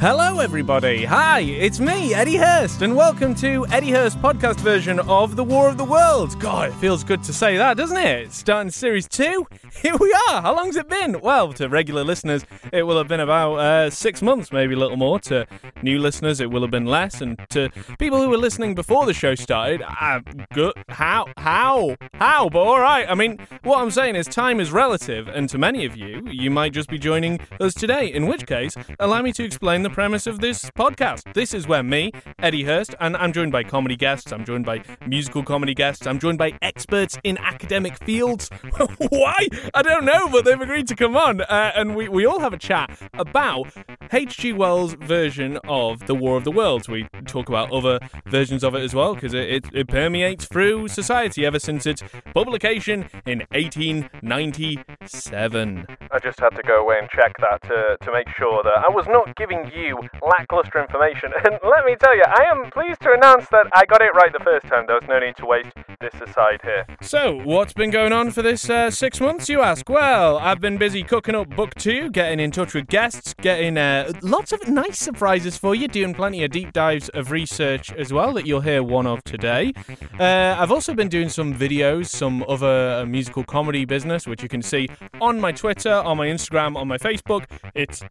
Hello, 0.00 0.40
everybody. 0.40 1.04
Hi, 1.04 1.40
it's 1.40 1.80
me, 1.80 2.12
Eddie 2.12 2.36
Hurst, 2.36 2.82
and 2.82 2.94
welcome 2.94 3.34
to 3.36 3.64
Eddie 3.70 3.92
Hurst 3.92 4.20
podcast 4.20 4.56
version 4.60 5.00
of 5.00 5.34
The 5.34 5.44
War 5.44 5.68
of 5.68 5.78
the 5.78 5.84
Worlds. 5.84 6.34
God, 6.34 6.70
it 6.70 6.74
feels 6.74 7.02
good 7.02 7.22
to 7.22 7.32
say 7.32 7.56
that, 7.56 7.78
doesn't 7.78 7.96
it? 7.96 8.30
Starting 8.32 8.70
series 8.70 9.08
two. 9.08 9.46
Here 9.82 9.96
we 9.96 10.12
are. 10.28 10.42
How 10.42 10.54
long's 10.54 10.76
it 10.76 10.88
been? 10.88 11.20
Well, 11.22 11.54
to 11.54 11.70
regular 11.70 12.04
listeners, 12.04 12.44
it 12.70 12.82
will 12.82 12.98
have 12.98 13.08
been 13.08 13.20
about 13.20 13.54
uh, 13.54 13.88
six 13.88 14.20
months, 14.20 14.52
maybe 14.52 14.74
a 14.74 14.76
little 14.76 14.98
more. 14.98 15.20
To 15.20 15.46
new 15.80 15.98
listeners, 15.98 16.38
it 16.40 16.50
will 16.50 16.60
have 16.62 16.70
been 16.70 16.86
less, 16.86 17.22
and 17.22 17.38
to 17.50 17.70
people 17.98 18.20
who 18.20 18.28
were 18.28 18.36
listening 18.36 18.74
before 18.74 19.06
the 19.06 19.14
show 19.14 19.34
started, 19.34 19.82
uh, 20.00 20.20
good. 20.52 20.74
How? 20.90 21.26
How? 21.38 21.96
How? 22.14 22.50
But 22.50 22.60
all 22.60 22.80
right. 22.80 23.06
I 23.08 23.14
mean, 23.14 23.38
what 23.62 23.78
I'm 23.78 23.90
saying 23.90 24.16
is, 24.16 24.26
time 24.26 24.60
is 24.60 24.70
relative, 24.70 25.28
and 25.28 25.48
to 25.48 25.56
many 25.56 25.86
of 25.86 25.96
you, 25.96 26.26
you 26.30 26.50
might 26.50 26.72
just 26.74 26.90
be 26.90 26.98
joining 26.98 27.40
us 27.58 27.72
today. 27.72 28.08
In 28.12 28.26
which 28.26 28.46
case, 28.46 28.76
allow 29.00 29.22
me 29.22 29.32
to 29.32 29.44
explain 29.44 29.82
the 29.82 29.93
premise 29.94 30.26
of 30.26 30.40
this 30.40 30.68
podcast. 30.72 31.32
This 31.34 31.54
is 31.54 31.68
where 31.68 31.84
me, 31.84 32.10
Eddie 32.40 32.64
Hurst, 32.64 32.96
and 32.98 33.16
I'm 33.16 33.32
joined 33.32 33.52
by 33.52 33.62
comedy 33.62 33.94
guests, 33.94 34.32
I'm 34.32 34.44
joined 34.44 34.66
by 34.66 34.82
musical 35.06 35.44
comedy 35.44 35.72
guests, 35.72 36.04
I'm 36.04 36.18
joined 36.18 36.36
by 36.36 36.58
experts 36.62 37.16
in 37.22 37.38
academic 37.38 38.02
fields. 38.02 38.50
Why? 39.10 39.46
I 39.72 39.82
don't 39.82 40.04
know, 40.04 40.28
but 40.28 40.44
they've 40.44 40.60
agreed 40.60 40.88
to 40.88 40.96
come 40.96 41.16
on, 41.16 41.42
uh, 41.42 41.70
and 41.76 41.94
we, 41.94 42.08
we 42.08 42.26
all 42.26 42.40
have 42.40 42.52
a 42.52 42.58
chat 42.58 42.90
about 43.12 43.68
H.G. 44.12 44.52
Wells' 44.54 44.94
version 44.94 45.60
of 45.68 46.08
The 46.08 46.14
War 46.16 46.36
of 46.36 46.42
the 46.42 46.50
Worlds. 46.50 46.88
We 46.88 47.06
talk 47.26 47.48
about 47.48 47.70
other 47.70 48.00
versions 48.26 48.64
of 48.64 48.74
it 48.74 48.82
as 48.82 48.96
well, 48.96 49.14
because 49.14 49.32
it, 49.32 49.48
it, 49.48 49.64
it 49.72 49.86
permeates 49.86 50.46
through 50.46 50.88
society 50.88 51.46
ever 51.46 51.60
since 51.60 51.86
its 51.86 52.02
publication 52.34 53.08
in 53.26 53.44
1897. 53.52 55.86
I 56.10 56.18
just 56.18 56.40
had 56.40 56.56
to 56.56 56.62
go 56.64 56.80
away 56.80 56.98
and 56.98 57.08
check 57.10 57.32
that 57.38 57.62
to, 57.68 57.96
to 58.04 58.12
make 58.12 58.26
sure 58.36 58.60
that 58.64 58.82
I 58.84 58.88
was 58.88 59.06
not 59.06 59.36
giving 59.36 59.70
you 59.74 60.00
lackluster 60.22 60.80
information. 60.80 61.32
And 61.44 61.58
let 61.62 61.84
me 61.84 61.94
tell 62.00 62.16
you, 62.16 62.22
I 62.26 62.44
am 62.50 62.70
pleased 62.70 63.02
to 63.02 63.12
announce 63.12 63.46
that 63.50 63.66
I 63.74 63.84
got 63.84 64.00
it 64.00 64.14
right 64.14 64.32
the 64.32 64.42
first 64.42 64.66
time. 64.66 64.86
There 64.86 64.96
was 64.96 65.06
no 65.06 65.18
need 65.18 65.36
to 65.36 65.46
waste 65.46 65.72
this 66.00 66.14
aside 66.22 66.60
here. 66.62 66.86
So, 67.02 67.38
what's 67.44 67.74
been 67.74 67.90
going 67.90 68.12
on 68.12 68.30
for 68.30 68.40
this 68.40 68.70
uh, 68.70 68.90
six 68.90 69.20
months, 69.20 69.48
you 69.48 69.60
ask? 69.60 69.86
Well, 69.88 70.38
I've 70.38 70.60
been 70.60 70.78
busy 70.78 71.02
cooking 71.02 71.34
up 71.34 71.50
book 71.50 71.74
two, 71.74 72.10
getting 72.10 72.40
in 72.40 72.50
touch 72.50 72.72
with 72.72 72.86
guests, 72.86 73.34
getting 73.42 73.76
uh, 73.76 74.12
lots 74.22 74.52
of 74.52 74.66
nice 74.68 74.98
surprises 74.98 75.58
for 75.58 75.74
you, 75.74 75.86
doing 75.86 76.14
plenty 76.14 76.44
of 76.44 76.50
deep 76.50 76.72
dives 76.72 77.10
of 77.10 77.30
research 77.30 77.92
as 77.92 78.12
well 78.12 78.32
that 78.32 78.46
you'll 78.46 78.62
hear 78.62 78.82
one 78.82 79.06
of 79.06 79.22
today. 79.24 79.74
Uh, 80.18 80.56
I've 80.58 80.72
also 80.72 80.94
been 80.94 81.08
doing 81.08 81.28
some 81.28 81.54
videos, 81.54 82.06
some 82.06 82.42
other 82.48 83.00
uh, 83.02 83.06
musical 83.06 83.44
comedy 83.44 83.84
business, 83.84 84.26
which 84.26 84.42
you 84.42 84.48
can 84.48 84.62
see 84.62 84.88
on 85.20 85.40
my 85.40 85.52
Twitter, 85.52 85.92
on 85.92 86.16
my 86.16 86.26
Instagram, 86.26 86.76
on 86.76 86.88
my 86.88 86.98
Facebook. 86.98 87.44
It's 87.74 88.02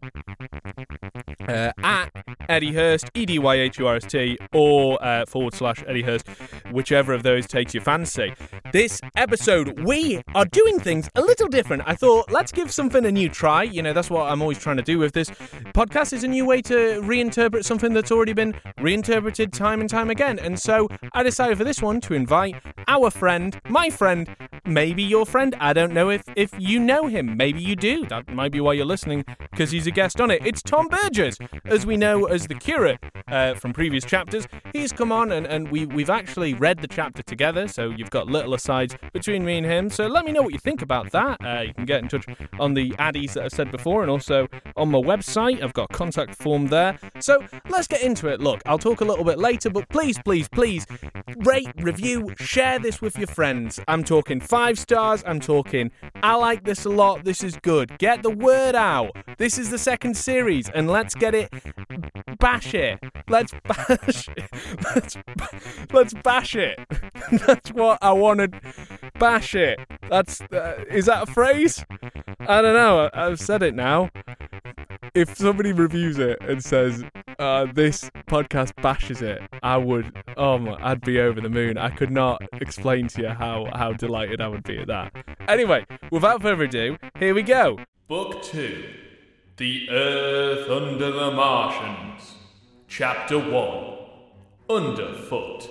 uh, 1.53 1.71
at 1.83 2.11
Eddie 2.49 2.73
Hurst, 2.73 3.09
E 3.13 3.25
D 3.25 3.39
Y 3.39 3.55
H 3.55 3.79
U 3.79 3.87
R 3.87 3.95
S 3.95 4.05
T, 4.05 4.37
or 4.53 5.03
uh, 5.03 5.25
forward 5.25 5.53
slash 5.53 5.83
Eddie 5.87 6.01
Hurst, 6.01 6.27
whichever 6.71 7.13
of 7.13 7.23
those 7.23 7.47
takes 7.47 7.73
your 7.73 7.83
fancy. 7.83 8.33
This 8.71 8.99
episode, 9.15 9.81
we 9.81 10.21
are 10.35 10.45
doing 10.45 10.79
things 10.79 11.09
a 11.15 11.21
little 11.21 11.47
different. 11.47 11.83
I 11.85 11.95
thought, 11.95 12.31
let's 12.31 12.51
give 12.51 12.71
something 12.71 13.05
a 13.05 13.11
new 13.11 13.29
try. 13.29 13.63
You 13.63 13.81
know, 13.81 13.93
that's 13.93 14.09
what 14.09 14.31
I'm 14.31 14.41
always 14.41 14.59
trying 14.59 14.77
to 14.77 14.83
do 14.83 14.99
with 14.99 15.13
this 15.13 15.29
podcast, 15.73 16.13
is 16.13 16.23
a 16.23 16.27
new 16.27 16.45
way 16.45 16.61
to 16.63 17.01
reinterpret 17.01 17.63
something 17.63 17.93
that's 17.93 18.11
already 18.11 18.33
been 18.33 18.55
reinterpreted 18.79 19.53
time 19.53 19.81
and 19.81 19.89
time 19.89 20.09
again. 20.09 20.39
And 20.39 20.59
so 20.59 20.89
I 21.13 21.23
decided 21.23 21.57
for 21.57 21.63
this 21.63 21.81
one 21.81 22.01
to 22.01 22.13
invite 22.13 22.55
our 22.87 23.09
friend, 23.09 23.59
my 23.69 23.89
friend, 23.89 24.35
maybe 24.65 25.03
your 25.03 25.25
friend. 25.25 25.55
I 25.59 25.73
don't 25.73 25.93
know 25.93 26.09
if, 26.09 26.23
if 26.35 26.51
you 26.57 26.79
know 26.79 27.07
him. 27.07 27.37
Maybe 27.37 27.61
you 27.61 27.75
do. 27.75 28.05
That 28.07 28.27
might 28.33 28.51
be 28.51 28.59
why 28.59 28.73
you're 28.73 28.85
listening, 28.85 29.25
because 29.51 29.71
he's 29.71 29.87
a 29.87 29.91
guest 29.91 30.19
on 30.19 30.31
it. 30.31 30.45
It's 30.45 30.61
Tom 30.61 30.87
Burgess, 30.87 31.37
as 31.65 31.85
we 31.85 31.97
know 31.97 32.25
as 32.25 32.47
the 32.47 32.55
curate 32.55 32.99
uh, 33.27 33.53
from 33.55 33.73
previous 33.73 34.03
chapters. 34.05 34.47
He's 34.73 34.91
come 34.91 35.11
on 35.11 35.31
and, 35.31 35.45
and 35.45 35.69
we, 35.69 35.85
we've 35.85 36.09
actually 36.09 36.53
read 36.53 36.79
the 36.79 36.87
chapter 36.87 37.23
together, 37.23 37.67
so 37.67 37.89
you've 37.89 38.09
got 38.09 38.27
little 38.27 38.53
asides 38.53 38.95
between 39.11 39.45
me 39.45 39.57
and 39.57 39.65
him. 39.65 39.89
So 39.89 40.07
let 40.07 40.25
me 40.25 40.31
know 40.31 40.41
what 40.41 40.53
you 40.53 40.59
think 40.59 40.81
about 40.81 41.11
that. 41.11 41.37
Uh, 41.43 41.61
you 41.61 41.73
can 41.73 41.85
get 41.85 42.01
in 42.01 42.07
touch 42.07 42.25
on 42.59 42.73
the 42.73 42.91
addies 42.91 43.33
that 43.33 43.45
I've 43.45 43.51
said 43.51 43.71
before 43.71 44.01
and 44.01 44.11
also 44.11 44.47
on 44.75 44.89
my 44.89 44.99
website. 44.99 45.61
I've 45.61 45.73
got 45.73 45.89
a 45.89 45.93
contact 45.93 46.35
form 46.35 46.67
there. 46.67 46.97
So 47.19 47.43
let's 47.69 47.87
get 47.87 48.01
into 48.01 48.27
it. 48.27 48.41
Look, 48.41 48.61
I'll 48.65 48.77
talk 48.79 49.01
a 49.01 49.05
little 49.05 49.25
bit 49.25 49.39
later, 49.39 49.69
but 49.69 49.87
please, 49.89 50.17
please, 50.23 50.47
please 50.49 50.85
rate, 51.37 51.69
review, 51.77 52.33
share 52.37 52.79
this 52.79 53.01
with 53.01 53.17
your 53.17 53.27
friends. 53.27 53.79
I'm 53.87 54.03
talking 54.03 54.39
five 54.39 54.79
stars. 54.79 55.23
I'm 55.25 55.39
talking, 55.39 55.91
I 56.21 56.35
like 56.35 56.63
this 56.63 56.85
a 56.85 56.89
lot. 56.89 57.23
This 57.23 57.43
is 57.43 57.55
good. 57.57 57.97
Get 57.97 58.23
the 58.23 58.29
word 58.29 58.75
out. 58.75 59.11
This 59.37 59.57
is 59.57 59.69
the 59.69 59.77
second 59.77 60.15
series, 60.15 60.69
and 60.69 60.89
let's 60.89 61.15
get 61.15 61.32
it. 61.33 61.51
Bash 62.39 62.73
it. 62.73 62.99
Let's 63.29 63.53
bash 63.63 64.27
it. 64.29 64.49
Let's, 64.95 65.17
let's 65.91 66.13
bash 66.13 66.55
it. 66.55 66.79
That's 67.47 67.71
what 67.71 67.99
I 68.01 68.11
wanted. 68.13 68.55
Bash 69.19 69.55
it. 69.55 69.79
That's. 70.09 70.41
Uh, 70.41 70.83
is 70.89 71.05
that 71.05 71.29
a 71.29 71.31
phrase? 71.31 71.85
I 72.41 72.61
don't 72.61 72.75
know. 72.75 73.09
I've 73.13 73.39
said 73.39 73.63
it 73.63 73.75
now. 73.75 74.09
If 75.13 75.37
somebody 75.37 75.73
reviews 75.73 76.17
it 76.17 76.39
and 76.41 76.63
says, 76.63 77.03
uh, 77.39 77.67
this 77.73 78.09
podcast 78.27 78.73
bashes 78.81 79.21
it, 79.21 79.41
I 79.61 79.77
would, 79.77 80.11
oh 80.37 80.57
my, 80.57 80.77
I'd 80.81 81.01
be 81.01 81.19
over 81.19 81.39
the 81.39 81.49
moon. 81.49 81.77
I 81.77 81.89
could 81.89 82.11
not 82.11 82.41
explain 82.61 83.07
to 83.09 83.21
you 83.21 83.29
how, 83.29 83.67
how 83.73 83.93
delighted 83.93 84.41
I 84.41 84.47
would 84.47 84.63
be 84.63 84.79
at 84.79 84.87
that. 84.87 85.13
Anyway, 85.47 85.85
without 86.11 86.41
further 86.41 86.63
ado, 86.63 86.97
here 87.19 87.35
we 87.35 87.43
go. 87.43 87.77
Book 88.07 88.41
2 88.43 89.02
The 89.55 89.87
Earth 89.91 90.67
Under 90.67 91.11
the 91.11 91.29
Martians. 91.29 92.37
Chapter 92.87 93.37
1 93.37 93.97
Underfoot. 94.67 95.69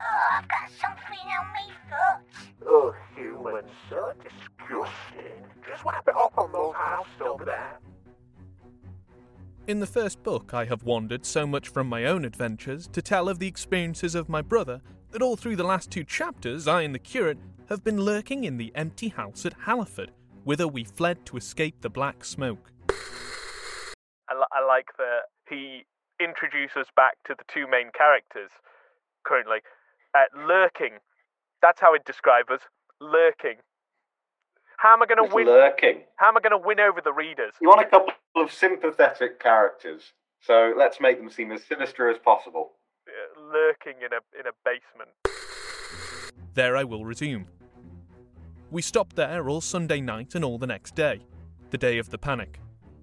Oh, 0.00 0.32
I've 0.32 0.48
got 0.48 0.68
something 0.80 1.20
on 1.38 1.46
me 1.52 1.72
foot. 1.88 2.66
Oh, 2.66 2.92
humans, 3.14 3.70
so 3.88 4.12
disgusting. 4.20 5.46
Just 5.64 5.84
wipe 5.84 6.08
it 6.08 6.16
off 6.16 6.36
on 6.36 6.50
those 6.50 6.74
house 6.74 7.06
over 7.20 7.44
there. 7.44 7.78
In 9.68 9.78
the 9.78 9.86
first 9.86 10.24
book, 10.24 10.52
I 10.52 10.64
have 10.64 10.82
wandered 10.82 11.24
so 11.24 11.46
much 11.46 11.68
from 11.68 11.88
my 11.88 12.06
own 12.06 12.24
adventures 12.24 12.88
to 12.88 13.00
tell 13.00 13.28
of 13.28 13.38
the 13.38 13.46
experiences 13.46 14.16
of 14.16 14.28
my 14.28 14.42
brother 14.42 14.80
that 15.12 15.22
all 15.22 15.36
through 15.36 15.54
the 15.54 15.62
last 15.62 15.92
two 15.92 16.02
chapters, 16.02 16.66
I 16.66 16.82
and 16.82 16.92
the 16.92 16.98
curate 16.98 17.38
have 17.68 17.84
been 17.84 18.00
lurking 18.00 18.42
in 18.42 18.56
the 18.56 18.72
empty 18.74 19.10
house 19.10 19.46
at 19.46 19.52
Halliford, 19.52 20.10
whither 20.44 20.68
we 20.68 20.84
fled 20.84 21.24
to 21.26 21.36
escape 21.36 21.80
the 21.80 21.90
black 21.90 22.24
smoke. 22.24 22.70
I, 24.28 24.34
li- 24.34 24.52
I 24.52 24.64
like 24.66 24.88
that 24.98 25.22
he 25.48 25.84
introduces 26.20 26.86
back 26.96 27.14
to 27.26 27.34
the 27.36 27.44
two 27.52 27.66
main 27.70 27.90
characters 27.96 28.50
currently. 29.26 29.58
Uh, 30.14 30.24
lurking. 30.46 30.98
That's 31.60 31.80
how 31.80 31.94
it 31.94 32.04
describes 32.04 32.50
us. 32.50 32.60
Lurking. 33.00 33.56
How 34.78 34.92
am 34.94 35.02
I 35.02 35.06
going 35.06 35.28
to 35.28 35.34
win? 35.34 35.46
lurking. 35.46 36.02
How 36.16 36.28
am 36.28 36.36
I 36.36 36.40
going 36.40 36.50
to 36.60 36.66
win 36.66 36.80
over 36.80 37.00
the 37.02 37.12
readers? 37.12 37.52
You 37.60 37.68
want 37.68 37.80
a 37.80 37.88
couple 37.88 38.14
of 38.36 38.52
sympathetic 38.52 39.38
characters, 39.40 40.12
so 40.40 40.72
let's 40.76 41.00
make 41.00 41.18
them 41.18 41.30
seem 41.30 41.52
as 41.52 41.62
sinister 41.62 42.10
as 42.10 42.18
possible. 42.18 42.72
uh, 43.06 43.40
lurking 43.40 44.00
in 44.04 44.12
a 44.12 44.20
in 44.38 44.46
a 44.46 44.52
basement. 44.64 45.10
There 46.54 46.76
I 46.76 46.82
will 46.84 47.04
resume. 47.04 47.46
We 48.72 48.80
stopped 48.80 49.16
there 49.16 49.50
all 49.50 49.60
Sunday 49.60 50.00
night 50.00 50.34
and 50.34 50.42
all 50.42 50.56
the 50.56 50.66
next 50.66 50.94
day, 50.94 51.20
the 51.68 51.76
day 51.76 51.98
of 51.98 52.08
the 52.08 52.16
panic, 52.16 52.58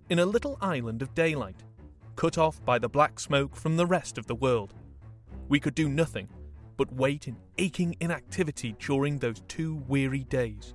in 0.09 0.17
a 0.17 0.25
little 0.25 0.57
island 0.61 1.03
of 1.03 1.13
daylight, 1.13 1.63
cut 2.15 2.39
off 2.39 2.65
by 2.65 2.79
the 2.79 2.89
black 2.89 3.19
smoke 3.19 3.55
from 3.55 3.77
the 3.77 3.85
rest 3.85 4.17
of 4.17 4.25
the 4.25 4.33
world. 4.33 4.73
We 5.47 5.59
could 5.59 5.75
do 5.75 5.87
nothing 5.87 6.27
but 6.75 6.91
wait 6.93 7.27
in 7.27 7.37
aching 7.59 7.95
inactivity 7.99 8.77
during 8.79 9.19
those 9.19 9.43
two 9.47 9.83
weary 9.87 10.23
days. 10.23 10.73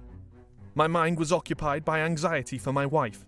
My 0.76 0.86
mind 0.86 1.18
was 1.18 1.32
occupied 1.32 1.84
by 1.84 1.98
anxiety 1.98 2.56
for 2.56 2.72
my 2.72 2.86
wife. 2.86 3.26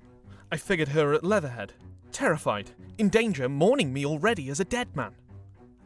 I 0.52 0.58
figured 0.58 0.91
her 0.91 1.14
at 1.14 1.25
Leatherhead, 1.25 1.73
terrified, 2.12 2.70
in 2.96 3.08
danger, 3.08 3.49
mourning 3.49 3.93
me 3.93 4.06
already 4.06 4.50
as 4.50 4.61
a 4.61 4.64
dead 4.64 4.94
man. 4.94 5.17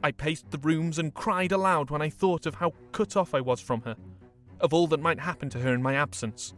I 0.05 0.12
paced 0.12 0.50
the 0.50 0.58
rooms 0.58 0.99
and 0.99 1.14
cried 1.14 1.52
aloud 1.52 1.88
when 1.88 2.02
I 2.02 2.10
thought 2.10 2.44
of 2.44 2.56
how 2.56 2.75
cut 2.93 3.16
off 3.16 3.34
I 3.34 3.40
was 3.40 3.62
from 3.62 3.81
her, 3.82 3.96
of 4.60 4.74
all 4.74 4.86
that 4.88 5.00
might 5.00 5.20
happen 5.20 5.50
to 5.50 5.58
her 5.58 5.74
in 5.74 5.82
my 5.82 5.94
absence. 5.94 6.54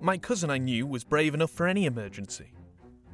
My 0.00 0.16
cousin 0.16 0.50
I 0.50 0.58
knew 0.58 0.86
was 0.86 1.02
brave 1.04 1.34
enough 1.34 1.50
for 1.50 1.66
any 1.66 1.84
emergency, 1.86 2.52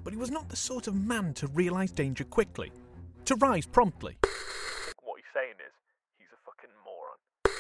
but 0.03 0.13
he 0.13 0.19
was 0.19 0.31
not 0.31 0.49
the 0.49 0.57
sort 0.57 0.87
of 0.87 0.95
man 0.95 1.33
to 1.35 1.47
realise 1.49 1.91
danger 1.91 2.25
quickly, 2.25 2.73
to 3.25 3.37
rise 3.37 3.67
promptly. 3.67 4.19
What 5.03 5.17
he's 5.17 5.33
saying 5.35 5.55
is, 5.67 5.73
he's 6.19 6.29
a 6.33 6.45
fucking 6.45 6.71
moron. 6.85 7.57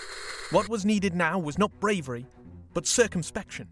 What 0.50 0.69
was 0.69 0.85
needed 0.85 1.14
now 1.14 1.38
was 1.38 1.58
not 1.58 1.81
bravery, 1.81 2.26
but 2.75 2.87
circumspection. 2.87 3.69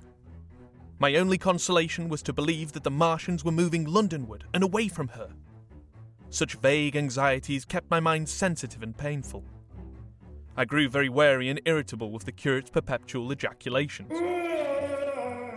My 0.99 1.17
only 1.17 1.37
consolation 1.37 2.09
was 2.09 2.23
to 2.23 2.33
believe 2.33 2.73
that 2.73 2.85
the 2.85 2.91
Martians 2.91 3.45
were 3.45 3.53
moving 3.53 3.85
Londonward 3.85 4.45
and 4.55 4.63
away 4.63 4.89
from 4.89 5.09
her. 5.09 5.31
Such 6.31 6.55
vague 6.55 6.97
anxieties 6.97 7.67
kept 7.67 7.91
my 7.91 8.01
mind 8.01 8.29
sensitive 8.29 8.83
and 8.83 8.97
painful. 8.97 9.45
I 10.57 10.65
grew 10.65 10.89
very 10.89 11.09
wary 11.09 11.49
and 11.49 11.61
irritable 11.65 12.11
with 12.11 12.25
the 12.25 12.33
curate's 12.33 12.71
perpetual 12.71 13.31
ejaculations. 13.33 14.13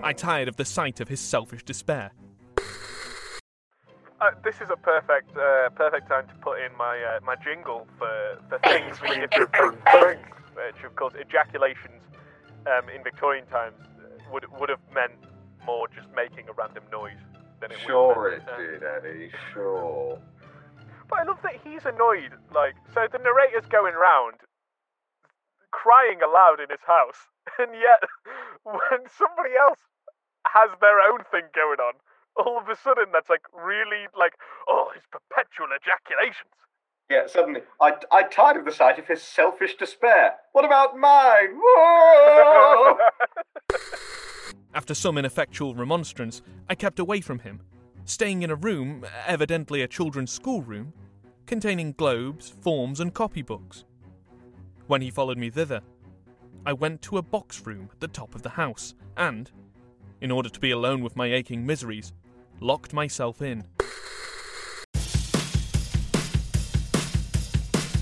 I 0.03 0.13
tired 0.13 0.47
of 0.47 0.55
the 0.55 0.65
sight 0.65 0.99
of 0.99 1.07
his 1.09 1.19
selfish 1.19 1.63
despair, 1.63 2.11
Uh, 4.21 4.31
this 4.43 4.55
is 4.61 4.69
a 4.71 4.77
perfect, 4.77 5.35
uh, 5.35 5.69
perfect 5.75 6.07
time 6.07 6.25
to 6.27 6.33
put 6.35 6.57
in 6.61 6.75
my 6.77 6.97
uh, 7.03 7.19
my 7.25 7.35
jingle 7.35 7.85
for, 7.99 8.39
for 8.47 8.57
things 8.59 8.99
we 9.01 9.09
did 9.09 9.29
Different 9.29 9.77
things. 9.91 10.25
which 10.55 10.83
of 10.85 10.95
course 10.95 11.13
ejaculations 11.19 12.01
um, 12.65 12.87
in 12.89 13.03
Victorian 13.03 13.45
times 13.47 13.75
uh, 13.99 14.31
would 14.31 14.45
would 14.57 14.69
have 14.69 14.79
meant 14.93 15.11
more 15.65 15.87
just 15.89 16.07
making 16.15 16.47
a 16.47 16.53
random 16.53 16.83
noise 16.91 17.19
than 17.59 17.71
it 17.71 17.77
Sure 17.85 18.15
would 18.15 18.33
it 18.33 18.43
have 18.43 18.57
meant, 18.59 18.83
uh, 18.83 18.99
did, 19.01 19.05
Eddie. 19.05 19.31
Sure. 19.53 20.17
But 21.09 21.19
I 21.19 21.23
love 21.23 21.39
that 21.43 21.59
he's 21.63 21.85
annoyed. 21.85 22.31
Like, 22.53 22.75
so 22.93 23.07
the 23.11 23.19
narrator's 23.19 23.67
going 23.67 23.95
round 23.95 24.35
crying 25.71 26.21
aloud 26.21 26.59
in 26.59 26.69
his 26.69 26.83
house, 26.85 27.29
and 27.59 27.73
yet 27.73 28.03
when 28.63 29.07
somebody 29.09 29.55
else 29.59 29.79
has 30.47 30.69
their 30.81 31.01
own 31.01 31.23
thing 31.31 31.49
going 31.53 31.79
on, 31.79 31.93
all 32.37 32.57
of 32.57 32.69
a 32.69 32.75
sudden 32.75 33.05
that's 33.13 33.29
like 33.29 33.43
really 33.53 34.07
like, 34.17 34.33
oh, 34.67 34.91
his 34.93 35.03
perpetual 35.11 35.67
ejaculations. 35.75 36.51
Yeah, 37.09 37.27
suddenly, 37.27 37.61
I, 37.79 37.93
I 38.11 38.23
tired 38.23 38.57
of 38.57 38.65
the 38.65 38.71
sight 38.71 38.97
of 38.97 39.07
his 39.07 39.21
selfish 39.21 39.75
despair. 39.75 40.33
What 40.53 40.65
about 40.65 40.97
mine? 40.97 41.59
After 44.73 44.95
some 44.95 45.17
ineffectual 45.17 45.75
remonstrance, 45.75 46.41
I 46.67 46.73
kept 46.73 46.99
away 46.99 47.21
from 47.21 47.39
him, 47.39 47.61
staying 48.05 48.41
in 48.41 48.49
a 48.49 48.55
room, 48.55 49.05
evidently 49.27 49.83
a 49.83 49.87
children's 49.87 50.31
schoolroom, 50.31 50.93
containing 51.45 51.93
globes, 51.93 52.49
forms, 52.49 52.99
and 52.99 53.13
copybooks. 53.13 53.83
When 54.87 55.01
he 55.01 55.09
followed 55.09 55.39
me 55.39 55.49
thither, 55.49 55.81
I 56.63 56.73
went 56.73 57.01
to 57.03 57.17
a 57.17 57.23
box 57.23 57.65
room 57.65 57.89
at 57.91 57.99
the 57.99 58.07
top 58.07 58.35
of 58.35 58.43
the 58.43 58.49
house 58.49 58.93
and, 59.17 59.49
in 60.21 60.29
order 60.29 60.47
to 60.47 60.59
be 60.59 60.69
alone 60.69 61.01
with 61.01 61.15
my 61.15 61.25
aching 61.33 61.65
miseries, 61.65 62.13
locked 62.59 62.93
myself 62.93 63.41
in. 63.41 63.63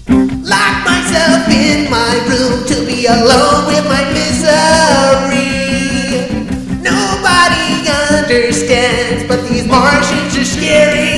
Lock 0.10 0.86
myself 0.86 1.48
in 1.48 1.90
my 1.90 2.20
room 2.28 2.66
to 2.68 2.86
be 2.86 3.06
alone 3.06 3.66
with 3.68 3.86
my 3.88 4.04
misery. 4.12 5.48
Nobody 6.82 7.88
understands, 8.20 9.26
but 9.30 9.42
these 9.48 9.66
Martians 9.68 10.36
are 10.38 10.44
scaring 10.44 11.13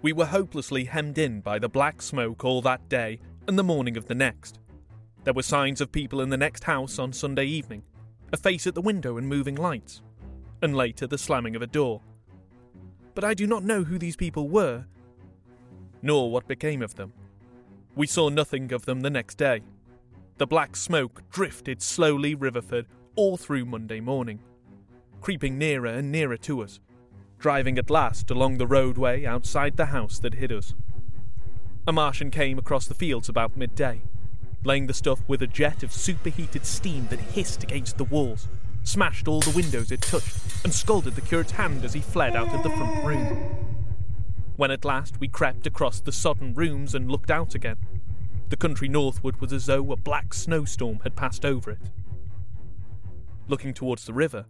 We 0.00 0.12
were 0.12 0.26
hopelessly 0.26 0.84
hemmed 0.84 1.18
in 1.18 1.40
by 1.40 1.58
the 1.58 1.68
black 1.68 2.00
smoke 2.02 2.44
all 2.44 2.62
that 2.62 2.88
day 2.88 3.18
and 3.48 3.58
the 3.58 3.64
morning 3.64 3.96
of 3.96 4.06
the 4.06 4.14
next. 4.14 4.60
There 5.24 5.34
were 5.34 5.42
signs 5.42 5.80
of 5.80 5.90
people 5.90 6.20
in 6.20 6.30
the 6.30 6.36
next 6.36 6.64
house 6.64 7.00
on 7.00 7.12
Sunday 7.12 7.46
evening, 7.46 7.82
a 8.32 8.36
face 8.36 8.68
at 8.68 8.74
the 8.74 8.80
window 8.80 9.16
and 9.16 9.26
moving 9.26 9.56
lights, 9.56 10.02
and 10.62 10.76
later 10.76 11.08
the 11.08 11.18
slamming 11.18 11.56
of 11.56 11.62
a 11.62 11.66
door. 11.66 12.00
But 13.14 13.24
I 13.24 13.34
do 13.34 13.46
not 13.46 13.64
know 13.64 13.82
who 13.82 13.98
these 13.98 14.14
people 14.14 14.48
were, 14.48 14.84
nor 16.00 16.30
what 16.30 16.46
became 16.46 16.80
of 16.80 16.94
them. 16.94 17.12
We 17.96 18.06
saw 18.06 18.28
nothing 18.28 18.72
of 18.72 18.84
them 18.84 19.00
the 19.00 19.10
next 19.10 19.36
day. 19.36 19.62
The 20.36 20.46
black 20.46 20.76
smoke 20.76 21.22
drifted 21.28 21.82
slowly 21.82 22.36
riverford 22.36 22.86
all 23.16 23.36
through 23.36 23.64
Monday 23.64 23.98
morning, 23.98 24.38
creeping 25.20 25.58
nearer 25.58 25.88
and 25.88 26.12
nearer 26.12 26.36
to 26.36 26.62
us 26.62 26.78
driving 27.38 27.78
at 27.78 27.90
last 27.90 28.30
along 28.30 28.58
the 28.58 28.66
roadway 28.66 29.24
outside 29.24 29.76
the 29.76 29.86
house 29.86 30.18
that 30.18 30.34
hid 30.34 30.52
us. 30.52 30.74
A 31.86 31.92
Martian 31.92 32.30
came 32.30 32.58
across 32.58 32.86
the 32.86 32.94
fields 32.94 33.28
about 33.28 33.56
midday, 33.56 34.02
laying 34.64 34.86
the 34.86 34.94
stuff 34.94 35.20
with 35.28 35.40
a 35.42 35.46
jet 35.46 35.82
of 35.82 35.92
superheated 35.92 36.66
steam 36.66 37.06
that 37.08 37.20
hissed 37.20 37.62
against 37.62 37.96
the 37.96 38.04
walls, 38.04 38.48
smashed 38.82 39.28
all 39.28 39.40
the 39.40 39.56
windows 39.56 39.92
it 39.92 40.02
touched, 40.02 40.36
and 40.64 40.74
scalded 40.74 41.14
the 41.14 41.20
curate's 41.20 41.52
hand 41.52 41.84
as 41.84 41.94
he 41.94 42.00
fled 42.00 42.34
out 42.34 42.52
of 42.52 42.62
the 42.62 42.70
front 42.70 43.04
room. 43.04 43.66
When 44.56 44.70
at 44.72 44.84
last 44.84 45.20
we 45.20 45.28
crept 45.28 45.66
across 45.66 46.00
the 46.00 46.12
sodden 46.12 46.52
rooms 46.54 46.94
and 46.94 47.10
looked 47.10 47.30
out 47.30 47.54
again, 47.54 47.78
the 48.48 48.56
country 48.56 48.88
northward 48.88 49.40
was 49.40 49.52
as 49.52 49.66
though 49.66 49.92
a 49.92 49.96
black 49.96 50.34
snowstorm 50.34 51.00
had 51.04 51.14
passed 51.14 51.44
over 51.44 51.70
it. 51.70 51.90
Looking 53.46 53.72
towards 53.72 54.04
the 54.04 54.12
river, 54.12 54.46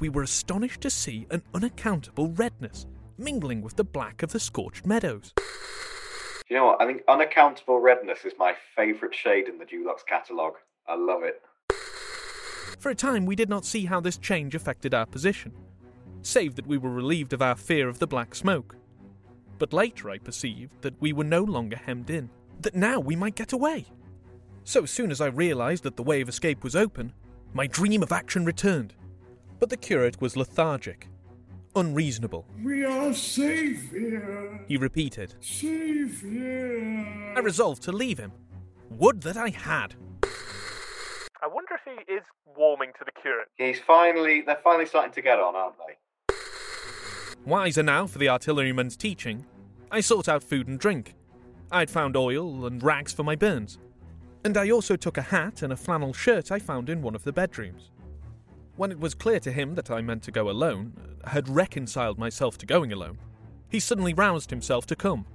we 0.00 0.08
were 0.08 0.22
astonished 0.22 0.80
to 0.82 0.90
see 0.90 1.26
an 1.30 1.42
unaccountable 1.54 2.28
redness 2.28 2.86
mingling 3.18 3.62
with 3.62 3.76
the 3.76 3.84
black 3.84 4.22
of 4.22 4.32
the 4.32 4.40
scorched 4.40 4.86
meadows. 4.86 5.32
you 6.48 6.56
know 6.56 6.66
what? 6.66 6.82
I 6.82 6.86
think 6.86 7.02
unaccountable 7.08 7.80
redness 7.80 8.24
is 8.24 8.32
my 8.38 8.54
favourite 8.74 9.14
shade 9.14 9.48
in 9.48 9.58
the 9.58 9.64
Dulux 9.64 10.04
catalogue. 10.06 10.54
I 10.88 10.96
love 10.96 11.22
it. 11.22 11.40
For 12.78 12.90
a 12.90 12.94
time, 12.94 13.24
we 13.24 13.36
did 13.36 13.48
not 13.48 13.64
see 13.64 13.86
how 13.86 14.00
this 14.00 14.18
change 14.18 14.54
affected 14.54 14.94
our 14.94 15.06
position, 15.06 15.52
save 16.22 16.54
that 16.56 16.66
we 16.66 16.76
were 16.76 16.90
relieved 16.90 17.32
of 17.32 17.40
our 17.40 17.54
fear 17.54 17.88
of 17.88 17.98
the 17.98 18.06
black 18.06 18.34
smoke. 18.34 18.76
But 19.58 19.72
later, 19.72 20.10
I 20.10 20.18
perceived 20.18 20.82
that 20.82 21.00
we 21.00 21.12
were 21.12 21.24
no 21.24 21.42
longer 21.42 21.76
hemmed 21.76 22.10
in, 22.10 22.28
that 22.60 22.74
now 22.74 22.98
we 22.98 23.16
might 23.16 23.36
get 23.36 23.52
away. 23.52 23.86
So, 24.64 24.82
as 24.82 24.90
soon 24.90 25.10
as 25.10 25.20
I 25.20 25.26
realized 25.26 25.84
that 25.84 25.96
the 25.96 26.02
way 26.02 26.20
of 26.20 26.28
escape 26.28 26.64
was 26.64 26.74
open, 26.74 27.12
my 27.52 27.66
dream 27.66 28.02
of 28.02 28.12
action 28.12 28.44
returned. 28.44 28.94
But 29.58 29.70
the 29.70 29.76
curate 29.76 30.20
was 30.20 30.36
lethargic, 30.36 31.08
unreasonable. 31.74 32.46
We 32.62 32.84
are 32.84 33.14
safe 33.14 33.90
here. 33.90 34.64
He 34.68 34.76
repeated. 34.76 35.34
Safe 35.40 36.20
here. 36.20 37.34
I 37.36 37.40
resolved 37.40 37.82
to 37.84 37.92
leave 37.92 38.18
him. 38.18 38.32
Would 38.90 39.22
that 39.22 39.36
I 39.36 39.48
had. 39.48 39.94
I 41.42 41.46
wonder 41.46 41.74
if 41.74 41.80
he 41.84 42.12
is 42.12 42.22
warming 42.56 42.92
to 42.98 43.04
the 43.04 43.12
curate. 43.20 43.48
He's 43.56 43.80
finally, 43.80 44.42
they're 44.42 44.60
finally 44.62 44.86
starting 44.86 45.12
to 45.12 45.22
get 45.22 45.38
on, 45.38 45.54
aren't 45.54 45.76
they? 45.78 46.34
Wiser 47.44 47.82
now 47.82 48.06
for 48.06 48.18
the 48.18 48.28
artilleryman's 48.28 48.96
teaching, 48.96 49.44
I 49.90 50.00
sought 50.00 50.28
out 50.28 50.42
food 50.42 50.68
and 50.68 50.78
drink. 50.78 51.14
I'd 51.70 51.90
found 51.90 52.16
oil 52.16 52.66
and 52.66 52.82
rags 52.82 53.12
for 53.12 53.22
my 53.22 53.36
burns. 53.36 53.78
And 54.44 54.56
I 54.56 54.70
also 54.70 54.96
took 54.96 55.18
a 55.18 55.22
hat 55.22 55.62
and 55.62 55.72
a 55.72 55.76
flannel 55.76 56.12
shirt 56.12 56.52
I 56.52 56.58
found 56.58 56.88
in 56.88 57.02
one 57.02 57.14
of 57.14 57.24
the 57.24 57.32
bedrooms. 57.32 57.90
When 58.76 58.90
it 58.90 58.98
was 58.98 59.14
clear 59.14 59.38
to 59.40 59.52
him 59.52 59.76
that 59.76 59.90
I 59.90 60.00
meant 60.00 60.24
to 60.24 60.32
go 60.32 60.50
alone, 60.50 60.94
had 61.24 61.48
reconciled 61.48 62.18
myself 62.18 62.58
to 62.58 62.66
going 62.66 62.92
alone, 62.92 63.18
he 63.68 63.78
suddenly 63.78 64.14
roused 64.14 64.50
himself 64.50 64.86
to 64.86 64.96
come. 64.96 65.26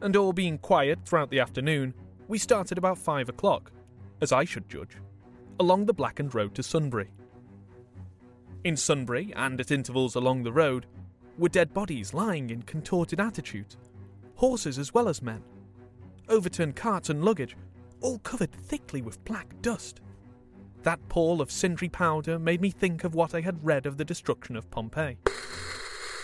And 0.00 0.16
all 0.16 0.32
being 0.32 0.58
quiet 0.58 1.00
throughout 1.04 1.30
the 1.30 1.40
afternoon, 1.40 1.94
we 2.28 2.38
started 2.38 2.78
about 2.78 2.96
five 2.96 3.28
o'clock, 3.28 3.72
as 4.20 4.30
I 4.32 4.44
should 4.44 4.68
judge, 4.68 4.96
along 5.58 5.86
the 5.86 5.92
blackened 5.92 6.34
road 6.34 6.54
to 6.54 6.62
Sunbury. 6.62 7.10
In 8.62 8.76
Sunbury, 8.76 9.32
and 9.34 9.60
at 9.60 9.72
intervals 9.72 10.14
along 10.14 10.44
the 10.44 10.52
road, 10.52 10.86
were 11.38 11.48
dead 11.48 11.74
bodies 11.74 12.14
lying 12.14 12.50
in 12.50 12.62
contorted 12.62 13.20
attitudes, 13.20 13.76
horses 14.36 14.78
as 14.78 14.94
well 14.94 15.08
as 15.08 15.22
men, 15.22 15.42
overturned 16.28 16.76
carts 16.76 17.10
and 17.10 17.24
luggage, 17.24 17.56
all 18.00 18.18
covered 18.20 18.52
thickly 18.52 19.02
with 19.02 19.24
black 19.24 19.54
dust. 19.60 20.00
That 20.82 21.06
pall 21.10 21.42
of 21.42 21.50
sindry 21.50 21.92
powder 21.92 22.38
made 22.38 22.60
me 22.60 22.70
think 22.70 23.04
of 23.04 23.14
what 23.14 23.34
I 23.34 23.42
had 23.42 23.64
read 23.64 23.84
of 23.84 23.98
the 23.98 24.04
destruction 24.04 24.56
of 24.56 24.70
Pompeii. 24.70 25.18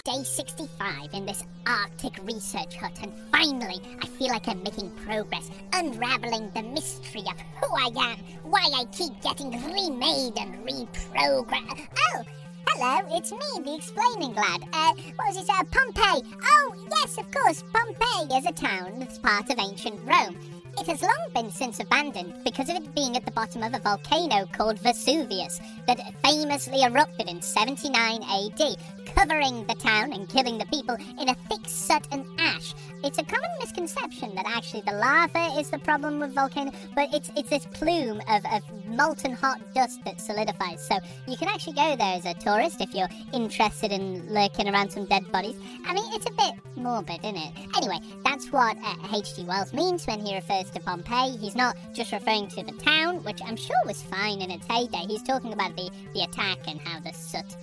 Day 0.05 0.23
65 0.23 1.13
in 1.13 1.27
this 1.27 1.45
Arctic 1.67 2.15
research 2.23 2.77
hut, 2.77 2.97
and 3.03 3.13
finally, 3.33 3.83
I 4.01 4.07
feel 4.07 4.29
like 4.29 4.49
I'm 4.49 4.63
making 4.63 4.91
progress, 5.05 5.51
unraveling 5.73 6.51
the 6.55 6.63
mystery 6.63 7.23
of 7.23 7.39
who 7.61 7.67
I 7.77 8.13
am, 8.13 8.19
why 8.45 8.71
I 8.73 8.85
keep 8.93 9.21
getting 9.21 9.51
remade 9.51 10.39
and 10.39 10.65
reprogrammed. 10.65 11.89
Oh, 12.15 12.23
hello, 12.69 13.17
it's 13.17 13.33
me, 13.33 13.65
the 13.65 13.75
explaining 13.75 14.35
lad. 14.35 14.63
Uh, 14.73 14.95
what 15.17 15.35
was 15.35 15.39
it? 15.39 15.51
Uh, 15.51 15.65
Pompeii. 15.73 16.23
Oh, 16.45 16.87
yes, 16.93 17.19
of 17.19 17.31
course, 17.33 17.65
Pompeii 17.75 18.39
is 18.39 18.47
a 18.47 18.53
town 18.53 19.01
that's 19.01 19.19
part 19.19 19.51
of 19.51 19.59
ancient 19.59 20.01
Rome. 20.07 20.37
It 20.79 20.87
has 20.89 21.01
long 21.01 21.31
been 21.35 21.51
since 21.51 21.81
abandoned 21.81 22.35
because 22.45 22.69
of 22.69 22.77
it 22.77 22.95
being 22.95 23.17
at 23.17 23.25
the 23.25 23.31
bottom 23.31 23.63
of 23.63 23.73
a 23.73 23.79
volcano 23.79 24.47
called 24.53 24.79
Vesuvius 24.79 25.59
that 25.87 26.15
famously 26.23 26.83
erupted 26.83 27.29
in 27.29 27.41
79 27.41 28.23
AD, 28.23 28.77
covering 29.07 29.67
the 29.67 29.75
town 29.75 30.13
and 30.13 30.29
killing 30.29 30.59
the 30.59 30.67
people 30.67 30.97
in 31.19 31.31
a 31.31 31.35
thick 31.49 31.67
soot 31.67 32.07
and 32.13 32.27
ash. 32.39 32.75
It's 33.07 33.19
a 33.19 33.23
common 33.23 33.51
misconception 33.61 34.35
that 34.35 34.47
actually 34.49 34.81
the 34.81 34.91
lava 34.91 35.57
is 35.61 35.71
the 35.71 35.79
problem 35.79 36.19
with 36.19 36.35
volcano, 36.35 36.73
but 36.97 37.09
it's 37.15 37.31
it's 37.37 37.51
this 37.51 37.65
plume 37.65 38.21
of, 38.29 38.45
of 38.47 38.63
molten 38.85 39.31
hot 39.31 39.61
dust 39.75 40.01
that 40.05 40.21
solidifies. 40.21 40.85
So 40.85 40.99
you 41.29 41.37
can 41.37 41.47
actually 41.47 41.75
go 41.75 41.95
there 41.95 42.17
as 42.17 42.27
a 42.27 42.35
tourist 42.35 42.81
if 42.81 42.93
you're 42.93 43.09
interested 43.33 43.93
in 43.93 44.29
lurking 44.35 44.69
around 44.69 44.91
some 44.91 45.05
dead 45.07 45.31
bodies. 45.31 45.55
I 45.87 45.95
mean, 45.95 46.13
it's 46.15 46.27
a 46.27 46.33
bit 46.33 46.55
morbid, 46.75 47.21
isn't 47.23 47.37
it? 47.37 47.53
Anyway, 47.77 48.01
that's 48.25 48.51
what 48.51 48.77
uh, 48.83 48.97
H.G. 49.15 49.45
Wells 49.45 49.73
means 49.73 50.05
when 50.09 50.19
he 50.19 50.35
refers 50.35 50.69
to 50.73 50.81
Pompeii. 50.81 51.37
He's 51.37 51.55
not 51.55 51.77
just 51.95 52.11
referring 52.11 52.49
to 52.49 52.65
the 52.65 52.73
town, 52.73 53.23
which 53.23 53.41
I'm 53.47 53.57
sure 53.57 53.77
was 53.87 54.03
fine 54.03 54.41
in 54.41 54.51
its 54.51 54.67
heyday. 54.67 55.07
He's 55.07 55.23
talking 55.23 55.53
about 55.53 55.77
the, 55.77 55.91
the 56.13 56.25
attack 56.25 56.59
and 56.67 56.81
how 56.81 56.99
the 56.99 57.13
soot 57.13 57.55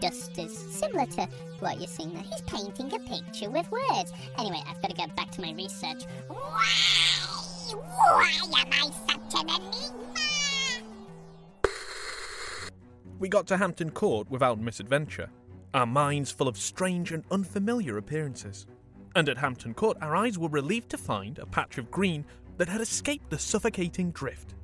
dust 0.00 0.38
is 0.38 0.56
similar 0.56 1.06
to 1.06 1.28
what 1.60 1.78
you're 1.78 1.86
seeing 1.86 2.12
there. 2.14 2.22
He's 2.22 2.42
painting 2.42 2.92
a 2.94 2.98
picture 2.98 3.50
with 3.50 3.70
words. 3.70 4.12
Anyway, 4.38 4.62
I've 4.66 4.80
got 4.80 4.90
to 4.90 4.96
get 4.96 5.14
back 5.14 5.30
to 5.32 5.40
my 5.40 5.52
research. 5.52 6.04
Why? 6.28 6.66
Why 7.72 8.32
am 8.42 8.72
I 8.72 8.90
such 9.08 9.42
an 9.42 9.48
enigma? 9.48 10.10
We 13.18 13.28
got 13.28 13.46
to 13.48 13.58
Hampton 13.58 13.90
Court 13.90 14.30
without 14.30 14.58
misadventure, 14.58 15.28
our 15.74 15.86
minds 15.86 16.30
full 16.30 16.48
of 16.48 16.56
strange 16.56 17.12
and 17.12 17.22
unfamiliar 17.30 17.98
appearances. 17.98 18.66
And 19.14 19.28
at 19.28 19.38
Hampton 19.38 19.74
Court, 19.74 19.98
our 20.00 20.16
eyes 20.16 20.38
were 20.38 20.48
relieved 20.48 20.88
to 20.90 20.96
find 20.96 21.38
a 21.38 21.46
patch 21.46 21.78
of 21.78 21.90
green 21.90 22.24
that 22.56 22.68
had 22.68 22.80
escaped 22.80 23.28
the 23.28 23.38
suffocating 23.38 24.10
drift. 24.12 24.54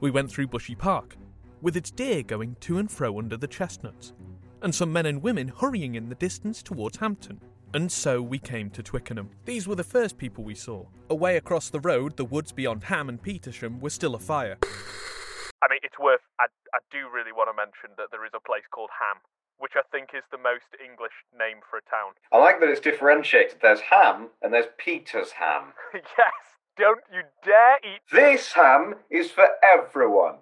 We 0.00 0.10
went 0.10 0.30
through 0.30 0.48
Bushy 0.48 0.74
Park, 0.74 1.16
with 1.64 1.78
its 1.78 1.90
deer 1.90 2.22
going 2.22 2.54
to 2.60 2.76
and 2.76 2.90
fro 2.90 3.18
under 3.18 3.38
the 3.38 3.48
chestnuts, 3.48 4.12
and 4.60 4.74
some 4.74 4.92
men 4.92 5.06
and 5.06 5.22
women 5.22 5.48
hurrying 5.48 5.94
in 5.94 6.10
the 6.10 6.14
distance 6.16 6.62
towards 6.62 6.98
Hampton. 6.98 7.40
And 7.72 7.90
so 7.90 8.20
we 8.20 8.38
came 8.38 8.68
to 8.70 8.82
Twickenham. 8.82 9.30
These 9.46 9.66
were 9.66 9.74
the 9.74 9.82
first 9.82 10.18
people 10.18 10.44
we 10.44 10.54
saw. 10.54 10.84
Away 11.08 11.38
across 11.38 11.70
the 11.70 11.80
road, 11.80 12.18
the 12.18 12.24
woods 12.24 12.52
beyond 12.52 12.84
Ham 12.84 13.08
and 13.08 13.20
Petersham 13.20 13.80
were 13.80 13.90
still 13.90 14.14
afire. 14.14 14.58
I 14.62 15.66
mean, 15.70 15.80
it's 15.82 15.98
worth. 15.98 16.20
I, 16.38 16.46
I 16.74 16.78
do 16.92 17.08
really 17.12 17.32
want 17.32 17.48
to 17.48 17.56
mention 17.56 17.96
that 17.96 18.08
there 18.12 18.26
is 18.26 18.32
a 18.34 18.46
place 18.46 18.62
called 18.70 18.90
Ham, 19.00 19.22
which 19.56 19.72
I 19.74 19.82
think 19.90 20.10
is 20.14 20.22
the 20.30 20.38
most 20.38 20.68
English 20.78 21.16
name 21.36 21.64
for 21.68 21.78
a 21.78 21.90
town. 21.90 22.12
I 22.30 22.36
like 22.36 22.60
that 22.60 22.68
it's 22.68 22.78
differentiated. 22.78 23.56
There's 23.62 23.80
ham 23.80 24.28
and 24.42 24.52
there's 24.52 24.68
Peter's 24.76 25.32
ham. 25.32 25.72
yes, 25.94 26.36
don't 26.76 27.00
you 27.10 27.22
dare 27.42 27.78
eat. 27.82 28.02
This 28.12 28.52
ham 28.52 28.96
is 29.10 29.30
for 29.30 29.48
everyone. 29.64 30.36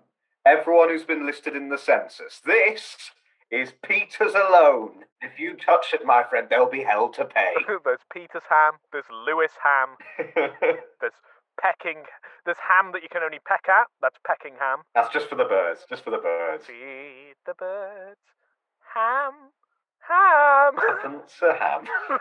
Everyone 0.44 0.88
who's 0.88 1.04
been 1.04 1.24
listed 1.24 1.54
in 1.54 1.68
the 1.68 1.78
census. 1.78 2.40
This 2.44 2.96
is 3.50 3.72
Peter's 3.84 4.34
alone. 4.34 5.04
If 5.20 5.38
you 5.38 5.56
touch 5.56 5.86
it, 5.92 6.04
my 6.04 6.24
friend, 6.24 6.48
they'll 6.50 6.68
be 6.68 6.82
held 6.82 7.14
to 7.14 7.24
pay. 7.24 7.54
there's 7.84 8.00
Peter's 8.12 8.42
ham, 8.48 8.72
there's 8.90 9.04
Lewis 9.26 9.52
ham, 9.62 9.90
there's 11.00 11.12
pecking. 11.60 12.02
There's 12.44 12.56
ham 12.68 12.90
that 12.92 13.02
you 13.02 13.08
can 13.10 13.22
only 13.22 13.38
peck 13.46 13.66
at. 13.68 13.86
That's 14.00 14.16
pecking 14.26 14.54
ham. 14.58 14.80
That's 14.94 15.12
just 15.12 15.28
for 15.28 15.36
the 15.36 15.44
birds. 15.44 15.86
Just 15.88 16.02
for 16.02 16.10
the 16.10 16.18
birds. 16.18 16.66
Feed 16.66 17.34
the 17.46 17.54
birds. 17.54 18.18
Ham. 18.94 19.34
Ham. 20.08 20.74
Tuppence 20.74 21.34
a 21.42 21.54
ham. 21.54 21.84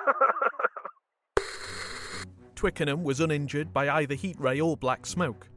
Twickenham 2.55 3.03
was 3.03 3.19
uninjured 3.19 3.73
by 3.73 3.89
either 3.89 4.13
heat 4.13 4.39
ray 4.39 4.61
or 4.61 4.77
black 4.77 5.07
smoke, 5.07 5.47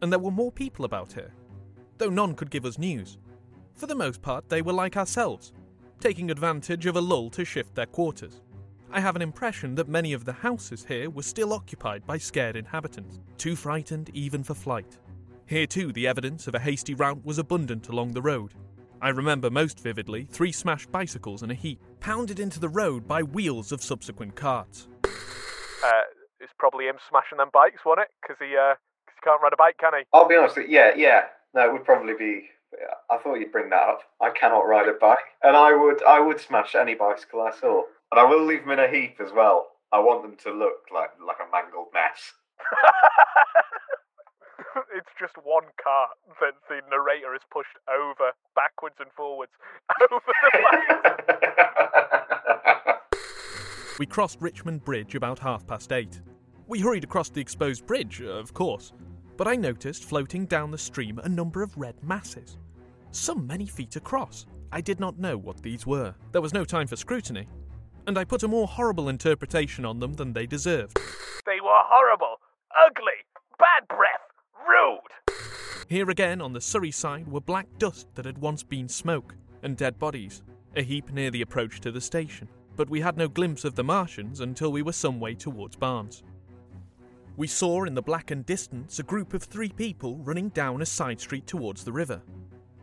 and 0.00 0.12
there 0.12 0.20
were 0.20 0.30
more 0.30 0.52
people 0.52 0.84
about 0.84 1.12
here, 1.12 1.34
though 1.98 2.10
none 2.10 2.34
could 2.34 2.50
give 2.50 2.64
us 2.64 2.78
news. 2.78 3.18
For 3.74 3.86
the 3.86 3.94
most 3.94 4.22
part, 4.22 4.48
they 4.48 4.62
were 4.62 4.72
like 4.72 4.96
ourselves, 4.96 5.52
taking 6.00 6.30
advantage 6.30 6.86
of 6.86 6.96
a 6.96 7.00
lull 7.00 7.30
to 7.30 7.44
shift 7.44 7.74
their 7.74 7.86
quarters. 7.86 8.42
I 8.90 9.00
have 9.00 9.16
an 9.16 9.22
impression 9.22 9.74
that 9.76 9.88
many 9.88 10.12
of 10.12 10.24
the 10.24 10.32
houses 10.32 10.84
here 10.84 11.08
were 11.08 11.22
still 11.22 11.52
occupied 11.52 12.06
by 12.06 12.18
scared 12.18 12.56
inhabitants, 12.56 13.20
too 13.38 13.56
frightened 13.56 14.10
even 14.12 14.42
for 14.42 14.54
flight. 14.54 14.98
Here 15.46 15.66
too, 15.66 15.92
the 15.92 16.06
evidence 16.06 16.46
of 16.46 16.54
a 16.54 16.58
hasty 16.58 16.94
rout 16.94 17.24
was 17.24 17.38
abundant 17.38 17.88
along 17.88 18.12
the 18.12 18.22
road. 18.22 18.52
I 19.00 19.08
remember 19.08 19.50
most 19.50 19.80
vividly 19.80 20.26
three 20.30 20.52
smashed 20.52 20.92
bicycles 20.92 21.42
in 21.42 21.50
a 21.50 21.54
heap, 21.54 21.80
pounded 22.00 22.38
into 22.38 22.60
the 22.60 22.68
road 22.68 23.08
by 23.08 23.22
wheels 23.22 23.72
of 23.72 23.82
subsequent 23.82 24.36
carts. 24.36 24.88
Uh, 25.04 26.02
it's 26.40 26.52
probably 26.58 26.86
him 26.86 26.96
smashing 27.08 27.38
them 27.38 27.50
bikes, 27.52 27.80
wasn't 27.84 28.02
it? 28.02 28.08
Because 28.20 28.36
he, 28.38 28.56
uh, 28.56 28.74
cause 29.06 29.14
he 29.16 29.20
can't 29.24 29.42
ride 29.42 29.52
a 29.52 29.56
bike, 29.56 29.76
can 29.78 29.92
he? 29.98 30.04
I'll 30.12 30.28
be 30.28 30.36
honest. 30.36 30.58
Yeah, 30.68 30.92
yeah. 30.96 31.22
No, 31.54 31.68
it 31.68 31.72
would 31.72 31.84
probably 31.84 32.14
be. 32.14 32.48
I 33.10 33.18
thought 33.18 33.34
you'd 33.34 33.52
bring 33.52 33.68
that 33.70 33.88
up. 33.88 34.02
I 34.20 34.30
cannot 34.30 34.66
ride 34.66 34.88
a 34.88 34.94
bike, 34.94 35.36
and 35.42 35.56
I 35.56 35.76
would. 35.76 36.02
I 36.02 36.20
would 36.20 36.40
smash 36.40 36.74
any 36.74 36.94
bicycle 36.94 37.42
I 37.42 37.50
saw, 37.52 37.82
and 38.10 38.20
I 38.20 38.24
will 38.24 38.44
leave 38.44 38.62
them 38.62 38.70
in 38.70 38.78
a 38.78 38.88
heap 38.88 39.20
as 39.20 39.30
well. 39.32 39.68
I 39.92 39.98
want 40.00 40.22
them 40.22 40.36
to 40.44 40.52
look 40.52 40.86
like 40.92 41.10
like 41.24 41.36
a 41.36 41.50
mangled 41.52 41.88
mess. 41.92 42.32
it's 44.96 45.10
just 45.20 45.34
one 45.44 45.64
cart 45.82 46.10
that 46.40 46.54
the 46.68 46.80
narrator 46.90 47.32
has 47.32 47.42
pushed 47.50 47.76
over, 47.88 48.32
backwards 48.56 48.96
and 49.00 49.10
forwards, 49.14 49.52
over 50.10 50.20
the 50.26 50.58
bike. 50.62 51.34
We 53.98 54.06
crossed 54.06 54.40
Richmond 54.40 54.84
Bridge 54.84 55.14
about 55.14 55.38
half 55.38 55.66
past 55.66 55.92
eight. 55.92 56.22
We 56.66 56.80
hurried 56.80 57.04
across 57.04 57.28
the 57.28 57.42
exposed 57.42 57.86
bridge, 57.86 58.22
of 58.22 58.54
course, 58.54 58.94
but 59.42 59.50
I 59.50 59.56
noticed 59.56 60.04
floating 60.04 60.46
down 60.46 60.70
the 60.70 60.78
stream 60.78 61.18
a 61.18 61.28
number 61.28 61.64
of 61.64 61.76
red 61.76 61.96
masses, 62.04 62.58
some 63.10 63.44
many 63.44 63.66
feet 63.66 63.96
across. 63.96 64.46
I 64.70 64.80
did 64.80 65.00
not 65.00 65.18
know 65.18 65.36
what 65.36 65.60
these 65.64 65.84
were. 65.84 66.14
There 66.30 66.40
was 66.40 66.54
no 66.54 66.64
time 66.64 66.86
for 66.86 66.94
scrutiny, 66.94 67.48
and 68.06 68.16
I 68.16 68.22
put 68.22 68.44
a 68.44 68.46
more 68.46 68.68
horrible 68.68 69.08
interpretation 69.08 69.84
on 69.84 69.98
them 69.98 70.14
than 70.14 70.32
they 70.32 70.46
deserved. 70.46 70.96
They 71.44 71.60
were 71.60 71.82
horrible, 71.86 72.36
ugly, 72.86 73.18
bad 73.58 73.88
breath, 73.88 74.30
rude. 74.64 75.88
Here 75.88 76.08
again 76.08 76.40
on 76.40 76.52
the 76.52 76.60
Surrey 76.60 76.92
side 76.92 77.26
were 77.26 77.40
black 77.40 77.66
dust 77.78 78.14
that 78.14 78.26
had 78.26 78.38
once 78.38 78.62
been 78.62 78.88
smoke, 78.88 79.34
and 79.64 79.76
dead 79.76 79.98
bodies, 79.98 80.44
a 80.76 80.84
heap 80.84 81.10
near 81.10 81.32
the 81.32 81.42
approach 81.42 81.80
to 81.80 81.90
the 81.90 82.00
station. 82.00 82.46
But 82.76 82.88
we 82.88 83.00
had 83.00 83.16
no 83.16 83.26
glimpse 83.26 83.64
of 83.64 83.74
the 83.74 83.82
Martians 83.82 84.38
until 84.38 84.70
we 84.70 84.82
were 84.82 84.92
some 84.92 85.18
way 85.18 85.34
towards 85.34 85.74
Barnes. 85.74 86.22
We 87.36 87.46
saw 87.46 87.84
in 87.84 87.94
the 87.94 88.02
blackened 88.02 88.44
distance 88.44 88.98
a 88.98 89.02
group 89.02 89.32
of 89.32 89.42
three 89.42 89.70
people 89.70 90.18
running 90.18 90.50
down 90.50 90.82
a 90.82 90.86
side 90.86 91.18
street 91.18 91.46
towards 91.46 91.82
the 91.82 91.92
river, 91.92 92.20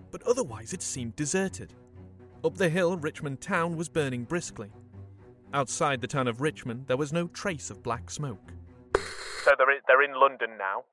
but 0.10 0.24
otherwise 0.24 0.74
it 0.74 0.82
seemed 0.82 1.15
deserted. 1.15 1.74
Up 2.44 2.56
the 2.56 2.70
hill, 2.70 2.98
Richmond 2.98 3.41
town 3.41 3.77
was 3.77 3.89
burning 3.89 4.24
briskly. 4.24 4.72
Outside 5.53 6.01
the 6.01 6.08
town 6.08 6.27
of 6.27 6.41
Richmond, 6.41 6.88
there 6.88 6.98
was 6.98 7.13
no 7.13 7.27
trace 7.27 7.70
of 7.70 7.84
black 7.84 8.10
smoke. 8.10 8.51
So 9.44 9.51
they're 9.56 9.72
in, 9.72 9.82
they're 9.88 10.03
in 10.03 10.20
London 10.20 10.58
now, 10.58 10.84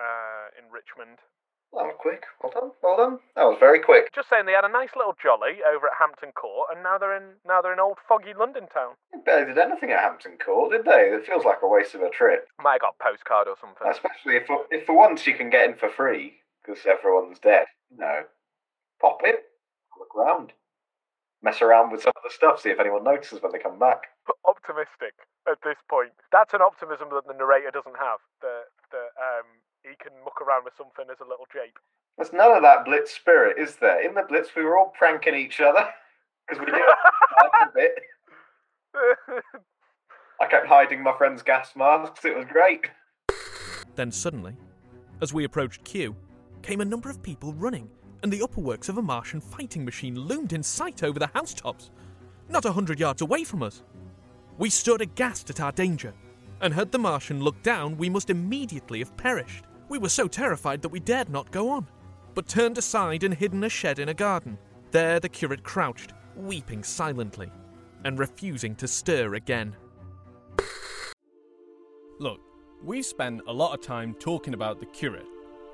uh, 0.00 0.48
in 0.58 0.70
Richmond. 0.72 1.18
That 1.72 1.92
was 1.92 1.96
quick. 1.98 2.24
Well 2.42 2.52
done. 2.52 2.70
Well 2.82 2.96
done. 2.96 3.18
That 3.34 3.44
was 3.44 3.58
very 3.60 3.80
quick. 3.80 4.08
Just 4.14 4.30
saying, 4.30 4.46
they 4.46 4.56
had 4.56 4.64
a 4.64 4.72
nice 4.72 4.94
little 4.96 5.14
jolly 5.20 5.60
over 5.66 5.86
at 5.86 5.98
Hampton 5.98 6.32
Court, 6.32 6.70
and 6.72 6.82
now 6.82 6.96
they're 6.96 7.16
in 7.16 7.36
now 7.44 7.60
they're 7.60 7.72
in 7.74 7.80
old 7.80 7.98
foggy 8.08 8.32
London 8.32 8.66
town. 8.72 8.94
They 9.12 9.20
barely 9.20 9.52
did 9.52 9.58
anything 9.58 9.90
at 9.90 10.00
Hampton 10.00 10.38
Court, 10.38 10.72
did 10.72 10.84
they? 10.84 11.12
It 11.12 11.26
feels 11.26 11.44
like 11.44 11.60
a 11.62 11.68
waste 11.68 11.94
of 11.94 12.00
a 12.00 12.10
trip. 12.10 12.48
Might 12.62 12.80
have 12.80 12.86
got 12.88 12.96
a 13.00 13.04
postcard 13.04 13.48
or 13.48 13.56
something. 13.60 13.84
Especially 13.84 14.36
if, 14.36 14.48
if 14.70 14.86
for 14.86 14.96
once 14.96 15.26
you 15.26 15.34
can 15.34 15.50
get 15.50 15.68
in 15.68 15.76
for 15.76 15.90
free 15.90 16.40
because 16.64 16.80
everyone's 16.86 17.38
dead. 17.38 17.66
No, 17.92 18.24
pop 19.00 19.20
in, 19.24 19.36
look 19.98 20.14
around, 20.16 20.52
mess 21.42 21.60
around 21.62 21.92
with 21.92 22.02
some 22.02 22.16
of 22.16 22.22
the 22.24 22.32
stuff, 22.32 22.60
see 22.60 22.70
if 22.70 22.80
anyone 22.80 23.04
notices 23.04 23.42
when 23.42 23.52
they 23.52 23.58
come 23.58 23.78
back. 23.78 24.02
Optimistic 24.46 25.14
at 25.46 25.58
this 25.62 25.78
point. 25.88 26.12
That's 26.32 26.54
an 26.54 26.62
optimism 26.62 27.08
that 27.14 27.26
the 27.26 27.34
narrator 27.34 27.70
doesn't 27.70 27.98
have. 27.98 28.18
That 28.42 28.72
that 28.90 29.12
um 29.20 29.46
he 29.88 29.96
can 29.96 30.12
muck 30.24 30.40
around 30.42 30.64
with 30.64 30.74
something 30.76 31.06
as 31.10 31.20
a 31.20 31.28
little 31.28 31.46
jape. 31.52 31.78
There's 32.18 32.32
none 32.32 32.56
of 32.56 32.62
that 32.62 32.84
Blitz 32.84 33.12
spirit, 33.12 33.56
is 33.58 33.76
there? 33.76 34.04
In 34.04 34.14
the 34.14 34.24
Blitz, 34.28 34.50
we 34.56 34.64
were 34.64 34.76
all 34.76 34.92
pranking 34.98 35.34
each 35.34 35.60
other 35.60 35.86
because 36.48 36.60
we 36.60 36.66
did 36.66 36.80
a 36.80 37.72
bit. 37.74 37.94
I 40.40 40.46
kept 40.46 40.66
hiding 40.66 41.02
my 41.02 41.16
friend's 41.16 41.42
gas 41.42 41.72
masks. 41.76 42.24
It 42.24 42.36
was 42.36 42.46
great. 42.46 42.90
Then 43.94 44.10
suddenly, 44.10 44.56
as 45.22 45.32
we 45.32 45.44
approached 45.44 45.84
Kew, 45.84 46.16
came 46.62 46.80
a 46.80 46.84
number 46.84 47.08
of 47.08 47.22
people 47.22 47.52
running, 47.54 47.88
and 48.22 48.32
the 48.32 48.42
upper 48.42 48.60
works 48.60 48.88
of 48.88 48.98
a 48.98 49.02
Martian 49.02 49.40
fighting 49.40 49.84
machine 49.84 50.18
loomed 50.18 50.52
in 50.52 50.62
sight 50.62 51.02
over 51.02 51.18
the 51.18 51.30
housetops, 51.32 51.90
not 52.48 52.64
a 52.64 52.72
hundred 52.72 52.98
yards 52.98 53.22
away 53.22 53.44
from 53.44 53.62
us. 53.62 53.82
We 54.58 54.70
stood 54.70 55.00
aghast 55.00 55.48
at 55.50 55.60
our 55.60 55.72
danger, 55.72 56.12
and 56.60 56.74
had 56.74 56.92
the 56.92 56.98
Martian 56.98 57.42
looked 57.42 57.62
down, 57.62 57.96
we 57.96 58.08
must 58.08 58.30
immediately 58.30 58.98
have 58.98 59.16
perished. 59.16 59.64
We 59.88 59.98
were 59.98 60.08
so 60.08 60.26
terrified 60.26 60.82
that 60.82 60.88
we 60.88 61.00
dared 61.00 61.28
not 61.28 61.50
go 61.50 61.70
on, 61.70 61.86
but 62.34 62.48
turned 62.48 62.78
aside 62.78 63.22
and 63.22 63.32
hid 63.32 63.52
in 63.52 63.64
a 63.64 63.68
shed 63.68 63.98
in 63.98 64.08
a 64.08 64.14
garden. 64.14 64.58
There 64.90 65.20
the 65.20 65.28
curate 65.28 65.62
crouched, 65.62 66.12
weeping 66.36 66.82
silently, 66.82 67.50
and 68.04 68.18
refusing 68.18 68.74
to 68.76 68.88
stir 68.88 69.34
again. 69.34 69.76
Look, 72.18 72.40
we've 72.82 73.06
spent 73.06 73.42
a 73.46 73.52
lot 73.52 73.74
of 73.74 73.84
time 73.84 74.14
talking 74.14 74.54
about 74.54 74.80
the 74.80 74.86
curate. 74.86 75.26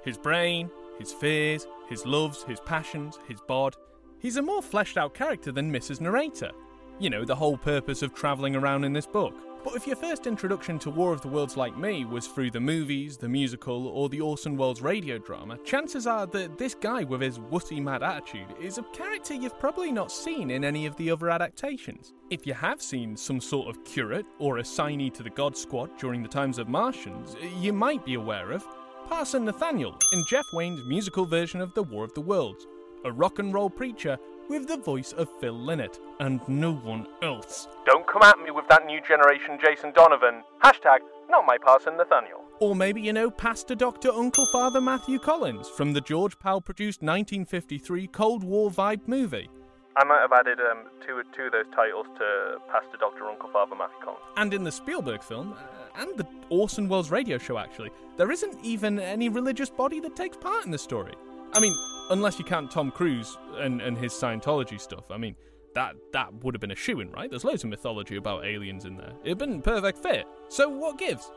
His 0.04 0.18
brain, 0.18 0.70
his 0.98 1.12
fears, 1.12 1.66
his 1.88 2.04
loves, 2.04 2.42
his 2.42 2.60
passions, 2.60 3.18
his 3.28 3.40
bod. 3.46 3.76
He's 4.18 4.36
a 4.36 4.42
more 4.42 4.62
fleshed 4.62 4.98
out 4.98 5.14
character 5.14 5.52
than 5.52 5.72
Mrs. 5.72 6.00
Narrator. 6.00 6.50
You 6.98 7.10
know, 7.10 7.24
the 7.24 7.34
whole 7.34 7.56
purpose 7.56 8.02
of 8.02 8.14
travelling 8.14 8.56
around 8.56 8.84
in 8.84 8.92
this 8.92 9.06
book. 9.06 9.34
But 9.64 9.76
if 9.76 9.86
your 9.86 9.94
first 9.94 10.26
introduction 10.26 10.78
to 10.80 10.90
War 10.90 11.12
of 11.12 11.20
the 11.20 11.28
Worlds 11.28 11.56
like 11.56 11.76
me 11.76 12.04
was 12.04 12.26
through 12.26 12.50
the 12.50 12.60
movies, 12.60 13.16
the 13.16 13.28
musical, 13.28 13.86
or 13.86 14.08
the 14.08 14.20
Orson 14.20 14.56
Welles 14.56 14.80
radio 14.80 15.18
drama, 15.18 15.56
chances 15.58 16.06
are 16.06 16.26
that 16.26 16.58
this 16.58 16.74
guy 16.74 17.04
with 17.04 17.20
his 17.20 17.38
wussy 17.38 17.80
mad 17.80 18.02
attitude 18.02 18.48
is 18.60 18.78
a 18.78 18.82
character 18.92 19.34
you've 19.34 19.58
probably 19.60 19.92
not 19.92 20.10
seen 20.10 20.50
in 20.50 20.64
any 20.64 20.86
of 20.86 20.96
the 20.96 21.10
other 21.12 21.30
adaptations. 21.30 22.12
If 22.28 22.44
you 22.44 22.54
have 22.54 22.82
seen 22.82 23.16
some 23.16 23.40
sort 23.40 23.68
of 23.68 23.84
curate 23.84 24.26
or 24.40 24.58
assignee 24.58 25.10
to 25.10 25.22
the 25.22 25.30
God 25.30 25.56
Squad 25.56 25.96
during 25.96 26.22
the 26.22 26.28
times 26.28 26.58
of 26.58 26.68
Martians, 26.68 27.36
you 27.60 27.72
might 27.72 28.04
be 28.04 28.14
aware 28.14 28.50
of 28.50 28.66
Parson 29.06 29.44
Nathaniel 29.44 29.96
in 30.12 30.24
Jeff 30.28 30.46
Wayne's 30.54 30.84
musical 30.86 31.24
version 31.24 31.60
of 31.60 31.72
The 31.74 31.84
War 31.84 32.02
of 32.02 32.14
the 32.14 32.20
Worlds, 32.20 32.66
a 33.04 33.12
rock 33.12 33.38
and 33.38 33.54
roll 33.54 33.70
preacher 33.70 34.18
with 34.48 34.66
the 34.66 34.76
voice 34.76 35.12
of 35.12 35.28
Phil 35.40 35.54
Lynott 35.54 35.98
and 36.20 36.40
no 36.48 36.72
one 36.72 37.06
else. 37.22 37.68
Come 38.12 38.22
at 38.22 38.38
me 38.38 38.50
with 38.50 38.68
that 38.68 38.84
new 38.84 39.00
generation 39.00 39.58
Jason 39.58 39.90
Donovan. 39.92 40.42
Hashtag 40.62 40.98
not 41.30 41.46
my 41.46 41.56
Parson 41.56 41.96
Nathaniel. 41.96 42.42
Or 42.60 42.76
maybe 42.76 43.00
you 43.00 43.14
know 43.14 43.30
Pastor 43.30 43.74
Dr. 43.74 44.12
Uncle 44.12 44.44
Father 44.52 44.82
Matthew 44.82 45.18
Collins 45.18 45.66
from 45.70 45.94
the 45.94 46.00
George 46.02 46.38
Pal 46.38 46.60
produced 46.60 47.00
1953 47.00 48.08
Cold 48.08 48.44
War 48.44 48.70
vibe 48.70 49.08
movie. 49.08 49.48
I 49.96 50.04
might 50.04 50.20
have 50.20 50.32
added 50.32 50.58
um, 50.60 50.84
two, 51.06 51.22
two 51.34 51.44
of 51.44 51.52
those 51.52 51.64
titles 51.74 52.06
to 52.18 52.58
Pastor 52.70 52.98
Dr. 53.00 53.24
Uncle 53.24 53.48
Father 53.50 53.74
Matthew 53.74 53.96
Collins. 54.04 54.22
And 54.36 54.52
in 54.52 54.62
the 54.62 54.72
Spielberg 54.72 55.22
film, 55.22 55.54
uh, 55.54 56.02
and 56.02 56.14
the 56.18 56.26
Orson 56.50 56.90
Welles 56.90 57.10
radio 57.10 57.38
show, 57.38 57.56
actually, 57.56 57.90
there 58.18 58.30
isn't 58.30 58.62
even 58.62 59.00
any 59.00 59.30
religious 59.30 59.70
body 59.70 60.00
that 60.00 60.16
takes 60.16 60.36
part 60.36 60.66
in 60.66 60.70
the 60.70 60.78
story. 60.78 61.14
I 61.54 61.60
mean, 61.60 61.74
unless 62.10 62.38
you 62.38 62.44
count 62.44 62.70
Tom 62.70 62.90
Cruise 62.90 63.38
and, 63.56 63.80
and 63.80 63.96
his 63.96 64.12
Scientology 64.12 64.78
stuff. 64.78 65.10
I 65.10 65.16
mean, 65.16 65.34
that 65.74 65.94
that 66.12 66.32
would 66.42 66.54
have 66.54 66.60
been 66.60 66.70
a 66.70 66.76
shoe 66.76 67.00
in, 67.00 67.10
right? 67.10 67.30
There's 67.30 67.44
loads 67.44 67.64
of 67.64 67.70
mythology 67.70 68.16
about 68.16 68.44
aliens 68.44 68.84
in 68.84 68.96
there. 68.96 69.12
It'd 69.24 69.38
been 69.38 69.62
perfect 69.62 69.98
fit. 69.98 70.26
So 70.48 70.68
what 70.68 70.98
gives? 70.98 71.30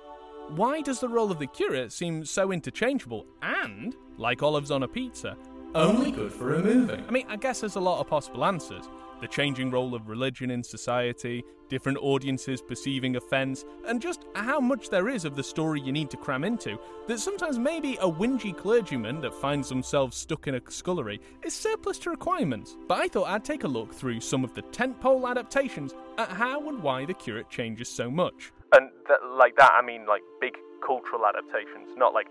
Why 0.49 0.81
does 0.81 0.99
the 0.99 1.09
role 1.09 1.31
of 1.31 1.39
the 1.39 1.47
curate 1.47 1.91
seem 1.91 2.23
so 2.23 2.51
interchangeable 2.51 3.25
and, 3.41 3.95
like 4.17 4.43
olives 4.43 4.71
on 4.71 4.83
a 4.83 4.87
pizza, 4.87 5.35
only 5.73 6.11
good 6.11 6.31
for 6.31 6.55
a 6.55 6.63
movie? 6.63 7.03
I 7.07 7.11
mean, 7.11 7.25
I 7.27 7.35
guess 7.35 7.61
there's 7.61 7.75
a 7.75 7.79
lot 7.81 7.99
of 7.99 8.07
possible 8.07 8.45
answers. 8.45 8.87
The 9.21 9.27
changing 9.27 9.71
role 9.71 9.95
of 9.95 10.07
religion 10.07 10.51
in 10.51 10.61
society, 10.63 11.43
different 11.69 11.97
audiences 11.99 12.61
perceiving 12.61 13.15
offence, 13.15 13.65
and 13.87 14.01
just 14.01 14.25
how 14.35 14.59
much 14.59 14.89
there 14.89 15.09
is 15.09 15.25
of 15.25 15.35
the 15.35 15.43
story 15.43 15.79
you 15.79 15.91
need 15.91 16.09
to 16.11 16.17
cram 16.17 16.43
into, 16.43 16.77
that 17.07 17.19
sometimes 17.19 17.57
maybe 17.57 17.95
a 17.95 18.11
whingy 18.11 18.55
clergyman 18.55 19.21
that 19.21 19.33
finds 19.33 19.69
themselves 19.69 20.17
stuck 20.17 20.47
in 20.47 20.55
a 20.55 20.61
scullery 20.69 21.19
is 21.43 21.53
surplus 21.53 21.97
to 21.99 22.09
requirements. 22.09 22.77
But 22.87 22.99
I 22.99 23.07
thought 23.07 23.27
I'd 23.27 23.45
take 23.45 23.63
a 23.63 23.67
look 23.67 23.93
through 23.93 24.19
some 24.19 24.43
of 24.43 24.53
the 24.53 24.63
tentpole 24.63 25.29
adaptations 25.29 25.93
at 26.17 26.29
how 26.29 26.67
and 26.67 26.83
why 26.83 27.05
the 27.05 27.13
curate 27.13 27.49
changes 27.49 27.89
so 27.89 28.11
much. 28.11 28.51
And 28.73 28.89
th- 29.07 29.19
like 29.37 29.55
that, 29.57 29.71
I 29.73 29.85
mean 29.85 30.05
like 30.05 30.21
big 30.41 30.53
cultural 30.85 31.25
adaptations, 31.25 31.89
not 31.97 32.13
like 32.13 32.27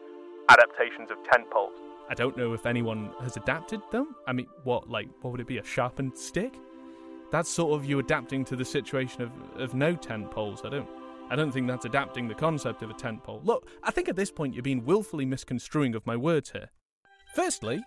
adaptations 0.49 1.11
of 1.11 1.17
tentpoles. 1.25 1.73
I 2.09 2.15
don't 2.15 2.37
know 2.37 2.53
if 2.53 2.67
anyone 2.67 3.11
has 3.23 3.39
adapted 3.39 3.81
them. 3.91 4.15
I 4.27 4.33
mean, 4.35 4.47
what, 4.65 4.91
like, 4.91 5.09
what 5.23 5.31
would 5.31 5.41
it 5.41 5.47
be? 5.47 5.57
A 5.57 5.65
sharpened 5.65 6.15
stick? 6.17 6.53
That's 7.35 7.51
sort 7.51 7.75
of 7.75 7.85
you 7.85 7.99
adapting 7.99 8.45
to 8.45 8.55
the 8.55 8.65
situation 8.65 9.21
of, 9.23 9.33
of 9.61 9.75
no 9.75 9.97
tent 9.97 10.31
poles. 10.31 10.63
I 10.65 10.69
don't 10.69 10.89
I 11.29 11.35
don't 11.35 11.51
think 11.51 11.67
that's 11.67 11.85
adapting 11.85 12.29
the 12.29 12.35
concept 12.35 12.81
of 12.85 12.91
a 12.91 12.95
tent 12.95 13.25
pole. 13.25 13.41
Look, 13.43 13.67
I 13.83 13.91
think 13.91 14.09
at 14.09 14.15
this 14.15 14.31
point 14.31 14.55
you're 14.55 14.63
being 14.63 14.85
willfully 14.85 15.25
misconstruing 15.25 15.97
of 15.97 16.07
my 16.07 16.17
words 16.17 16.53
here. 16.53 16.71
Firstly, 17.35 17.83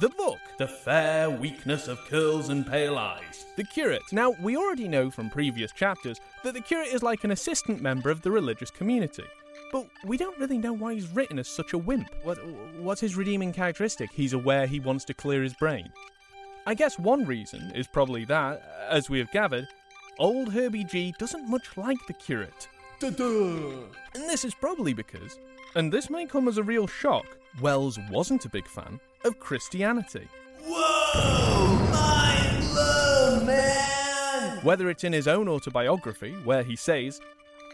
the 0.00 0.08
book, 0.08 0.38
The 0.56 0.68
Fair 0.68 1.28
Weakness 1.28 1.86
of 1.86 2.02
Curls 2.06 2.48
and 2.48 2.66
Pale 2.66 2.96
Eyes. 2.96 3.44
The 3.58 3.64
Curate. 3.64 4.10
Now, 4.10 4.34
we 4.40 4.56
already 4.56 4.88
know 4.88 5.10
from 5.10 5.28
previous 5.28 5.70
chapters 5.72 6.18
that 6.42 6.54
the 6.54 6.62
Curate 6.62 6.88
is 6.88 7.02
like 7.02 7.24
an 7.24 7.32
assistant 7.32 7.82
member 7.82 8.08
of 8.08 8.22
the 8.22 8.30
religious 8.30 8.70
community. 8.70 9.24
But 9.70 9.86
we 10.02 10.16
don't 10.16 10.38
really 10.38 10.56
know 10.56 10.72
why 10.72 10.94
he's 10.94 11.08
written 11.08 11.38
as 11.38 11.48
such 11.48 11.74
a 11.74 11.78
wimp. 11.78 12.08
What, 12.22 12.38
what's 12.78 13.02
his 13.02 13.16
redeeming 13.16 13.52
characteristic? 13.52 14.10
He's 14.12 14.32
aware 14.32 14.66
he 14.66 14.80
wants 14.80 15.04
to 15.04 15.12
clear 15.12 15.42
his 15.42 15.52
brain. 15.52 15.92
I 16.68 16.74
guess 16.74 16.98
one 16.98 17.24
reason 17.24 17.72
is 17.74 17.86
probably 17.86 18.26
that, 18.26 18.62
as 18.90 19.08
we 19.08 19.18
have 19.20 19.32
gathered, 19.32 19.68
old 20.18 20.52
Herbie 20.52 20.84
G 20.84 21.14
doesn't 21.18 21.48
much 21.48 21.78
like 21.78 21.96
the 22.06 22.12
curate. 22.12 22.68
Da-da. 23.00 23.84
And 24.14 24.28
this 24.28 24.44
is 24.44 24.54
probably 24.54 24.92
because, 24.92 25.38
and 25.76 25.90
this 25.90 26.10
may 26.10 26.26
come 26.26 26.46
as 26.46 26.58
a 26.58 26.62
real 26.62 26.86
shock, 26.86 27.24
Wells 27.62 27.98
wasn't 28.10 28.44
a 28.44 28.50
big 28.50 28.68
fan 28.68 29.00
of 29.24 29.40
Christianity. 29.40 30.28
Whoa! 30.62 31.90
Mind 31.90 32.62
blown, 32.68 33.46
man! 33.46 34.58
Whether 34.62 34.90
it's 34.90 35.04
in 35.04 35.14
his 35.14 35.26
own 35.26 35.48
autobiography, 35.48 36.32
where 36.44 36.64
he 36.64 36.76
says, 36.76 37.18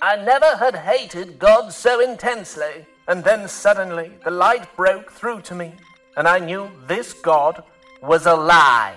I 0.02 0.22
never 0.22 0.56
had 0.56 0.76
hated 0.76 1.40
God 1.40 1.72
so 1.72 1.98
intensely, 1.98 2.86
and 3.08 3.24
then 3.24 3.48
suddenly 3.48 4.12
the 4.22 4.30
light 4.30 4.68
broke 4.76 5.10
through 5.10 5.40
to 5.40 5.56
me, 5.56 5.72
and 6.16 6.28
I 6.28 6.38
knew 6.38 6.70
this 6.86 7.12
God 7.12 7.64
was 8.06 8.26
a 8.26 8.34
lie. 8.34 8.96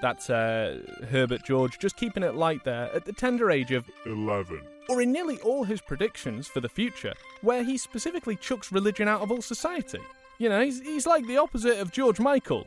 That's 0.00 0.28
uh, 0.28 0.80
Herbert 1.10 1.44
George 1.44 1.78
just 1.78 1.96
keeping 1.96 2.22
it 2.22 2.34
light 2.34 2.64
there 2.64 2.90
at 2.94 3.04
the 3.04 3.12
tender 3.12 3.50
age 3.50 3.72
of 3.72 3.84
11. 4.06 4.60
Or 4.88 5.00
in 5.00 5.12
nearly 5.12 5.38
all 5.38 5.64
his 5.64 5.80
predictions 5.80 6.46
for 6.46 6.60
the 6.60 6.68
future, 6.68 7.14
where 7.40 7.64
he 7.64 7.78
specifically 7.78 8.36
chucks 8.36 8.70
religion 8.70 9.08
out 9.08 9.22
of 9.22 9.30
all 9.30 9.40
society. 9.40 10.00
You 10.38 10.48
know, 10.48 10.62
he's, 10.62 10.80
he's 10.80 11.06
like 11.06 11.26
the 11.26 11.38
opposite 11.38 11.78
of 11.78 11.90
George 11.90 12.20
Michael. 12.20 12.66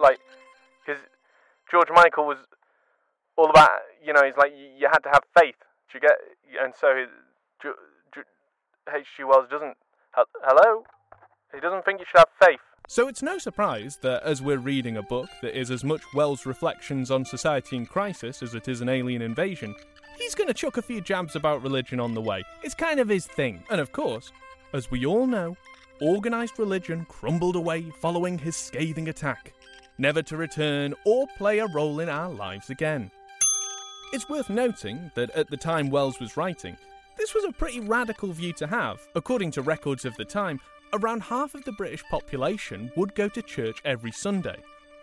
Like, 0.00 0.20
because 0.84 1.02
George 1.70 1.88
Michael 1.92 2.26
was 2.26 2.38
all 3.36 3.50
about, 3.50 3.70
you 4.04 4.12
know, 4.12 4.22
he's 4.24 4.36
like, 4.36 4.52
you, 4.56 4.68
you 4.78 4.88
had 4.90 5.00
to 5.00 5.08
have 5.08 5.22
faith. 5.36 5.56
Do 5.90 5.98
you 5.98 6.00
get? 6.00 6.12
And 6.62 6.74
so 6.78 6.94
his, 6.94 7.08
H.G. 8.88 9.24
Wells 9.24 9.48
doesn't. 9.50 9.76
Hello? 10.14 10.84
He 11.52 11.60
doesn't 11.60 11.84
think 11.84 11.98
you 11.98 12.06
should 12.08 12.18
have 12.18 12.28
faith. 12.40 12.60
So 12.88 13.08
it's 13.08 13.22
no 13.22 13.36
surprise 13.38 13.98
that 14.02 14.22
as 14.22 14.40
we're 14.40 14.58
reading 14.58 14.96
a 14.96 15.02
book 15.02 15.28
that 15.42 15.58
is 15.58 15.72
as 15.72 15.82
much 15.82 16.02
Wells' 16.14 16.46
reflections 16.46 17.10
on 17.10 17.24
society 17.24 17.76
in 17.76 17.84
crisis 17.84 18.44
as 18.44 18.54
it 18.54 18.68
is 18.68 18.80
an 18.80 18.88
alien 18.88 19.22
invasion, 19.22 19.74
he's 20.16 20.36
going 20.36 20.46
to 20.46 20.54
chuck 20.54 20.76
a 20.76 20.82
few 20.82 21.00
jabs 21.00 21.34
about 21.34 21.64
religion 21.64 21.98
on 21.98 22.14
the 22.14 22.20
way. 22.20 22.44
It's 22.62 22.76
kind 22.76 23.00
of 23.00 23.08
his 23.08 23.26
thing. 23.26 23.64
And 23.70 23.80
of 23.80 23.90
course, 23.90 24.30
as 24.72 24.88
we 24.88 25.04
all 25.04 25.26
know, 25.26 25.56
organised 26.00 26.60
religion 26.60 27.06
crumbled 27.08 27.56
away 27.56 27.90
following 28.00 28.38
his 28.38 28.54
scathing 28.54 29.08
attack, 29.08 29.52
never 29.98 30.22
to 30.22 30.36
return 30.36 30.94
or 31.04 31.26
play 31.36 31.58
a 31.58 31.66
role 31.66 31.98
in 31.98 32.08
our 32.08 32.30
lives 32.30 32.70
again. 32.70 33.10
It's 34.12 34.28
worth 34.28 34.48
noting 34.48 35.10
that 35.16 35.30
at 35.30 35.50
the 35.50 35.56
time 35.56 35.90
Wells 35.90 36.20
was 36.20 36.36
writing, 36.36 36.76
this 37.18 37.34
was 37.34 37.44
a 37.44 37.52
pretty 37.52 37.80
radical 37.80 38.30
view 38.30 38.52
to 38.52 38.68
have. 38.68 39.00
According 39.16 39.50
to 39.52 39.62
records 39.62 40.04
of 40.04 40.14
the 40.16 40.24
time, 40.24 40.60
around 40.96 41.22
half 41.22 41.54
of 41.54 41.64
the 41.64 41.72
British 41.72 42.02
population 42.04 42.90
would 42.96 43.14
go 43.14 43.28
to 43.28 43.42
church 43.42 43.80
every 43.84 44.12
Sunday. 44.12 44.56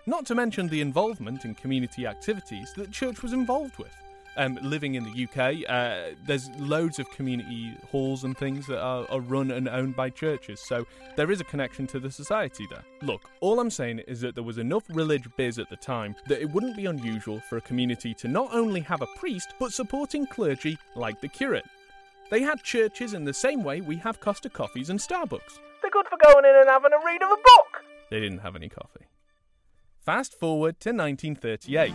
Not 0.06 0.26
to 0.26 0.36
mention 0.36 0.68
the 0.68 0.82
involvement 0.82 1.46
in 1.46 1.56
community 1.56 2.06
activities 2.06 2.74
that 2.76 2.92
church 2.92 3.22
was 3.22 3.34
involved 3.34 3.78
with. 3.78 3.96
Um, 4.36 4.58
living 4.64 4.96
in 4.96 5.04
the 5.04 5.24
UK, 5.26 5.70
uh, 5.70 6.16
there's 6.26 6.50
loads 6.58 6.98
of 6.98 7.10
community 7.12 7.78
halls 7.92 8.24
and 8.24 8.36
things 8.36 8.66
that 8.66 8.82
are, 8.82 9.06
are, 9.12 9.20
run 9.20 9.52
and 9.52 9.70
owned 9.70 9.96
by 9.96 10.10
churches, 10.10 10.60
so 10.60 10.88
there 11.16 11.30
is 11.30 11.40
a 11.40 11.44
connection 11.44 11.86
to 11.88 12.00
the 12.00 12.10
society 12.10 12.66
there. 12.68 12.84
Look, 13.04 13.30
all 13.42 13.60
I'm 13.60 13.70
saying 13.70 14.00
is 14.08 14.22
that 14.22 14.34
there 14.34 14.44
was 14.44 14.58
enough 14.58 14.84
religious 14.90 15.32
biz 15.38 15.60
at 15.60 15.70
the 15.70 15.76
time 15.76 16.16
that 16.28 16.42
it 16.42 16.50
wouldn't 16.50 16.76
be 16.76 16.88
unusual 16.88 17.42
for 17.48 17.58
a 17.58 17.62
community 17.62 18.16
to 18.16 18.28
not 18.28 18.50
only 18.52 18.82
have 18.82 19.04
a 19.04 19.08
priest, 19.18 19.54
but 19.60 19.72
supporting 19.72 20.26
clergy 20.26 20.80
like 20.96 21.22
the 21.22 21.28
curate. 21.28 21.66
They 22.32 22.42
had 22.42 22.64
churches 22.64 23.14
in 23.14 23.26
the 23.26 23.34
same 23.34 23.64
way 23.64 23.82
we 23.82 23.98
have 23.98 24.20
Costa 24.20 24.50
Coffees 24.50 24.90
and 24.90 25.00
Starbucks. 25.00 25.60
They're 25.84 25.92
good 25.92 26.08
for 26.08 26.18
going 26.18 26.46
in 26.46 26.56
and 26.56 26.70
having 26.70 26.94
a 26.94 27.06
read 27.06 27.22
of 27.22 27.30
a 27.30 27.36
book. 27.36 27.84
They 28.10 28.22
didn't 28.22 28.40
have 28.40 28.56
any 28.56 28.70
coffee. 28.70 29.06
Fast 30.00 30.40
forward 30.40 30.80
to 30.80 30.90
1938, 30.92 31.94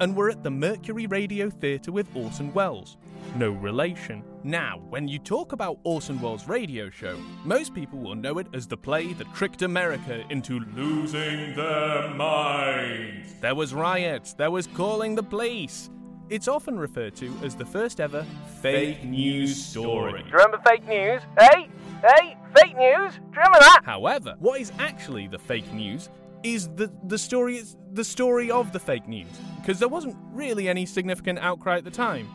and 0.00 0.16
we're 0.16 0.30
at 0.30 0.42
the 0.42 0.50
Mercury 0.50 1.06
Radio 1.06 1.50
Theatre 1.50 1.92
with 1.92 2.08
Orson 2.16 2.54
Welles. 2.54 2.96
No 3.36 3.50
relation. 3.50 4.24
Now, 4.44 4.80
when 4.88 5.08
you 5.08 5.18
talk 5.18 5.52
about 5.52 5.78
Orson 5.84 6.18
Welles' 6.22 6.48
radio 6.48 6.88
show, 6.88 7.18
most 7.44 7.74
people 7.74 7.98
will 7.98 8.14
know 8.14 8.38
it 8.38 8.46
as 8.54 8.66
the 8.66 8.78
play 8.78 9.12
that 9.12 9.34
tricked 9.34 9.60
America 9.60 10.24
into 10.30 10.60
losing 10.74 11.54
their 11.54 12.08
minds. 12.14 13.34
There 13.42 13.54
was 13.54 13.74
riots, 13.74 14.32
there 14.32 14.50
was 14.50 14.66
calling 14.68 15.14
the 15.14 15.22
police. 15.22 15.90
It's 16.30 16.48
often 16.48 16.78
referred 16.78 17.14
to 17.16 17.30
as 17.42 17.54
the 17.54 17.66
first 17.66 18.00
ever 18.00 18.24
fake 18.62 19.04
news 19.04 19.62
story. 19.62 20.22
Do 20.22 20.28
you 20.28 20.34
remember 20.34 20.60
fake 20.66 20.86
news? 20.88 21.20
Hey, 21.38 21.68
hey, 22.02 22.37
fake 22.56 22.76
news. 22.76 23.14
Do 23.14 23.20
you 23.20 23.36
remember 23.36 23.58
that? 23.60 23.80
However, 23.84 24.34
what 24.38 24.60
is 24.60 24.72
actually 24.78 25.28
the 25.28 25.38
fake 25.38 25.72
news 25.72 26.10
is 26.42 26.68
the 26.76 26.90
the 27.06 27.18
story 27.18 27.62
the 27.92 28.04
story 28.04 28.50
of 28.50 28.72
the 28.72 28.78
fake 28.78 29.08
news 29.08 29.26
because 29.60 29.78
there 29.78 29.88
wasn't 29.88 30.16
really 30.32 30.68
any 30.68 30.86
significant 30.86 31.38
outcry 31.40 31.78
at 31.78 31.84
the 31.84 31.90
time. 31.90 32.28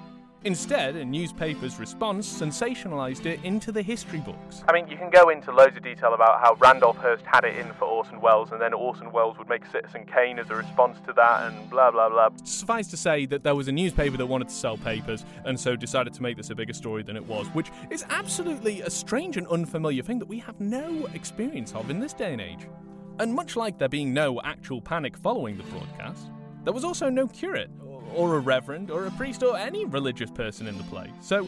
Instead, 0.45 0.97
a 0.97 1.05
newspaper's 1.05 1.79
response 1.79 2.27
sensationalized 2.27 3.25
it 3.25 3.39
into 3.45 3.71
the 3.71 3.81
history 3.81 4.19
books. 4.19 4.61
I 4.67 4.73
mean, 4.73 4.89
you 4.89 4.97
can 4.97 5.09
go 5.09 5.29
into 5.29 5.53
loads 5.53 5.77
of 5.77 5.83
detail 5.83 6.13
about 6.13 6.41
how 6.41 6.55
Randolph 6.55 6.97
Hearst 6.97 7.23
had 7.25 7.45
it 7.45 7.57
in 7.57 7.71
for 7.73 7.85
Orson 7.85 8.19
Welles, 8.19 8.51
and 8.51 8.61
then 8.61 8.73
Orson 8.73 9.13
Welles 9.13 9.37
would 9.37 9.47
make 9.47 9.65
Citizen 9.65 10.05
Kane 10.05 10.39
as 10.39 10.49
a 10.49 10.55
response 10.55 10.97
to 11.07 11.13
that, 11.13 11.49
and 11.49 11.69
blah, 11.69 11.91
blah, 11.91 12.09
blah. 12.09 12.29
Suffice 12.43 12.87
to 12.87 12.97
say 12.97 13.25
that 13.27 13.43
there 13.43 13.55
was 13.55 13.69
a 13.69 13.71
newspaper 13.71 14.17
that 14.17 14.25
wanted 14.25 14.49
to 14.49 14.53
sell 14.53 14.75
papers, 14.75 15.23
and 15.45 15.57
so 15.57 15.77
decided 15.77 16.13
to 16.13 16.21
make 16.21 16.35
this 16.35 16.49
a 16.49 16.55
bigger 16.55 16.73
story 16.73 17.03
than 17.03 17.15
it 17.15 17.25
was, 17.25 17.47
which 17.47 17.71
is 17.89 18.03
absolutely 18.09 18.81
a 18.81 18.89
strange 18.89 19.37
and 19.37 19.47
unfamiliar 19.47 20.03
thing 20.03 20.19
that 20.19 20.27
we 20.27 20.39
have 20.39 20.59
no 20.59 21.07
experience 21.13 21.73
of 21.73 21.89
in 21.89 22.01
this 22.01 22.11
day 22.11 22.33
and 22.33 22.41
age. 22.41 22.67
And 23.19 23.33
much 23.33 23.55
like 23.55 23.77
there 23.77 23.87
being 23.87 24.13
no 24.13 24.41
actual 24.43 24.81
panic 24.81 25.15
following 25.15 25.55
the 25.55 25.63
broadcast, 25.63 26.27
there 26.65 26.73
was 26.73 26.83
also 26.83 27.09
no 27.09 27.27
curate, 27.27 27.69
or 28.15 28.35
a 28.35 28.39
reverend, 28.39 28.91
or 28.91 29.05
a 29.05 29.11
priest, 29.11 29.43
or 29.43 29.57
any 29.57 29.85
religious 29.85 30.31
person 30.31 30.67
in 30.67 30.77
the 30.77 30.83
play. 30.85 31.11
So 31.21 31.47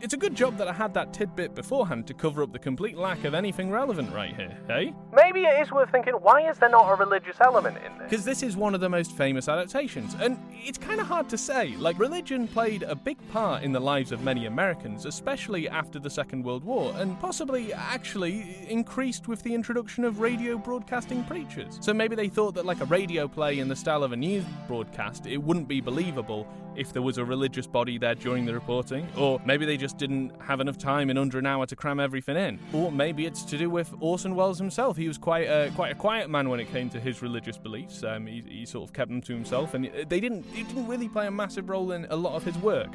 it's 0.00 0.14
a 0.14 0.18
good 0.18 0.34
job 0.34 0.56
that 0.58 0.68
I 0.68 0.72
had 0.72 0.94
that 0.94 1.12
tidbit 1.12 1.54
beforehand 1.54 2.06
to 2.06 2.14
cover 2.14 2.42
up 2.42 2.52
the 2.52 2.58
complete 2.58 2.96
lack 2.96 3.24
of 3.24 3.34
anything 3.34 3.70
relevant 3.70 4.12
right 4.12 4.34
here? 4.34 4.56
Maybe 4.68 4.94
maybe 5.34 5.46
it 5.46 5.60
is 5.62 5.72
worth 5.72 5.90
thinking 5.90 6.14
why 6.14 6.48
is 6.48 6.58
there 6.58 6.68
not 6.68 6.88
a 6.88 6.94
religious 6.94 7.36
element 7.40 7.76
in 7.78 7.98
this? 7.98 8.10
Because 8.10 8.24
this 8.24 8.42
is 8.42 8.56
one 8.56 8.74
of 8.74 8.80
the 8.80 8.88
most 8.88 9.12
famous 9.12 9.48
adaptations, 9.48 10.14
and 10.20 10.38
it's 10.52 10.78
kind 10.78 11.00
of 11.00 11.06
hard 11.06 11.28
to 11.30 11.38
say. 11.38 11.74
Like, 11.76 11.98
religion 11.98 12.46
played 12.46 12.82
a 12.82 12.94
big 12.94 13.16
part 13.30 13.62
in 13.62 13.72
the 13.72 13.80
lives 13.80 14.12
of 14.12 14.22
many 14.22 14.46
Americans, 14.46 15.06
especially 15.06 15.68
after 15.68 15.98
the 15.98 16.10
Second 16.10 16.44
World 16.44 16.64
War, 16.64 16.92
and 16.96 17.18
possibly 17.20 17.72
actually 17.72 18.66
increased 18.68 19.28
with 19.28 19.42
the 19.42 19.54
introduction 19.54 20.04
of 20.04 20.20
radio 20.20 20.56
broadcasting 20.56 21.24
preachers. 21.24 21.78
So 21.80 21.92
maybe 21.92 22.14
they 22.14 22.28
thought 22.28 22.54
that, 22.54 22.66
like 22.66 22.80
a 22.80 22.86
radio 22.86 23.26
play 23.26 23.58
in 23.58 23.68
the 23.68 23.76
style 23.76 24.04
of 24.04 24.12
a 24.12 24.16
news 24.16 24.44
broadcast, 24.68 25.26
it 25.26 25.38
wouldn't 25.38 25.68
be 25.68 25.80
believable 25.80 26.46
if 26.76 26.92
there 26.92 27.02
was 27.02 27.18
a 27.18 27.24
religious 27.24 27.66
body 27.66 27.98
there 27.98 28.14
during 28.14 28.44
the 28.44 28.54
reporting, 28.54 29.06
or 29.16 29.40
maybe 29.44 29.66
they 29.66 29.76
just 29.76 29.98
didn't 29.98 30.32
have 30.40 30.60
enough 30.60 30.78
time 30.78 31.10
in 31.10 31.18
under 31.18 31.38
an 31.38 31.46
hour 31.46 31.66
to 31.66 31.76
cram 31.76 32.00
everything 32.00 32.36
in, 32.36 32.58
or 32.72 32.90
maybe 32.90 33.26
it's 33.26 33.42
to 33.44 33.58
do 33.58 33.70
with 33.70 33.92
Orson 34.00 34.34
Welles 34.34 34.58
himself. 34.58 34.96
He 34.96 35.08
was 35.08 35.18
quite 35.18 35.46
a, 35.48 35.70
quite 35.74 35.92
a 35.92 35.94
quiet 35.94 36.30
man 36.30 36.48
when 36.48 36.60
it 36.60 36.70
came 36.70 36.90
to 36.90 37.00
his 37.00 37.22
religious 37.22 37.58
beliefs. 37.58 38.02
Um, 38.04 38.26
he, 38.26 38.42
he 38.46 38.66
sort 38.66 38.88
of 38.88 38.92
kept 38.94 39.10
them 39.10 39.20
to 39.22 39.32
himself, 39.32 39.74
and 39.74 39.90
they 40.08 40.20
didn't 40.20 40.44
it 40.54 40.68
didn't 40.68 40.86
really 40.86 41.08
play 41.08 41.26
a 41.26 41.30
massive 41.30 41.68
role 41.68 41.92
in 41.92 42.06
a 42.10 42.16
lot 42.16 42.34
of 42.34 42.44
his 42.44 42.56
work. 42.58 42.92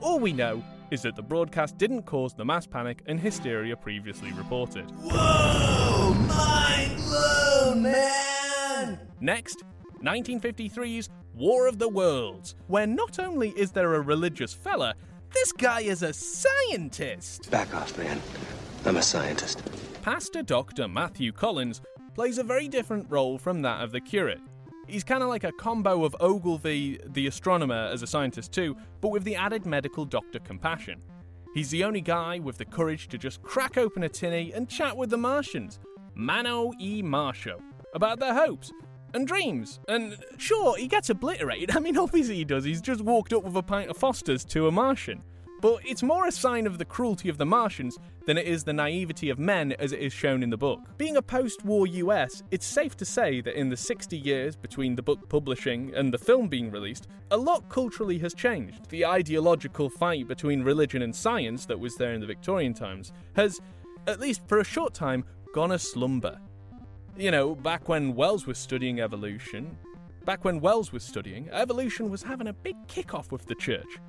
All 0.00 0.18
we 0.18 0.32
know 0.32 0.62
is 0.90 1.02
that 1.02 1.16
the 1.16 1.22
broadcast 1.22 1.78
didn't 1.78 2.02
cause 2.02 2.34
the 2.34 2.44
mass 2.44 2.66
panic 2.66 3.02
and 3.06 3.18
hysteria 3.18 3.76
previously 3.76 4.32
reported. 4.32 4.84
Whoa! 5.00 6.14
Mind 6.28 6.96
blown, 6.96 7.82
man! 7.82 8.98
Next, 9.20 9.62
1953's 10.04 11.08
War 11.34 11.66
of 11.66 11.78
the 11.78 11.88
Worlds, 11.88 12.54
where 12.66 12.86
not 12.86 13.18
only 13.18 13.50
is 13.50 13.72
there 13.72 13.94
a 13.94 14.00
religious 14.00 14.52
fella, 14.52 14.94
this 15.32 15.50
guy 15.50 15.80
is 15.80 16.02
a 16.02 16.12
scientist. 16.12 17.50
Back 17.50 17.74
off, 17.74 17.96
man. 17.96 18.20
I'm 18.84 18.96
a 18.96 19.02
scientist. 19.02 19.62
Pastor 20.02 20.42
Dr. 20.42 20.86
Matthew 20.86 21.32
Collins 21.32 21.80
plays 22.14 22.38
a 22.38 22.44
very 22.44 22.68
different 22.68 23.06
role 23.08 23.38
from 23.38 23.62
that 23.62 23.82
of 23.82 23.92
the 23.92 24.00
curate. 24.00 24.40
He's 24.86 25.02
kind 25.02 25.22
of 25.22 25.30
like 25.30 25.44
a 25.44 25.52
combo 25.52 26.04
of 26.04 26.14
Ogilvy, 26.20 27.00
the 27.06 27.26
astronomer, 27.26 27.88
as 27.90 28.02
a 28.02 28.06
scientist 28.06 28.52
too, 28.52 28.76
but 29.00 29.08
with 29.08 29.24
the 29.24 29.34
added 29.34 29.64
medical 29.64 30.04
doctor 30.04 30.38
compassion. 30.38 31.00
He's 31.54 31.70
the 31.70 31.84
only 31.84 32.02
guy 32.02 32.38
with 32.40 32.58
the 32.58 32.64
courage 32.64 33.08
to 33.08 33.16
just 33.16 33.42
crack 33.42 33.78
open 33.78 34.02
a 34.02 34.08
tinny 34.08 34.52
and 34.52 34.68
chat 34.68 34.96
with 34.96 35.08
the 35.08 35.16
Martians, 35.16 35.78
Mano 36.14 36.72
e 36.78 37.02
Marsho, 37.02 37.60
about 37.94 38.20
their 38.20 38.34
hopes 38.34 38.70
and 39.14 39.26
dreams. 39.26 39.80
And 39.88 40.16
sure, 40.36 40.76
he 40.76 40.88
gets 40.88 41.08
obliterated. 41.08 41.70
I 41.76 41.80
mean, 41.80 41.96
obviously 41.96 42.36
he 42.36 42.44
does. 42.44 42.64
He's 42.64 42.82
just 42.82 43.00
walked 43.00 43.32
up 43.32 43.44
with 43.44 43.56
a 43.56 43.62
pint 43.62 43.90
of 43.90 43.96
Foster's 43.96 44.44
to 44.46 44.66
a 44.66 44.72
Martian. 44.72 45.22
But 45.64 45.80
it's 45.86 46.02
more 46.02 46.26
a 46.26 46.32
sign 46.32 46.66
of 46.66 46.76
the 46.76 46.84
cruelty 46.84 47.30
of 47.30 47.38
the 47.38 47.46
Martians 47.46 47.96
than 48.26 48.36
it 48.36 48.46
is 48.46 48.64
the 48.64 48.74
naivety 48.74 49.30
of 49.30 49.38
men 49.38 49.72
as 49.72 49.92
it 49.92 50.00
is 50.00 50.12
shown 50.12 50.42
in 50.42 50.50
the 50.50 50.58
book. 50.58 50.78
Being 50.98 51.16
a 51.16 51.22
post 51.22 51.64
war 51.64 51.86
US, 51.86 52.42
it's 52.50 52.66
safe 52.66 52.98
to 52.98 53.06
say 53.06 53.40
that 53.40 53.58
in 53.58 53.70
the 53.70 53.76
60 53.76 54.14
years 54.14 54.56
between 54.56 54.94
the 54.94 55.02
book 55.02 55.26
publishing 55.30 55.94
and 55.94 56.12
the 56.12 56.18
film 56.18 56.48
being 56.48 56.70
released, 56.70 57.08
a 57.30 57.36
lot 57.38 57.70
culturally 57.70 58.18
has 58.18 58.34
changed. 58.34 58.90
The 58.90 59.06
ideological 59.06 59.88
fight 59.88 60.28
between 60.28 60.62
religion 60.62 61.00
and 61.00 61.16
science 61.16 61.64
that 61.64 61.80
was 61.80 61.96
there 61.96 62.12
in 62.12 62.20
the 62.20 62.26
Victorian 62.26 62.74
times 62.74 63.14
has, 63.34 63.58
at 64.06 64.20
least 64.20 64.42
for 64.46 64.58
a 64.58 64.64
short 64.64 64.92
time, 64.92 65.24
gone 65.54 65.72
a 65.72 65.78
slumber. 65.78 66.38
You 67.16 67.30
know, 67.30 67.54
back 67.54 67.88
when 67.88 68.16
Wells 68.16 68.44
was 68.44 68.58
studying 68.58 69.00
evolution, 69.00 69.78
back 70.24 70.44
when 70.44 70.60
Wells 70.60 70.92
was 70.92 71.04
studying, 71.04 71.48
evolution 71.52 72.10
was 72.10 72.24
having 72.24 72.48
a 72.48 72.52
big 72.52 72.74
kick-off 72.88 73.30
with 73.30 73.46
the 73.46 73.54
church. 73.54 74.00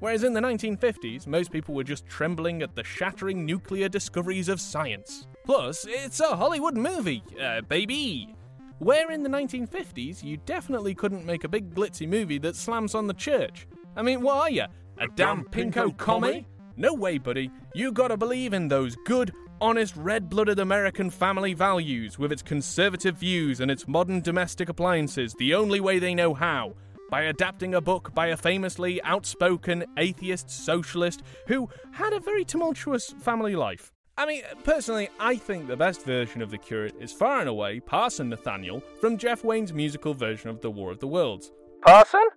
Whereas 0.00 0.24
in 0.24 0.32
the 0.32 0.40
1950s, 0.40 1.26
most 1.26 1.52
people 1.52 1.74
were 1.74 1.84
just 1.84 2.06
trembling 2.06 2.62
at 2.62 2.74
the 2.74 2.82
shattering 2.82 3.44
nuclear 3.44 3.90
discoveries 3.90 4.48
of 4.48 4.62
science. 4.62 5.26
Plus, 5.44 5.84
it's 5.86 6.20
a 6.20 6.36
Hollywood 6.36 6.74
movie, 6.74 7.22
uh, 7.38 7.60
baby! 7.62 8.34
Where 8.78 9.10
in 9.10 9.22
the 9.22 9.28
1950s, 9.28 10.24
you 10.24 10.38
definitely 10.38 10.94
couldn't 10.94 11.26
make 11.26 11.44
a 11.44 11.48
big 11.48 11.74
glitzy 11.74 12.08
movie 12.08 12.38
that 12.38 12.56
slams 12.56 12.94
on 12.94 13.06
the 13.06 13.14
church. 13.14 13.66
I 13.94 14.00
mean, 14.00 14.22
what 14.22 14.36
are 14.36 14.50
you? 14.50 14.64
A, 14.98 15.04
a 15.04 15.08
damn, 15.08 15.42
damn 15.42 15.44
pinko, 15.44 15.92
pinko 15.92 15.96
commie? 15.98 16.46
No 16.76 16.94
way, 16.94 17.18
buddy. 17.18 17.50
You 17.74 17.92
gotta 17.92 18.16
believe 18.16 18.54
in 18.54 18.68
those 18.68 18.96
good, 19.04 19.32
honest, 19.64 19.96
red 19.96 20.28
blooded 20.28 20.58
American 20.58 21.08
family 21.08 21.54
values 21.54 22.18
with 22.18 22.30
its 22.30 22.42
conservative 22.42 23.16
views 23.16 23.60
and 23.60 23.70
its 23.70 23.88
modern 23.88 24.20
domestic 24.20 24.68
appliances 24.68 25.32
the 25.38 25.54
only 25.54 25.80
way 25.80 25.98
they 25.98 26.14
know 26.14 26.34
how 26.34 26.74
by 27.10 27.22
adapting 27.22 27.74
a 27.74 27.80
book 27.80 28.14
by 28.14 28.26
a 28.26 28.36
famously 28.36 29.02
outspoken 29.04 29.82
atheist 29.96 30.50
socialist 30.50 31.22
who 31.46 31.66
had 31.92 32.12
a 32.12 32.20
very 32.20 32.44
tumultuous 32.44 33.14
family 33.22 33.56
life. 33.56 33.90
I 34.18 34.26
mean, 34.26 34.42
personally, 34.64 35.08
I 35.18 35.36
think 35.36 35.66
the 35.66 35.78
best 35.78 36.04
version 36.04 36.42
of 36.42 36.50
the 36.50 36.58
curate 36.58 36.94
is 37.00 37.10
far 37.10 37.40
and 37.40 37.48
away 37.48 37.80
Parson 37.80 38.28
Nathaniel 38.28 38.82
from 39.00 39.16
Jeff 39.16 39.44
Wayne's 39.44 39.72
musical 39.72 40.12
version 40.12 40.50
of 40.50 40.60
The 40.60 40.70
War 40.70 40.90
of 40.90 41.00
the 41.00 41.08
Worlds. 41.08 41.52
Parson? 41.80 42.28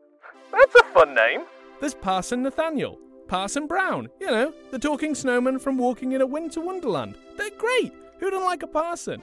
That's 0.53 0.75
a 0.75 0.83
fun 0.93 1.13
name. 1.13 1.41
There's 1.81 1.93
Parson 1.93 2.41
Nathaniel, 2.41 2.97
Parson 3.27 3.67
Brown, 3.67 4.09
you 4.19 4.27
know, 4.27 4.53
the 4.71 4.79
talking 4.79 5.13
snowman 5.13 5.59
from 5.59 5.77
Walking 5.77 6.13
in 6.13 6.21
a 6.21 6.25
Winter 6.25 6.61
Wonderland. 6.61 7.15
They're 7.35 7.49
great. 7.57 7.93
Who 8.19 8.29
doesn't 8.29 8.45
like 8.45 8.63
a 8.63 8.67
parson? 8.67 9.21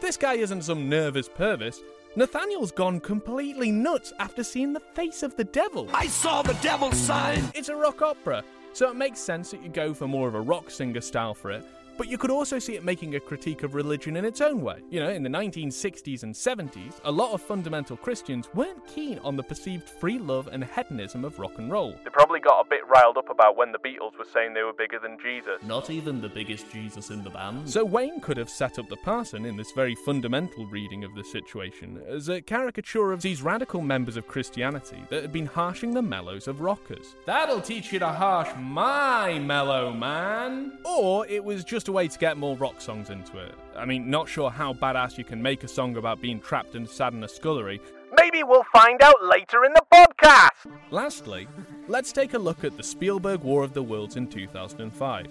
This 0.00 0.16
guy 0.16 0.34
isn't 0.34 0.62
some 0.62 0.88
nervous 0.88 1.28
pervis. 1.28 1.80
Nathaniel's 2.16 2.72
gone 2.72 3.00
completely 3.00 3.70
nuts 3.70 4.12
after 4.18 4.42
seeing 4.44 4.72
the 4.72 4.80
face 4.80 5.22
of 5.22 5.36
the 5.36 5.44
devil. 5.44 5.88
I 5.92 6.06
saw 6.06 6.42
the 6.42 6.54
devil's 6.54 6.96
sign! 6.96 7.44
It's 7.54 7.68
a 7.68 7.76
rock 7.76 8.02
opera, 8.02 8.44
so 8.72 8.88
it 8.88 8.96
makes 8.96 9.18
sense 9.20 9.50
that 9.50 9.62
you 9.62 9.68
go 9.68 9.94
for 9.94 10.06
more 10.06 10.28
of 10.28 10.34
a 10.34 10.40
rock 10.40 10.70
singer 10.70 11.00
style 11.00 11.34
for 11.34 11.50
it, 11.50 11.64
but 12.00 12.08
you 12.08 12.16
could 12.16 12.30
also 12.30 12.58
see 12.58 12.76
it 12.76 12.82
making 12.82 13.14
a 13.16 13.20
critique 13.20 13.62
of 13.62 13.74
religion 13.74 14.16
in 14.16 14.24
its 14.24 14.40
own 14.40 14.62
way. 14.62 14.78
You 14.88 15.00
know, 15.00 15.10
in 15.10 15.22
the 15.22 15.28
1960s 15.28 16.22
and 16.22 16.34
70s, 16.34 16.94
a 17.04 17.12
lot 17.12 17.34
of 17.34 17.42
fundamental 17.42 17.94
Christians 17.94 18.48
weren't 18.54 18.86
keen 18.86 19.18
on 19.18 19.36
the 19.36 19.42
perceived 19.42 19.86
free 19.86 20.18
love 20.18 20.48
and 20.50 20.64
hedonism 20.64 21.26
of 21.26 21.38
rock 21.38 21.58
and 21.58 21.70
roll. 21.70 21.94
They 22.02 22.08
probably 22.08 22.40
got 22.40 22.64
a 22.64 22.68
bit 22.70 22.88
riled 22.88 23.18
up 23.18 23.28
about 23.28 23.58
when 23.58 23.70
the 23.70 23.78
Beatles 23.78 24.18
were 24.18 24.24
saying 24.32 24.54
they 24.54 24.62
were 24.62 24.72
bigger 24.72 24.98
than 24.98 25.18
Jesus. 25.22 25.62
Not 25.62 25.90
even 25.90 26.22
the 26.22 26.30
biggest 26.30 26.72
Jesus 26.72 27.10
in 27.10 27.22
the 27.22 27.28
band. 27.28 27.68
So 27.68 27.84
Wayne 27.84 28.22
could 28.22 28.38
have 28.38 28.48
set 28.48 28.78
up 28.78 28.88
the 28.88 28.96
parson 28.96 29.44
in 29.44 29.58
this 29.58 29.72
very 29.72 29.94
fundamental 29.94 30.64
reading 30.68 31.04
of 31.04 31.14
the 31.14 31.22
situation 31.22 32.00
as 32.08 32.30
a 32.30 32.40
caricature 32.40 33.12
of 33.12 33.20
these 33.20 33.42
radical 33.42 33.82
members 33.82 34.16
of 34.16 34.26
Christianity 34.26 35.04
that 35.10 35.20
had 35.20 35.32
been 35.32 35.44
harshing 35.44 35.92
the 35.92 36.00
mellows 36.00 36.48
of 36.48 36.62
rockers. 36.62 37.14
That'll 37.26 37.60
teach 37.60 37.92
you 37.92 37.98
to 37.98 38.08
harsh 38.08 38.48
my 38.58 39.38
mellow 39.38 39.92
man! 39.92 40.78
Or 40.86 41.26
it 41.26 41.44
was 41.44 41.62
just 41.62 41.89
a 41.90 41.92
way 41.92 42.06
to 42.06 42.18
get 42.18 42.36
more 42.36 42.56
rock 42.56 42.80
songs 42.80 43.10
into 43.10 43.36
it. 43.38 43.52
I 43.76 43.84
mean, 43.84 44.08
not 44.08 44.28
sure 44.28 44.48
how 44.48 44.72
badass 44.72 45.18
you 45.18 45.24
can 45.24 45.42
make 45.42 45.64
a 45.64 45.68
song 45.68 45.96
about 45.96 46.20
being 46.20 46.40
trapped 46.40 46.76
and 46.76 46.88
sad 46.88 47.12
in 47.14 47.24
a 47.24 47.28
scullery. 47.28 47.80
Maybe 48.16 48.44
we'll 48.44 48.64
find 48.72 49.02
out 49.02 49.16
later 49.24 49.64
in 49.64 49.72
the 49.72 49.82
podcast! 49.92 50.70
Lastly, 50.92 51.48
let's 51.88 52.12
take 52.12 52.34
a 52.34 52.38
look 52.38 52.62
at 52.62 52.76
the 52.76 52.82
Spielberg 52.84 53.40
War 53.40 53.64
of 53.64 53.74
the 53.74 53.82
Worlds 53.82 54.16
in 54.16 54.28
2005. 54.28 55.26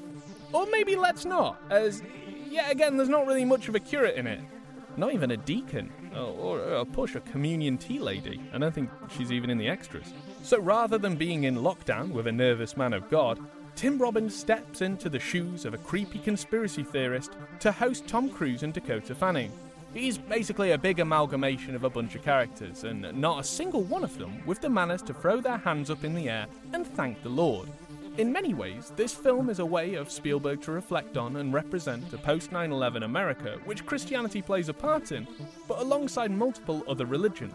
Or 0.51 0.65
maybe 0.65 0.97
let's 0.97 1.23
not, 1.23 1.61
as, 1.69 2.03
yet 2.49 2.69
again, 2.69 2.97
there's 2.97 3.07
not 3.07 3.25
really 3.25 3.45
much 3.45 3.69
of 3.69 3.75
a 3.75 3.79
curate 3.79 4.17
in 4.17 4.27
it. 4.27 4.41
Not 4.97 5.13
even 5.13 5.31
a 5.31 5.37
deacon, 5.37 5.89
or, 6.13 6.59
or 6.59 6.59
a 6.73 6.85
push, 6.85 7.15
a 7.15 7.21
communion 7.21 7.77
tea 7.77 7.99
lady. 7.99 8.41
I 8.51 8.57
don't 8.57 8.75
think 8.75 8.89
she's 9.15 9.31
even 9.31 9.49
in 9.49 9.57
the 9.57 9.69
extras. 9.69 10.13
So 10.43 10.59
rather 10.59 10.97
than 10.97 11.15
being 11.15 11.45
in 11.45 11.55
lockdown 11.55 12.11
with 12.11 12.27
a 12.27 12.33
nervous 12.33 12.75
man 12.75 12.91
of 12.91 13.09
God, 13.09 13.39
Tim 13.79 13.97
Robbins 13.97 14.35
steps 14.35 14.81
into 14.81 15.07
the 15.07 15.19
shoes 15.19 15.63
of 15.63 15.73
a 15.73 15.77
creepy 15.77 16.19
conspiracy 16.19 16.83
theorist 16.83 17.31
to 17.61 17.71
host 17.71 18.05
Tom 18.07 18.29
Cruise 18.29 18.63
and 18.63 18.73
Dakota 18.73 19.15
Fanning. 19.15 19.53
He's 19.93 20.17
basically 20.17 20.71
a 20.71 20.77
big 20.77 20.99
amalgamation 20.99 21.73
of 21.75 21.85
a 21.85 21.89
bunch 21.89 22.13
of 22.13 22.21
characters, 22.21 22.83
and 22.83 23.09
not 23.13 23.39
a 23.39 23.43
single 23.45 23.83
one 23.83 24.03
of 24.03 24.17
them 24.17 24.45
with 24.45 24.59
the 24.59 24.69
manners 24.69 25.01
to 25.03 25.13
throw 25.13 25.39
their 25.39 25.59
hands 25.59 25.89
up 25.89 26.03
in 26.03 26.13
the 26.13 26.27
air 26.27 26.45
and 26.73 26.85
thank 26.85 27.23
the 27.23 27.29
Lord. 27.29 27.69
In 28.17 28.33
many 28.33 28.53
ways, 28.53 28.91
this 28.97 29.13
film 29.13 29.49
is 29.49 29.59
a 29.59 29.65
way 29.65 29.93
of 29.93 30.11
Spielberg 30.11 30.61
to 30.63 30.73
reflect 30.73 31.15
on 31.15 31.37
and 31.37 31.53
represent 31.53 32.11
a 32.11 32.17
post 32.17 32.51
9 32.51 32.73
11 32.73 33.03
America 33.03 33.61
which 33.63 33.85
Christianity 33.85 34.41
plays 34.41 34.67
a 34.67 34.73
part 34.73 35.13
in, 35.13 35.25
but 35.69 35.79
alongside 35.79 36.31
multiple 36.31 36.83
other 36.85 37.05
religions. 37.05 37.53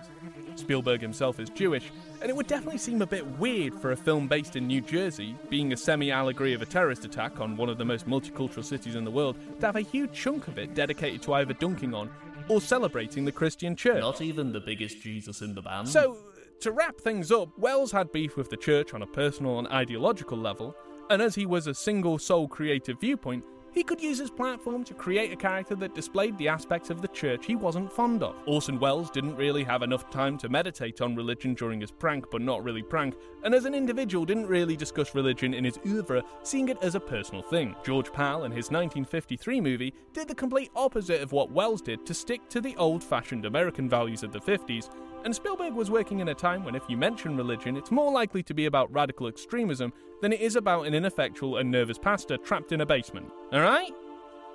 Spielberg 0.57 1.01
himself 1.01 1.41
is 1.41 1.51
Jewish, 1.51 1.91
and 2.21 2.31
it 2.31 2.37
would 2.37 2.47
definitely 2.47 2.79
seem 2.79 3.03
a 3.03 3.07
bit 3.07 3.27
weird 3.39 3.75
for 3.75 3.93
a 3.93 3.97
film 3.97 4.29
based 4.29 4.57
in 4.57 4.67
New 4.67 4.81
Jersey, 4.81 5.37
being 5.49 5.73
a 5.73 5.77
semi 5.77 6.11
allegory 6.11 6.55
of 6.55 6.63
a 6.63 6.67
terrorist 6.67 7.05
attack 7.05 7.41
on 7.41 7.57
one 7.57 7.69
of 7.69 7.79
the 7.79 7.85
most 7.85 8.07
multicultural 8.07 8.65
cities 8.65 8.95
in 8.95 9.05
the 9.05 9.11
world, 9.11 9.37
to 9.61 9.67
have 9.67 9.77
a 9.77 9.81
huge 9.81 10.13
chunk 10.13 10.49
of 10.49 10.59
it 10.59 10.75
dedicated 10.75 11.23
to 11.23 11.35
either 11.35 11.55
dunking 11.55 11.95
on 11.95 12.11
or 12.49 12.61
celebrating 12.61 13.25
the 13.25 13.33
Christian 13.33 13.77
church. 13.77 14.01
Not 14.01 14.21
even 14.21 14.53
the 14.53 14.61
biggest 14.61 15.01
Jesus 15.01 15.43
in 15.43 15.55
the 15.55 15.63
band. 15.63 15.89
So, 15.89 16.17
to 16.61 16.73
wrap 16.73 16.99
things 16.99 17.33
up, 17.33 17.49
Wells 17.59 17.93
had 17.93 18.13
beef 18.13 18.37
with 18.37 18.51
the 18.51 18.57
church 18.57 18.95
on 18.95 19.03
a 19.03 19.07
personal 19.07 19.59
and 19.59 19.69
ideological 19.69 20.39
level, 20.39 20.77
and 21.11 21.21
as 21.21 21.35
he 21.35 21.47
was 21.47 21.67
a 21.67 21.75
single 21.75 22.19
sole 22.19 22.49
creative 22.49 23.01
viewpoint, 23.01 23.45
He 23.75 23.83
could 23.83 24.01
use 24.01 24.19
his 24.19 24.31
platform 24.31 24.85
to 24.85 24.95
create 24.95 25.33
a 25.33 25.37
character 25.37 25.75
that 25.75 25.97
displayed 25.97 26.39
the 26.39 26.47
aspects 26.47 26.91
of 26.91 27.03
the 27.03 27.09
church 27.09 27.45
he 27.45 27.57
wasn't 27.57 27.93
fond 27.93 28.23
of. 28.23 28.37
Orson 28.47 28.79
Welles 28.79 29.11
didn't 29.11 29.35
really 29.35 29.65
have 29.65 29.83
enough 29.83 30.09
time 30.11 30.39
to 30.39 30.49
meditate 30.49 31.01
on 31.01 31.17
religion 31.17 31.55
during 31.55 31.81
his 31.81 31.91
prank, 31.91 32.31
but 32.31 32.41
not 32.41 32.63
really 32.63 32.85
prank, 32.85 33.17
and 33.43 33.53
as 33.53 33.65
an 33.65 33.75
individual 33.75 34.25
didn't 34.25 34.47
really 34.47 34.77
discuss 34.77 35.17
religion 35.17 35.53
in 35.53 35.65
his 35.65 35.81
oeuvre, 35.85 36.23
seeing 36.45 36.69
it 36.69 36.79
as 36.83 36.95
a 36.95 37.01
personal 37.01 37.43
thing. 37.43 37.75
George 37.85 38.13
Pal, 38.13 38.45
in 38.45 38.53
his 38.53 38.71
1953 38.71 39.61
movie, 39.61 39.93
did 40.13 40.29
the 40.29 40.35
complete 40.37 40.71
opposite 40.77 41.21
of 41.21 41.33
what 41.33 41.51
Welles 41.51 41.83
did 41.83 42.07
to 42.07 42.15
stick 42.15 42.49
to 42.51 42.61
the 42.61 42.77
old 42.77 43.03
fashioned 43.03 43.45
American 43.45 43.89
values 43.89 44.23
of 44.23 44.33
the 44.33 44.41
50s, 44.41 44.89
and 45.25 45.35
Spielberg 45.35 45.75
was 45.75 45.91
working 45.91 46.21
in 46.21 46.29
a 46.29 46.35
time 46.35 46.65
when 46.65 46.75
if 46.75 46.83
you 46.89 46.97
mention 46.97 47.37
religion, 47.37 47.77
it's 47.77 47.91
more 47.91 48.13
likely 48.13 48.43
to 48.43 48.55
be 48.55 48.67
about 48.67 48.93
radical 48.93 49.27
extremism 49.27 49.93
than 50.21 50.33
it 50.33 50.41
is 50.41 50.55
about 50.55 50.87
an 50.87 50.95
ineffectual 50.95 51.57
and 51.57 51.71
nervous 51.71 51.99
pastor 51.99 52.37
trapped 52.37 52.73
in 52.73 52.83
a 52.83 52.87
basement. 52.87 53.31
Alright? 53.53 53.93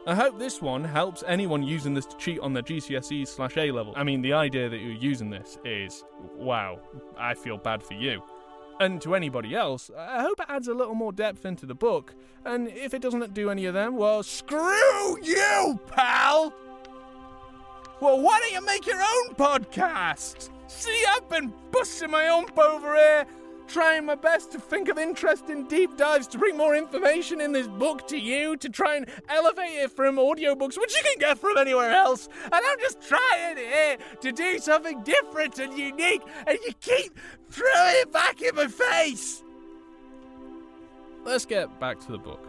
I 0.07 0.15
hope 0.15 0.39
this 0.39 0.61
one 0.61 0.83
helps 0.83 1.23
anyone 1.27 1.63
using 1.63 1.93
this 1.93 2.05
to 2.05 2.17
cheat 2.17 2.39
on 2.39 2.53
their 2.53 2.63
GCSEs 2.63 3.27
slash 3.27 3.57
A 3.57 3.71
level. 3.71 3.93
I 3.97 4.03
mean, 4.03 4.21
the 4.21 4.33
idea 4.33 4.69
that 4.69 4.77
you're 4.77 4.91
using 4.91 5.29
this 5.29 5.57
is, 5.65 6.05
wow, 6.35 6.79
I 7.17 7.33
feel 7.33 7.57
bad 7.57 7.83
for 7.83 7.95
you. 7.95 8.21
And 8.79 9.01
to 9.01 9.13
anybody 9.13 9.55
else, 9.55 9.91
I 9.97 10.21
hope 10.21 10.39
it 10.39 10.45
adds 10.47 10.67
a 10.69 10.73
little 10.73 10.95
more 10.95 11.11
depth 11.11 11.45
into 11.45 11.65
the 11.65 11.75
book. 11.75 12.15
And 12.45 12.69
if 12.69 12.93
it 12.93 13.01
doesn't 13.01 13.33
do 13.33 13.49
any 13.49 13.65
of 13.65 13.73
them, 13.73 13.97
well, 13.97 14.23
screw 14.23 15.21
you, 15.21 15.79
pal! 15.87 16.53
Well, 17.99 18.21
why 18.21 18.39
don't 18.39 18.53
you 18.53 18.65
make 18.65 18.87
your 18.87 19.01
own 19.01 19.35
podcast? 19.35 20.49
See, 20.69 21.03
I've 21.09 21.27
been 21.27 21.51
busting 21.71 22.11
my 22.11 22.27
ump 22.27 22.57
over 22.57 22.95
here, 22.95 23.25
trying 23.67 24.05
my 24.05 24.13
best 24.13 24.51
to 24.51 24.59
think 24.59 24.87
of 24.87 24.99
interesting 24.99 25.67
deep 25.67 25.97
dives 25.97 26.27
to 26.27 26.37
bring 26.37 26.55
more 26.55 26.75
information 26.75 27.41
in 27.41 27.51
this 27.51 27.67
book 27.67 28.07
to 28.09 28.17
you, 28.19 28.55
to 28.57 28.69
try 28.69 28.95
and 28.95 29.07
elevate 29.29 29.73
it 29.73 29.91
from 29.91 30.17
audiobooks, 30.17 30.77
which 30.77 30.95
you 30.95 31.01
can 31.03 31.17
get 31.19 31.39
from 31.39 31.57
anywhere 31.57 31.91
else. 31.91 32.29
And 32.43 32.53
I'm 32.53 32.79
just 32.79 33.01
trying 33.01 33.57
here 33.57 33.97
to 34.21 34.31
do 34.31 34.59
something 34.59 35.03
different 35.03 35.57
and 35.57 35.75
unique, 35.75 36.21
and 36.45 36.57
you 36.63 36.71
keep 36.79 37.17
throwing 37.49 37.95
it 37.95 38.13
back 38.13 38.39
in 38.39 38.55
my 38.55 38.67
face. 38.67 39.43
Let's 41.25 41.45
get 41.45 41.79
back 41.79 41.99
to 42.01 42.11
the 42.11 42.19
book. 42.19 42.47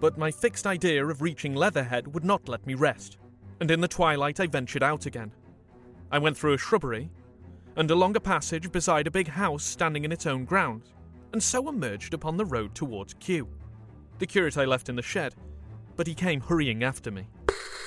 But 0.00 0.18
my 0.18 0.30
fixed 0.30 0.66
idea 0.66 1.04
of 1.06 1.22
reaching 1.22 1.54
Leatherhead 1.54 2.12
would 2.12 2.24
not 2.24 2.46
let 2.46 2.66
me 2.66 2.74
rest, 2.74 3.16
and 3.58 3.70
in 3.70 3.80
the 3.80 3.88
twilight 3.88 4.38
I 4.38 4.46
ventured 4.46 4.82
out 4.82 5.06
again. 5.06 5.32
I 6.10 6.18
went 6.18 6.36
through 6.36 6.54
a 6.54 6.58
shrubbery, 6.58 7.10
and 7.76 7.90
along 7.90 8.16
a 8.16 8.20
passage 8.20 8.70
beside 8.72 9.06
a 9.06 9.10
big 9.10 9.28
house 9.28 9.64
standing 9.64 10.04
in 10.04 10.12
its 10.12 10.26
own 10.26 10.44
grounds, 10.44 10.92
and 11.32 11.42
so 11.42 11.68
emerged 11.68 12.14
upon 12.14 12.36
the 12.36 12.44
road 12.44 12.74
towards 12.74 13.14
Kew. 13.14 13.48
The 14.18 14.26
curate 14.26 14.56
I 14.56 14.64
left 14.64 14.88
in 14.88 14.96
the 14.96 15.02
shed, 15.02 15.34
but 15.96 16.06
he 16.06 16.14
came 16.14 16.40
hurrying 16.40 16.84
after 16.84 17.10
me. 17.10 17.26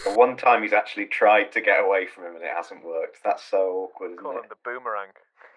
The 0.05 0.13
one 0.13 0.37
time 0.37 0.63
he's 0.63 0.73
actually 0.73 1.07
tried 1.07 1.51
to 1.53 1.61
get 1.61 1.83
away 1.83 2.07
from 2.07 2.25
him 2.25 2.35
and 2.35 2.43
it 2.43 2.51
hasn't 2.55 2.85
worked. 2.85 3.17
That's 3.23 3.43
so 3.43 3.89
awkward, 3.91 4.11
isn't 4.11 4.23
Call 4.23 4.33
it? 4.33 4.35
him 4.37 4.43
the 4.49 4.55
boomerang, 4.63 5.09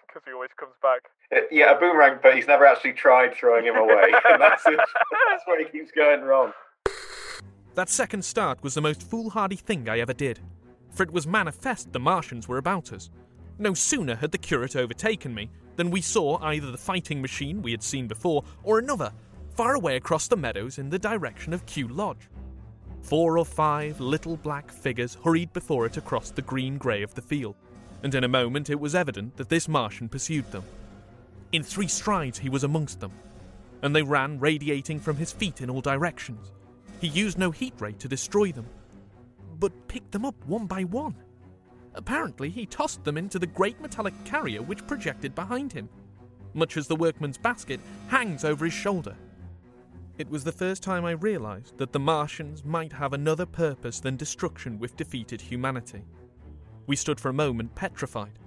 because 0.07 0.21
he 0.25 0.31
always 0.33 0.49
comes 0.57 0.73
back. 0.81 1.01
Uh, 1.35 1.41
Yeah, 1.51 1.75
a 1.75 1.79
boomerang, 1.79 2.19
but 2.23 2.35
he's 2.35 2.47
never 2.47 2.65
actually 2.65 2.93
tried 2.93 3.35
throwing 3.35 3.65
him 3.65 3.75
away. 3.75 4.05
and 4.31 4.41
that's, 4.41 4.65
it. 4.65 4.77
that's 4.77 5.43
where 5.45 5.59
he 5.63 5.69
keeps 5.69 5.91
going 5.91 6.21
wrong. 6.21 6.53
That 7.75 7.89
second 7.89 8.23
start 8.23 8.61
was 8.63 8.73
the 8.73 8.81
most 8.81 9.01
foolhardy 9.03 9.55
thing 9.55 9.89
I 9.89 9.99
ever 9.99 10.13
did, 10.13 10.39
for 10.93 11.03
it 11.03 11.11
was 11.11 11.27
manifest 11.27 11.91
the 11.91 11.99
Martians 11.99 12.47
were 12.47 12.57
about 12.57 12.93
us. 12.93 13.09
No 13.59 13.73
sooner 13.73 14.15
had 14.15 14.31
the 14.31 14.37
curate 14.37 14.75
overtaken 14.75 15.33
me 15.33 15.49
than 15.75 15.91
we 15.91 16.01
saw 16.01 16.37
either 16.41 16.71
the 16.71 16.77
fighting 16.77 17.21
machine 17.21 17.61
we 17.61 17.71
had 17.71 17.83
seen 17.83 18.07
before 18.07 18.43
or 18.63 18.79
another, 18.79 19.11
far 19.55 19.75
away 19.75 19.95
across 19.95 20.27
the 20.27 20.37
meadows 20.37 20.77
in 20.77 20.89
the 20.89 20.99
direction 20.99 21.53
of 21.53 21.65
Kew 21.65 21.87
Lodge. 21.87 22.29
Four 23.01 23.37
or 23.37 23.45
five 23.45 23.99
little 23.99 24.37
black 24.37 24.71
figures 24.71 25.17
hurried 25.23 25.51
before 25.53 25.85
it 25.85 25.97
across 25.97 26.31
the 26.31 26.41
green 26.41 26.77
grey 26.77 27.03
of 27.03 27.13
the 27.13 27.21
field, 27.21 27.55
and 28.01 28.15
in 28.15 28.23
a 28.23 28.29
moment 28.29 28.69
it 28.69 28.79
was 28.79 28.95
evident 28.95 29.35
that 29.37 29.49
this 29.49 29.67
Martian 29.67 30.09
pursued 30.09 30.49
them. 30.51 30.63
In 31.51 31.63
three 31.63 31.87
strides 31.87 32.39
he 32.39 32.49
was 32.49 32.63
amongst 32.63 32.99
them, 32.99 33.11
and 33.81 33.95
they 33.95 34.03
ran 34.03 34.39
radiating 34.39 34.99
from 34.99 35.17
his 35.17 35.31
feet 35.31 35.61
in 35.61 35.69
all 35.69 35.81
directions. 35.81 36.51
He 37.01 37.07
used 37.07 37.37
no 37.37 37.51
heat 37.51 37.73
ray 37.79 37.91
to 37.93 38.07
destroy 38.07 38.51
them, 38.51 38.65
but 39.63 39.87
picked 39.87 40.11
them 40.11 40.25
up 40.25 40.35
one 40.45 40.65
by 40.65 40.83
one. 40.83 41.15
Apparently, 41.93 42.49
he 42.49 42.65
tossed 42.65 43.01
them 43.05 43.17
into 43.17 43.39
the 43.39 43.47
great 43.47 43.79
metallic 43.79 44.13
carrier 44.25 44.61
which 44.61 44.85
projected 44.85 45.33
behind 45.33 45.71
him, 45.71 45.87
much 46.53 46.75
as 46.75 46.85
the 46.85 46.97
workman's 46.97 47.37
basket 47.37 47.79
hangs 48.09 48.43
over 48.43 48.65
his 48.65 48.73
shoulder. 48.73 49.15
It 50.17 50.29
was 50.29 50.43
the 50.43 50.51
first 50.51 50.83
time 50.83 51.05
I 51.05 51.11
realized 51.11 51.77
that 51.77 51.93
the 51.93 51.99
Martians 52.01 52.65
might 52.65 52.91
have 52.91 53.13
another 53.13 53.45
purpose 53.45 54.01
than 54.01 54.17
destruction 54.17 54.79
with 54.79 54.97
defeated 54.97 55.39
humanity. 55.39 56.03
We 56.85 56.97
stood 56.97 57.21
for 57.21 57.29
a 57.29 57.33
moment 57.33 57.73
petrified, 57.73 58.39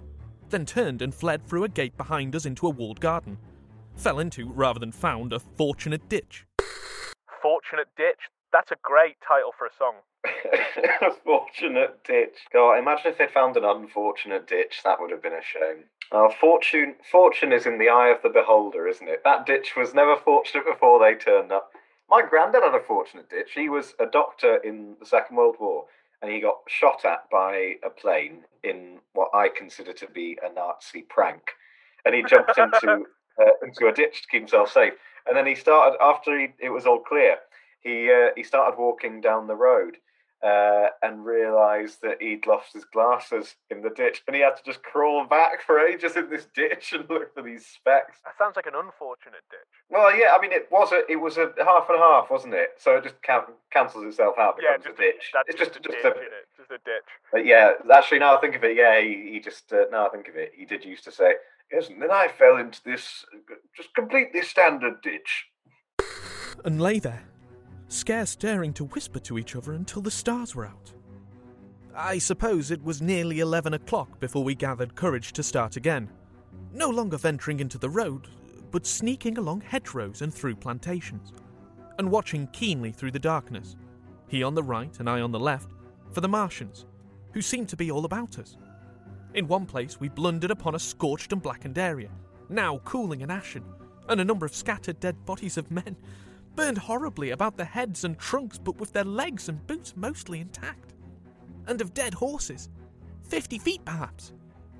then 0.51 0.67
turned 0.67 1.01
and 1.01 1.11
fled 1.11 1.43
through 1.43 1.63
a 1.63 1.67
gate 1.67 1.97
behind 1.97 2.35
us 2.35 2.45
into 2.45 2.67
a 2.67 2.69
walled 2.69 2.99
garden. 2.99 3.39
Fell 3.95 4.19
into, 4.19 4.51
rather 4.51 4.79
than 4.79 4.91
found, 4.91 5.33
a 5.33 5.39
fortunate 5.39 6.07
ditch. 6.09 6.45
Fortunate 7.41 7.87
Ditch. 7.97 8.19
That's 8.51 8.71
a 8.71 8.77
great 8.81 9.17
title 9.25 9.51
for 9.57 9.67
a 9.67 9.75
song. 9.77 9.95
a 11.01 11.11
fortunate 11.23 12.03
ditch. 12.03 12.37
God, 12.53 12.77
imagine 12.77 13.11
if 13.11 13.17
they'd 13.17 13.31
found 13.31 13.57
an 13.57 13.63
unfortunate 13.63 14.47
ditch. 14.47 14.81
That 14.83 14.99
would 14.99 15.11
have 15.11 15.21
been 15.21 15.33
a 15.33 15.41
shame. 15.41 15.85
Oh, 16.11 16.29
fortune, 16.29 16.95
fortune 17.11 17.51
is 17.51 17.65
in 17.65 17.77
the 17.77 17.89
eye 17.89 18.09
of 18.09 18.21
the 18.23 18.29
beholder, 18.29 18.87
isn't 18.87 19.07
it? 19.07 19.23
That 19.23 19.45
ditch 19.45 19.73
was 19.75 19.93
never 19.93 20.15
fortunate 20.15 20.65
before 20.65 20.99
they 20.99 21.15
turned 21.15 21.51
up. 21.51 21.71
My 22.09 22.21
granddad 22.21 22.63
had 22.63 22.73
a 22.73 22.83
fortunate 22.83 23.29
ditch. 23.29 23.51
He 23.53 23.67
was 23.67 23.93
a 23.99 24.05
doctor 24.05 24.57
in 24.57 24.95
the 24.99 25.05
Second 25.05 25.35
World 25.35 25.57
War, 25.59 25.85
and 26.21 26.31
he 26.31 26.39
got 26.39 26.59
shot 26.67 27.03
at 27.03 27.29
by 27.29 27.75
a 27.83 27.89
plane 27.89 28.45
in 28.63 28.99
what 29.13 29.29
I 29.33 29.49
consider 29.49 29.91
to 29.93 30.07
be 30.07 30.37
a 30.41 30.53
Nazi 30.53 31.01
prank. 31.09 31.51
And 32.05 32.15
he 32.15 32.23
jumped 32.23 32.57
into 32.57 33.03
uh, 33.39 33.51
into 33.61 33.87
a 33.87 33.93
ditch 33.93 34.21
to 34.21 34.27
keep 34.29 34.41
himself 34.41 34.71
safe. 34.71 34.93
And 35.27 35.35
then 35.35 35.45
he 35.45 35.55
started 35.55 35.97
after 36.01 36.39
he, 36.39 36.47
it 36.59 36.69
was 36.69 36.85
all 36.85 36.99
clear. 36.99 37.37
He 37.87 38.11
uh, 38.11 38.31
he 38.35 38.43
started 38.43 38.77
walking 38.77 39.21
down 39.21 39.47
the 39.47 39.55
road 39.55 39.97
uh, 40.43 40.87
and 41.01 41.25
realised 41.25 41.99
that 42.03 42.21
he'd 42.21 42.45
lost 42.45 42.73
his 42.73 42.85
glasses 42.85 43.55
in 43.71 43.81
the 43.81 43.89
ditch, 43.89 44.21
and 44.27 44.35
he 44.35 44.41
had 44.41 44.55
to 44.57 44.63
just 44.63 44.83
crawl 44.83 45.25
back 45.25 45.63
for 45.65 45.79
ages 45.79 46.15
in 46.15 46.29
this 46.29 46.45
ditch 46.53 46.93
and 46.95 47.09
look 47.09 47.33
for 47.33 47.41
these 47.41 47.65
specks. 47.65 48.19
That 48.25 48.37
sounds 48.37 48.55
like 48.55 48.67
an 48.67 48.75
unfortunate 48.75 49.41
ditch. 49.49 49.73
Well, 49.89 50.15
yeah, 50.15 50.33
I 50.37 50.41
mean, 50.41 50.51
it 50.51 50.67
was 50.71 50.91
a 50.91 51.01
it 51.09 51.15
was 51.15 51.37
a 51.37 51.51
half 51.63 51.87
and 51.89 51.97
half, 51.97 52.29
wasn't 52.29 52.53
it? 52.53 52.71
So 52.77 52.97
it 52.97 53.03
just 53.03 53.21
can- 53.23 53.55
cancels 53.71 54.05
itself 54.05 54.35
out, 54.37 54.55
Yeah, 54.61 54.77
becomes 54.77 54.85
just 54.85 54.99
a 54.99 55.01
ditch. 55.01 55.31
That's 55.33 55.49
it's 55.49 55.59
just 55.59 55.73
just, 55.73 55.83
just 55.85 56.05
a 56.05 56.09
a 56.09 56.13
ditch, 56.13 56.23
innit? 56.23 56.57
Just 56.57 56.71
a 56.71 56.77
ditch. 56.85 57.09
but 57.31 57.45
yeah, 57.45 57.71
actually, 57.93 58.19
now 58.19 58.37
I 58.37 58.41
think 58.41 58.55
of 58.55 58.63
it, 58.63 58.75
yeah, 58.77 58.99
he, 59.01 59.31
he 59.33 59.39
just 59.39 59.71
uh, 59.73 59.85
now 59.91 60.05
I 60.07 60.09
think 60.09 60.27
of 60.27 60.35
it, 60.35 60.51
he 60.55 60.65
did 60.65 60.83
used 60.85 61.05
to 61.05 61.11
say, 61.11 61.33
yes, 61.71 61.87
and 61.89 62.01
then 62.01 62.11
I 62.11 62.27
fell 62.27 62.57
into 62.57 62.83
this 62.83 63.25
uh, 63.33 63.55
just 63.75 63.95
completely 63.95 64.41
standard 64.43 65.01
ditch. 65.01 65.45
and 66.65 66.79
lay 66.81 66.99
there, 66.99 67.23
scarce 67.87 68.35
daring 68.35 68.73
to 68.73 68.85
whisper 68.85 69.19
to 69.19 69.37
each 69.37 69.55
other 69.55 69.73
until 69.73 70.01
the 70.01 70.11
stars 70.11 70.55
were 70.55 70.65
out. 70.65 70.93
I 71.95 72.19
suppose 72.19 72.69
it 72.69 72.83
was 72.83 73.01
nearly 73.01 73.39
eleven 73.39 73.73
o'clock 73.73 74.19
before 74.19 74.43
we 74.43 74.55
gathered 74.55 74.95
courage 74.95 75.33
to 75.33 75.43
start 75.43 75.77
again, 75.77 76.09
no 76.73 76.89
longer 76.89 77.17
venturing 77.17 77.59
into 77.59 77.77
the 77.77 77.89
road, 77.89 78.27
but 78.69 78.85
sneaking 78.85 79.37
along 79.37 79.61
hedgerows 79.61 80.21
and 80.21 80.33
through 80.33 80.55
plantations, 80.55 81.33
and 81.97 82.11
watching 82.11 82.47
keenly 82.47 82.91
through 82.91 83.11
the 83.11 83.19
darkness, 83.19 83.75
he 84.27 84.43
on 84.43 84.53
the 84.53 84.63
right 84.63 84.99
and 84.99 85.09
I 85.09 85.21
on 85.21 85.31
the 85.31 85.39
left, 85.39 85.71
for 86.11 86.21
the 86.21 86.27
Martians, 86.27 86.85
who 87.31 87.41
seemed 87.41 87.69
to 87.69 87.77
be 87.77 87.89
all 87.89 88.05
about 88.05 88.37
us. 88.37 88.57
In 89.33 89.47
one 89.47 89.65
place, 89.65 89.99
we 89.99 90.09
blundered 90.09 90.51
upon 90.51 90.75
a 90.75 90.79
scorched 90.79 91.33
and 91.33 91.41
blackened 91.41 91.77
area, 91.77 92.09
now 92.49 92.79
cooling 92.83 93.23
and 93.23 93.31
ashen, 93.31 93.63
and 94.09 94.21
a 94.21 94.25
number 94.25 94.45
of 94.45 94.55
scattered 94.55 94.99
dead 94.99 95.25
bodies 95.25 95.57
of 95.57 95.71
men, 95.71 95.95
burned 96.57 96.79
horribly 96.79 97.29
about 97.29 97.55
the 97.55 97.63
heads 97.63 98.03
and 98.03 98.17
trunks, 98.17 98.57
but 98.57 98.77
with 98.79 98.91
their 98.91 99.05
legs 99.05 99.47
and 99.47 99.65
boots 99.67 99.93
mostly 99.95 100.41
intact, 100.41 100.95
and 101.67 101.79
of 101.79 101.93
dead 101.93 102.15
horses, 102.15 102.67
fifty 103.21 103.57
feet 103.59 103.85
perhaps, 103.85 104.33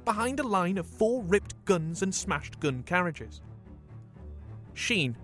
behind 0.04 0.40
a 0.40 0.44
line 0.44 0.78
of 0.78 0.88
four 0.88 1.24
ripped 1.24 1.54
guns 1.66 2.02
and 2.02 2.14
smashed 2.14 2.60
gun 2.60 2.84
carriages. 2.84 3.42
Sheen, 4.74 5.16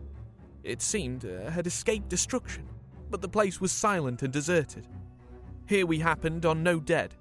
it 0.64 0.82
seemed, 0.82 1.26
uh, 1.26 1.50
had 1.50 1.68
escaped 1.68 2.08
destruction, 2.08 2.64
but 3.10 3.22
the 3.22 3.28
place 3.28 3.60
was 3.60 3.72
silent 3.72 4.22
and 4.22 4.32
deserted. 4.32 4.88
Here 5.66 5.86
we 5.86 6.00
happened 6.00 6.46
on 6.46 6.64
no 6.64 6.80
dead, 6.80 7.16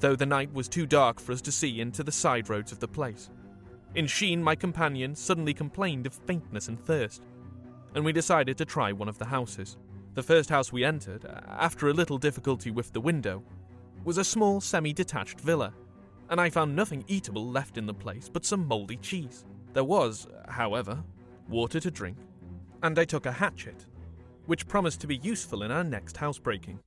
though 0.00 0.16
the 0.16 0.26
night 0.26 0.52
was 0.54 0.68
too 0.68 0.86
dark 0.86 1.20
for 1.20 1.32
us 1.32 1.42
to 1.42 1.52
see 1.52 1.80
into 1.80 2.02
the 2.02 2.12
side 2.12 2.48
roads 2.48 2.72
of 2.72 2.80
the 2.80 2.88
place. 2.88 3.30
In 3.94 4.06
Sheen, 4.06 4.42
my 4.42 4.54
companion 4.54 5.14
suddenly 5.14 5.52
complained 5.52 6.06
of 6.06 6.14
faintness 6.14 6.68
and 6.68 6.78
thirst, 6.78 7.22
and 7.98 8.04
we 8.04 8.12
decided 8.12 8.56
to 8.56 8.64
try 8.64 8.92
one 8.92 9.08
of 9.08 9.18
the 9.18 9.24
houses. 9.24 9.76
The 10.14 10.22
first 10.22 10.48
house 10.48 10.72
we 10.72 10.84
entered, 10.84 11.24
after 11.48 11.88
a 11.88 11.92
little 11.92 12.16
difficulty 12.16 12.70
with 12.70 12.92
the 12.92 13.00
window, 13.00 13.42
was 14.04 14.18
a 14.18 14.24
small 14.24 14.60
semi 14.60 14.92
detached 14.92 15.40
villa, 15.40 15.74
and 16.30 16.40
I 16.40 16.48
found 16.48 16.76
nothing 16.76 17.02
eatable 17.08 17.50
left 17.50 17.76
in 17.76 17.86
the 17.86 17.92
place 17.94 18.28
but 18.28 18.44
some 18.44 18.68
mouldy 18.68 18.98
cheese. 18.98 19.44
There 19.72 19.82
was, 19.82 20.28
however, 20.48 21.02
water 21.48 21.80
to 21.80 21.90
drink, 21.90 22.18
and 22.84 22.96
I 23.00 23.04
took 23.04 23.26
a 23.26 23.32
hatchet, 23.32 23.86
which 24.46 24.68
promised 24.68 25.00
to 25.00 25.08
be 25.08 25.16
useful 25.16 25.64
in 25.64 25.72
our 25.72 25.82
next 25.82 26.18
housebreaking. 26.18 26.78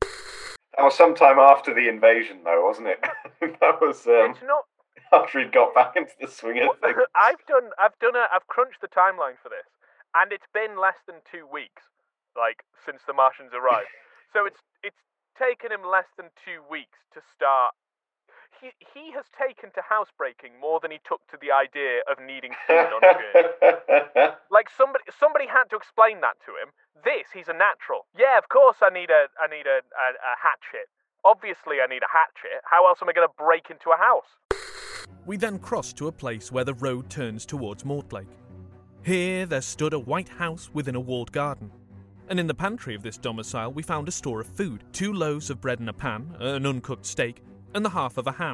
That 0.78 0.86
was 0.86 0.96
sometime 0.96 1.40
after 1.40 1.74
the 1.74 1.90
invasion, 1.90 2.38
though, 2.46 2.66
wasn't 2.66 2.88
it? 2.88 3.02
that 3.60 3.82
was 3.82 4.08
um, 4.08 4.32
It's 4.32 4.40
not. 4.48 4.64
after 5.12 5.42
he'd 5.42 5.52
got 5.52 5.76
back 5.76 5.98
into 5.98 6.14
the 6.22 6.30
swing 6.30 6.60
of 6.60 6.80
things. 6.80 6.96
I've 7.16 7.46
done. 7.50 7.70
I've 7.78 8.00
done 8.00 8.16
a. 8.16 8.28
I've 8.34 8.48
crunched 8.48 8.80
the 8.80 8.88
timeline 8.88 9.36
for 9.44 9.50
this, 9.50 9.68
and 10.16 10.32
it's 10.32 10.50
been 10.54 10.80
less 10.80 11.00
than 11.08 11.24
two 11.30 11.48
weeks, 11.48 11.88
like 12.36 12.64
since 12.86 13.02
the 13.08 13.14
Martians 13.14 13.52
arrived. 13.54 13.92
so 14.34 14.46
it's 14.46 14.60
it's 14.84 15.02
taken 15.38 15.72
him 15.72 15.84
less 15.88 16.08
than 16.18 16.28
two 16.44 16.60
weeks 16.70 17.00
to 17.14 17.22
start. 17.34 17.74
He 18.60 18.76
he 18.94 19.12
has 19.16 19.26
taken 19.32 19.72
to 19.74 19.82
housebreaking 19.82 20.60
more 20.60 20.80
than 20.80 20.92
he 20.92 21.00
took 21.08 21.26
to 21.32 21.38
the 21.40 21.52
idea 21.52 22.04
of 22.06 22.20
needing 22.20 22.52
food 22.68 22.92
on 22.92 23.02
a 23.04 23.14
journey. 23.16 24.36
Like 24.52 24.68
somebody 24.70 25.06
somebody 25.18 25.48
had 25.48 25.72
to 25.72 25.78
explain 25.78 26.20
that 26.22 26.36
to 26.46 26.52
him. 26.60 26.76
This 27.08 27.32
he's 27.34 27.48
a 27.48 27.56
natural. 27.56 28.06
Yeah, 28.18 28.38
of 28.38 28.50
course 28.50 28.78
I 28.84 28.90
need 28.90 29.10
a 29.10 29.32
I 29.40 29.48
need 29.48 29.66
a, 29.66 29.80
a, 29.80 30.08
a 30.12 30.34
hatchet. 30.36 30.92
Obviously 31.24 31.78
I 31.80 31.88
need 31.88 32.04
a 32.04 32.12
hatchet. 32.12 32.60
How 32.70 32.86
else 32.86 33.00
am 33.02 33.08
I 33.10 33.14
going 33.14 33.28
to 33.28 33.34
break 33.38 33.70
into 33.72 33.90
a 33.92 33.98
house? 33.98 34.28
We 35.26 35.38
then 35.38 35.58
crossed 35.60 35.96
to 35.98 36.08
a 36.08 36.12
place 36.12 36.52
where 36.52 36.66
the 36.66 36.74
road 36.76 37.10
turns 37.10 37.46
towards 37.46 37.86
Mortlake. 37.86 38.28
Here 39.04 39.48
there 39.48 39.62
stood 39.62 39.94
a 39.94 40.00
white 40.00 40.30
house 40.30 40.70
within 40.74 40.96
a 40.96 41.00
walled 41.00 41.32
garden. 41.32 41.72
And 42.30 42.40
in 42.40 42.46
the 42.46 42.54
pantry 42.54 42.94
of 42.94 43.02
this 43.02 43.18
domicile, 43.18 43.72
we 43.72 43.82
found 43.82 44.08
a 44.08 44.12
store 44.12 44.42
of 44.42 44.48
food 44.48 44.84
two 44.94 45.12
loaves 45.12 45.50
of 45.50 45.60
bread 45.60 45.80
in 45.80 45.90
a 45.90 45.94
pan, 45.94 46.36
an 46.40 46.68
uncooked 46.68 47.08
steak, 47.08 47.42
and 47.74 47.84
the 47.84 47.90
half 47.90 48.18
of 48.18 48.28
a 48.28 48.34
ham. 48.34 48.54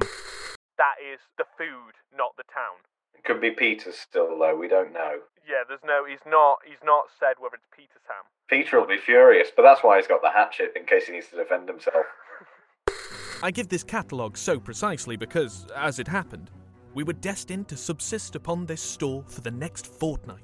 That 0.78 0.96
is 1.04 1.20
the 1.38 1.44
food, 1.58 1.96
not 2.16 2.32
the 2.38 2.44
town. 2.54 2.78
It 3.14 3.26
could 3.26 3.42
be 3.42 3.52
Peter's 3.52 3.98
still, 3.98 4.40
though. 4.40 4.56
We 4.56 4.70
don't 4.70 4.94
know. 4.94 5.20
Yeah, 5.46 5.64
there's 5.68 5.82
no. 5.86 6.06
He's 6.06 6.26
not. 6.26 6.60
He's 6.66 6.84
not 6.84 7.06
said 7.20 7.36
whether 7.40 7.56
it's 7.56 7.68
Peter's 7.76 8.08
ham. 8.08 8.24
Peter 8.50 8.80
will 8.80 8.88
be 8.88 8.98
furious, 8.98 9.50
but 9.54 9.64
that's 9.64 9.84
why 9.84 9.98
he's 9.98 10.08
got 10.08 10.22
the 10.22 10.32
hatchet 10.32 10.72
in 10.78 10.86
case 10.86 11.08
he 11.08 11.14
needs 11.14 11.28
to 11.28 11.36
defend 11.36 11.68
himself. 11.68 12.06
I 13.44 13.52
give 13.52 13.68
this 13.68 13.84
catalogue 13.84 14.38
so 14.38 14.60
precisely 14.60 15.18
because, 15.18 15.68
as 15.76 16.00
it 16.00 16.08
happened, 16.08 16.50
we 16.98 17.04
were 17.04 17.14
destined 17.14 17.68
to 17.68 17.78
subsist 17.78 18.36
upon 18.36 18.66
this 18.66 18.82
store 18.82 19.24
for 19.28 19.42
the 19.42 19.52
next 19.52 19.86
fortnight. 19.86 20.42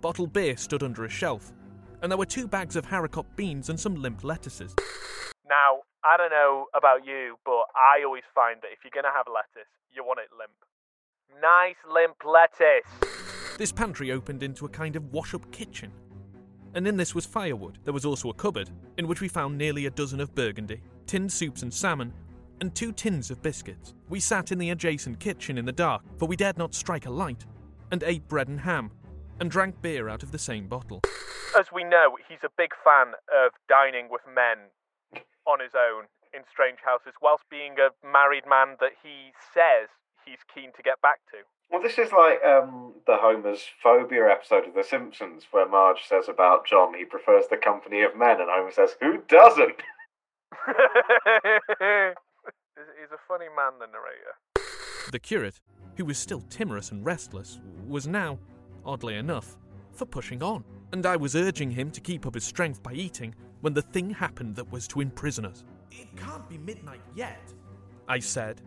Bottled 0.00 0.32
beer 0.32 0.56
stood 0.56 0.82
under 0.82 1.04
a 1.04 1.10
shelf, 1.10 1.52
and 2.00 2.10
there 2.10 2.16
were 2.16 2.24
two 2.24 2.48
bags 2.48 2.74
of 2.74 2.86
haricot 2.86 3.26
beans 3.36 3.68
and 3.68 3.78
some 3.78 3.94
limp 3.94 4.24
lettuces. 4.24 4.74
Now, 5.46 5.80
I 6.02 6.16
don't 6.16 6.30
know 6.30 6.68
about 6.74 7.04
you, 7.04 7.36
but 7.44 7.64
I 7.76 8.02
always 8.02 8.22
find 8.34 8.62
that 8.62 8.68
if 8.72 8.78
you're 8.82 9.02
gonna 9.02 9.14
have 9.14 9.26
lettuce, 9.28 9.68
you 9.92 10.02
want 10.02 10.20
it 10.20 10.34
limp. 10.34 10.52
Nice 11.42 11.76
limp 11.86 12.16
lettuce. 12.24 13.58
This 13.58 13.72
pantry 13.72 14.10
opened 14.10 14.42
into 14.42 14.64
a 14.64 14.70
kind 14.70 14.96
of 14.96 15.12
wash 15.12 15.34
up 15.34 15.52
kitchen. 15.52 15.92
And 16.74 16.88
in 16.88 16.96
this 16.96 17.14
was 17.14 17.26
firewood. 17.26 17.78
There 17.84 17.92
was 17.92 18.06
also 18.06 18.30
a 18.30 18.34
cupboard, 18.34 18.70
in 18.96 19.06
which 19.06 19.20
we 19.20 19.28
found 19.28 19.58
nearly 19.58 19.84
a 19.84 19.90
dozen 19.90 20.18
of 20.18 20.34
burgundy, 20.34 20.80
tinned 21.06 21.30
soups 21.30 21.60
and 21.60 21.74
salmon, 21.74 22.14
and 22.62 22.76
two 22.76 22.92
tins 22.92 23.28
of 23.32 23.42
biscuits. 23.42 23.92
We 24.08 24.20
sat 24.20 24.52
in 24.52 24.58
the 24.58 24.70
adjacent 24.70 25.18
kitchen 25.18 25.58
in 25.58 25.64
the 25.64 25.72
dark, 25.72 26.02
for 26.16 26.26
we 26.26 26.36
dared 26.36 26.58
not 26.58 26.76
strike 26.76 27.06
a 27.06 27.10
light, 27.10 27.44
and 27.90 28.04
ate 28.04 28.28
bread 28.28 28.46
and 28.46 28.60
ham, 28.60 28.92
and 29.40 29.50
drank 29.50 29.82
beer 29.82 30.08
out 30.08 30.22
of 30.22 30.30
the 30.30 30.38
same 30.38 30.68
bottle. 30.68 31.00
As 31.58 31.72
we 31.74 31.82
know, 31.82 32.16
he's 32.28 32.44
a 32.44 32.50
big 32.56 32.70
fan 32.84 33.14
of 33.34 33.50
dining 33.68 34.06
with 34.08 34.20
men 34.32 34.70
on 35.44 35.58
his 35.58 35.72
own 35.74 36.04
in 36.32 36.42
strange 36.48 36.78
houses, 36.84 37.14
whilst 37.20 37.42
being 37.50 37.74
a 37.80 37.90
married 38.06 38.44
man 38.48 38.76
that 38.78 38.92
he 39.02 39.32
says 39.52 39.88
he's 40.24 40.38
keen 40.54 40.70
to 40.76 40.84
get 40.84 41.02
back 41.02 41.18
to. 41.32 41.38
Well, 41.68 41.82
this 41.82 41.98
is 41.98 42.12
like 42.12 42.44
um, 42.44 42.92
the 43.08 43.16
Homer's 43.16 43.64
phobia 43.82 44.30
episode 44.30 44.68
of 44.68 44.74
The 44.74 44.84
Simpsons, 44.84 45.48
where 45.50 45.68
Marge 45.68 46.04
says 46.08 46.28
about 46.28 46.64
John 46.64 46.94
he 46.94 47.04
prefers 47.04 47.46
the 47.50 47.56
company 47.56 48.02
of 48.02 48.16
men, 48.16 48.40
and 48.40 48.48
Homer 48.48 48.70
says, 48.70 48.94
"Who 49.00 49.18
doesn't?" 49.26 49.82
he's 52.76 53.12
a 53.12 53.20
funny 53.28 53.46
man, 53.56 53.72
the 53.78 53.86
narrator. 53.86 54.36
The 55.10 55.18
curate, 55.18 55.60
who 55.96 56.04
was 56.04 56.18
still 56.18 56.40
timorous 56.42 56.90
and 56.90 57.04
restless, 57.04 57.60
was 57.86 58.06
now, 58.06 58.38
oddly 58.84 59.16
enough, 59.16 59.58
for 59.92 60.06
pushing 60.06 60.42
on. 60.42 60.64
And 60.92 61.06
I 61.06 61.16
was 61.16 61.34
urging 61.34 61.70
him 61.70 61.90
to 61.90 62.00
keep 62.00 62.26
up 62.26 62.34
his 62.34 62.44
strength 62.44 62.82
by 62.82 62.92
eating 62.92 63.34
when 63.60 63.74
the 63.74 63.82
thing 63.82 64.10
happened 64.10 64.56
that 64.56 64.70
was 64.70 64.86
to 64.88 65.00
imprison 65.00 65.44
us. 65.44 65.64
It 65.90 66.14
can't 66.16 66.48
be 66.48 66.58
midnight 66.58 67.00
yet, 67.14 67.40
I 68.08 68.18
said. 68.18 68.60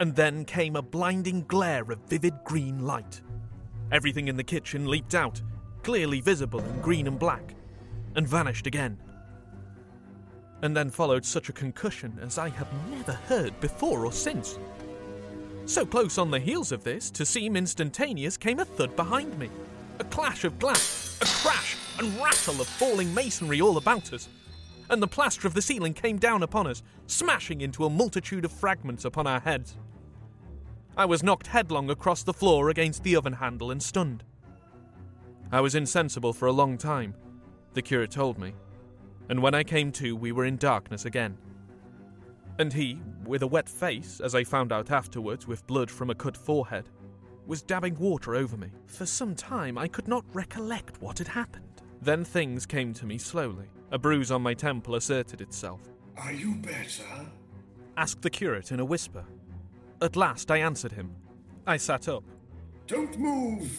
And 0.00 0.14
then 0.14 0.44
came 0.44 0.76
a 0.76 0.82
blinding 0.82 1.44
glare 1.48 1.90
of 1.90 1.98
vivid 2.08 2.34
green 2.44 2.80
light. 2.80 3.20
Everything 3.90 4.28
in 4.28 4.36
the 4.36 4.44
kitchen 4.44 4.86
leaped 4.86 5.14
out, 5.14 5.40
clearly 5.82 6.20
visible 6.20 6.60
in 6.60 6.80
green 6.80 7.06
and 7.06 7.18
black, 7.18 7.54
and 8.14 8.28
vanished 8.28 8.66
again. 8.66 8.98
And 10.62 10.76
then 10.76 10.90
followed 10.90 11.24
such 11.24 11.48
a 11.48 11.52
concussion 11.52 12.18
as 12.20 12.38
I 12.38 12.48
have 12.48 12.68
never 12.90 13.12
heard 13.12 13.58
before 13.60 14.04
or 14.04 14.12
since. 14.12 14.58
So 15.66 15.84
close 15.84 16.18
on 16.18 16.30
the 16.30 16.40
heels 16.40 16.72
of 16.72 16.82
this, 16.82 17.10
to 17.10 17.26
seem 17.26 17.56
instantaneous, 17.56 18.36
came 18.36 18.58
a 18.58 18.64
thud 18.64 18.96
behind 18.96 19.38
me. 19.38 19.50
A 19.98 20.04
clash 20.04 20.44
of 20.44 20.58
glass, 20.58 21.18
a 21.20 21.26
crash 21.26 21.76
and 21.98 22.14
rattle 22.20 22.60
of 22.60 22.66
falling 22.66 23.12
masonry 23.12 23.60
all 23.60 23.76
about 23.76 24.12
us. 24.12 24.28
And 24.90 25.02
the 25.02 25.06
plaster 25.06 25.46
of 25.46 25.54
the 25.54 25.62
ceiling 25.62 25.92
came 25.92 26.18
down 26.18 26.42
upon 26.42 26.66
us, 26.66 26.82
smashing 27.06 27.60
into 27.60 27.84
a 27.84 27.90
multitude 27.90 28.44
of 28.44 28.52
fragments 28.52 29.04
upon 29.04 29.26
our 29.26 29.40
heads. 29.40 29.76
I 30.96 31.04
was 31.04 31.22
knocked 31.22 31.48
headlong 31.48 31.90
across 31.90 32.22
the 32.22 32.32
floor 32.32 32.70
against 32.70 33.04
the 33.04 33.14
oven 33.14 33.34
handle 33.34 33.70
and 33.70 33.82
stunned. 33.82 34.24
I 35.52 35.60
was 35.60 35.74
insensible 35.74 36.32
for 36.32 36.46
a 36.46 36.52
long 36.52 36.78
time, 36.78 37.14
the 37.74 37.82
curate 37.82 38.10
told 38.10 38.38
me, 38.38 38.54
and 39.28 39.42
when 39.42 39.54
I 39.54 39.62
came 39.62 39.92
to, 39.92 40.16
we 40.16 40.32
were 40.32 40.44
in 40.44 40.56
darkness 40.56 41.04
again. 41.04 41.36
And 42.58 42.72
he, 42.72 43.00
with 43.24 43.42
a 43.42 43.46
wet 43.46 43.68
face, 43.68 44.20
as 44.20 44.34
I 44.34 44.42
found 44.44 44.72
out 44.72 44.90
afterwards 44.90 45.46
with 45.46 45.66
blood 45.66 45.90
from 45.90 46.10
a 46.10 46.14
cut 46.14 46.36
forehead, 46.36 46.88
was 47.46 47.62
dabbing 47.62 47.98
water 47.98 48.34
over 48.34 48.56
me. 48.56 48.68
For 48.86 49.06
some 49.06 49.34
time 49.34 49.78
I 49.78 49.88
could 49.88 50.08
not 50.08 50.24
recollect 50.32 51.00
what 51.00 51.18
had 51.18 51.28
happened. 51.28 51.82
Then 52.02 52.24
things 52.24 52.66
came 52.66 52.92
to 52.94 53.06
me 53.06 53.18
slowly. 53.18 53.66
A 53.90 53.98
bruise 53.98 54.30
on 54.30 54.42
my 54.42 54.54
temple 54.54 54.96
asserted 54.96 55.40
itself. 55.40 55.80
Are 56.16 56.32
you 56.32 56.56
better? 56.56 57.26
Asked 57.96 58.22
the 58.22 58.30
curate 58.30 58.70
in 58.70 58.80
a 58.80 58.84
whisper. 58.84 59.24
At 60.02 60.16
last 60.16 60.50
I 60.50 60.58
answered 60.58 60.92
him. 60.92 61.14
I 61.66 61.76
sat 61.76 62.08
up. 62.08 62.24
Don't 62.86 63.18
move! 63.18 63.70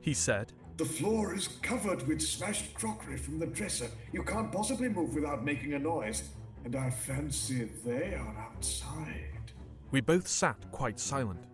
He 0.00 0.14
said. 0.14 0.52
The 0.76 0.84
floor 0.84 1.34
is 1.34 1.48
covered 1.62 2.06
with 2.06 2.20
smashed 2.20 2.74
crockery 2.74 3.16
from 3.16 3.38
the 3.38 3.46
dresser. 3.46 3.90
You 4.12 4.22
can't 4.22 4.52
possibly 4.52 4.90
move 4.90 5.14
without 5.14 5.42
making 5.42 5.72
a 5.72 5.78
noise. 5.78 6.24
And 6.64 6.76
I 6.76 6.90
fancy 6.90 7.70
they 7.84 8.14
are 8.14 8.36
outside. 8.38 9.52
We 9.90 10.02
both 10.02 10.28
sat 10.28 10.56
quite 10.72 11.00
silent, 11.00 11.44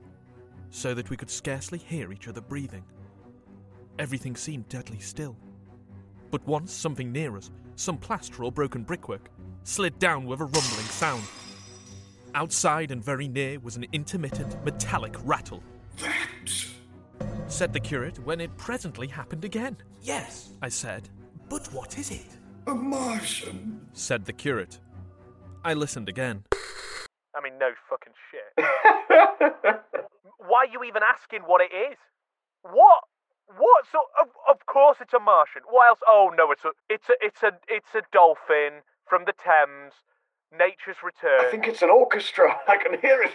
so 0.70 0.94
that 0.94 1.10
we 1.10 1.16
could 1.16 1.30
scarcely 1.30 1.78
hear 1.78 2.12
each 2.12 2.26
other 2.26 2.40
breathing. 2.40 2.82
Everything 3.98 4.34
seemed 4.34 4.68
deadly 4.68 4.98
still. 4.98 5.36
But 6.30 6.44
once 6.46 6.72
something 6.72 7.12
near 7.12 7.36
us, 7.36 7.50
some 7.76 7.98
plaster 7.98 8.42
or 8.42 8.50
broken 8.50 8.82
brickwork, 8.82 9.28
slid 9.64 9.98
down 9.98 10.24
with 10.24 10.40
a 10.40 10.44
rumbling 10.44 10.86
sound. 10.86 11.22
Outside 12.34 12.90
and 12.90 13.04
very 13.04 13.28
near 13.28 13.60
was 13.60 13.76
an 13.76 13.86
intermittent 13.92 14.64
metallic 14.64 15.14
rattle. 15.24 15.62
That! 15.98 16.71
Said 17.52 17.74
the 17.74 17.80
curate 17.80 18.18
when 18.24 18.40
it 18.40 18.56
presently 18.56 19.06
happened 19.06 19.44
again. 19.44 19.76
Yes, 20.00 20.52
I 20.62 20.70
said. 20.70 21.10
But 21.50 21.70
what 21.70 21.98
is 21.98 22.10
it? 22.10 22.38
A 22.66 22.74
Martian! 22.74 23.78
Said 23.92 24.24
the 24.24 24.32
curate. 24.32 24.78
I 25.62 25.74
listened 25.74 26.08
again. 26.08 26.44
I 26.54 27.42
mean, 27.44 27.52
no 27.60 27.72
fucking 27.90 28.14
shit. 28.30 28.64
Why 30.38 30.64
are 30.64 30.72
you 30.72 30.82
even 30.82 31.02
asking 31.02 31.42
what 31.42 31.60
it 31.60 31.74
is? 31.76 31.98
What? 32.62 33.04
What? 33.48 33.84
So 33.92 33.98
of, 34.18 34.28
of 34.48 34.64
course 34.64 34.96
it's 35.02 35.12
a 35.12 35.20
Martian. 35.20 35.60
What 35.68 35.88
else? 35.88 36.00
Oh 36.08 36.30
no, 36.34 36.52
it's 36.52 36.64
a 36.64 36.70
it's 36.88 37.10
a 37.10 37.14
it's 37.20 37.42
a 37.42 37.52
it's 37.68 37.94
a 37.94 38.00
dolphin 38.14 38.80
from 39.06 39.26
the 39.26 39.34
Thames. 39.34 39.92
Nature's 40.50 41.02
return. 41.04 41.44
I 41.46 41.50
think 41.50 41.66
it's 41.68 41.82
an 41.82 41.90
orchestra. 41.90 42.56
I 42.66 42.78
can 42.78 42.98
hear 42.98 43.22
it. 43.22 43.34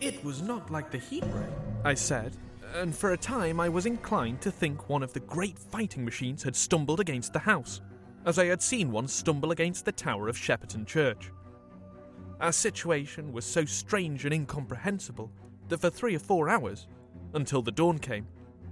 It 0.00 0.24
was 0.24 0.40
not 0.40 0.70
like 0.70 0.90
the 0.90 0.98
heat 0.98 1.24
ray, 1.24 1.52
I 1.84 1.94
said, 1.94 2.36
and 2.74 2.94
for 2.94 3.12
a 3.12 3.16
time 3.16 3.60
I 3.60 3.68
was 3.68 3.86
inclined 3.86 4.40
to 4.42 4.50
think 4.50 4.88
one 4.88 5.02
of 5.02 5.12
the 5.12 5.20
great 5.20 5.58
fighting 5.58 6.04
machines 6.04 6.42
had 6.42 6.56
stumbled 6.56 7.00
against 7.00 7.32
the 7.32 7.38
house, 7.38 7.80
as 8.24 8.38
I 8.38 8.46
had 8.46 8.62
seen 8.62 8.90
one 8.90 9.08
stumble 9.08 9.52
against 9.52 9.84
the 9.84 9.92
tower 9.92 10.28
of 10.28 10.36
Shepperton 10.36 10.86
Church. 10.86 11.30
Our 12.40 12.52
situation 12.52 13.32
was 13.32 13.44
so 13.44 13.64
strange 13.64 14.24
and 14.24 14.34
incomprehensible 14.34 15.30
that 15.68 15.80
for 15.80 15.90
three 15.90 16.16
or 16.16 16.20
four 16.20 16.48
hours, 16.48 16.86
until 17.34 17.62
the 17.62 17.70
dawn 17.70 17.98
came, 17.98 18.26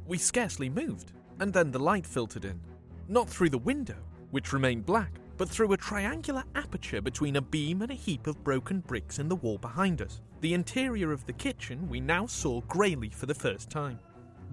we 0.07 0.19
scarcely 0.19 0.69
moved, 0.69 1.13
and 1.41 1.53
then 1.53 1.71
the 1.71 1.79
light 1.79 2.07
filtered 2.07 2.45
in, 2.45 2.61
not 3.09 3.29
through 3.29 3.51
the 3.51 3.59
window, 3.59 3.97
which 4.31 4.53
remained 4.53 4.85
black, 4.85 5.13
but 5.37 5.49
through 5.49 5.73
a 5.73 5.77
triangular 5.77 6.45
aperture 6.55 7.01
between 7.01 7.37
a 7.37 7.43
beam 7.43 7.83
and 7.83 7.91
a 7.91 7.95
heap 7.95 8.27
of 8.27 8.45
broken 8.45 8.81
bricks 8.81 9.19
in 9.19 9.29
the 9.29 9.37
wall 9.37 9.59
behind 9.59 10.03
us. 10.03 10.21
The 10.45 10.53
interior 10.53 11.11
of 11.11 11.25
the 11.25 11.33
kitchen 11.33 11.89
we 11.89 12.01
now 12.01 12.27
saw 12.27 12.61
greyly 12.69 13.09
for 13.09 13.25
the 13.25 13.35
first 13.35 13.71
time. 13.71 13.99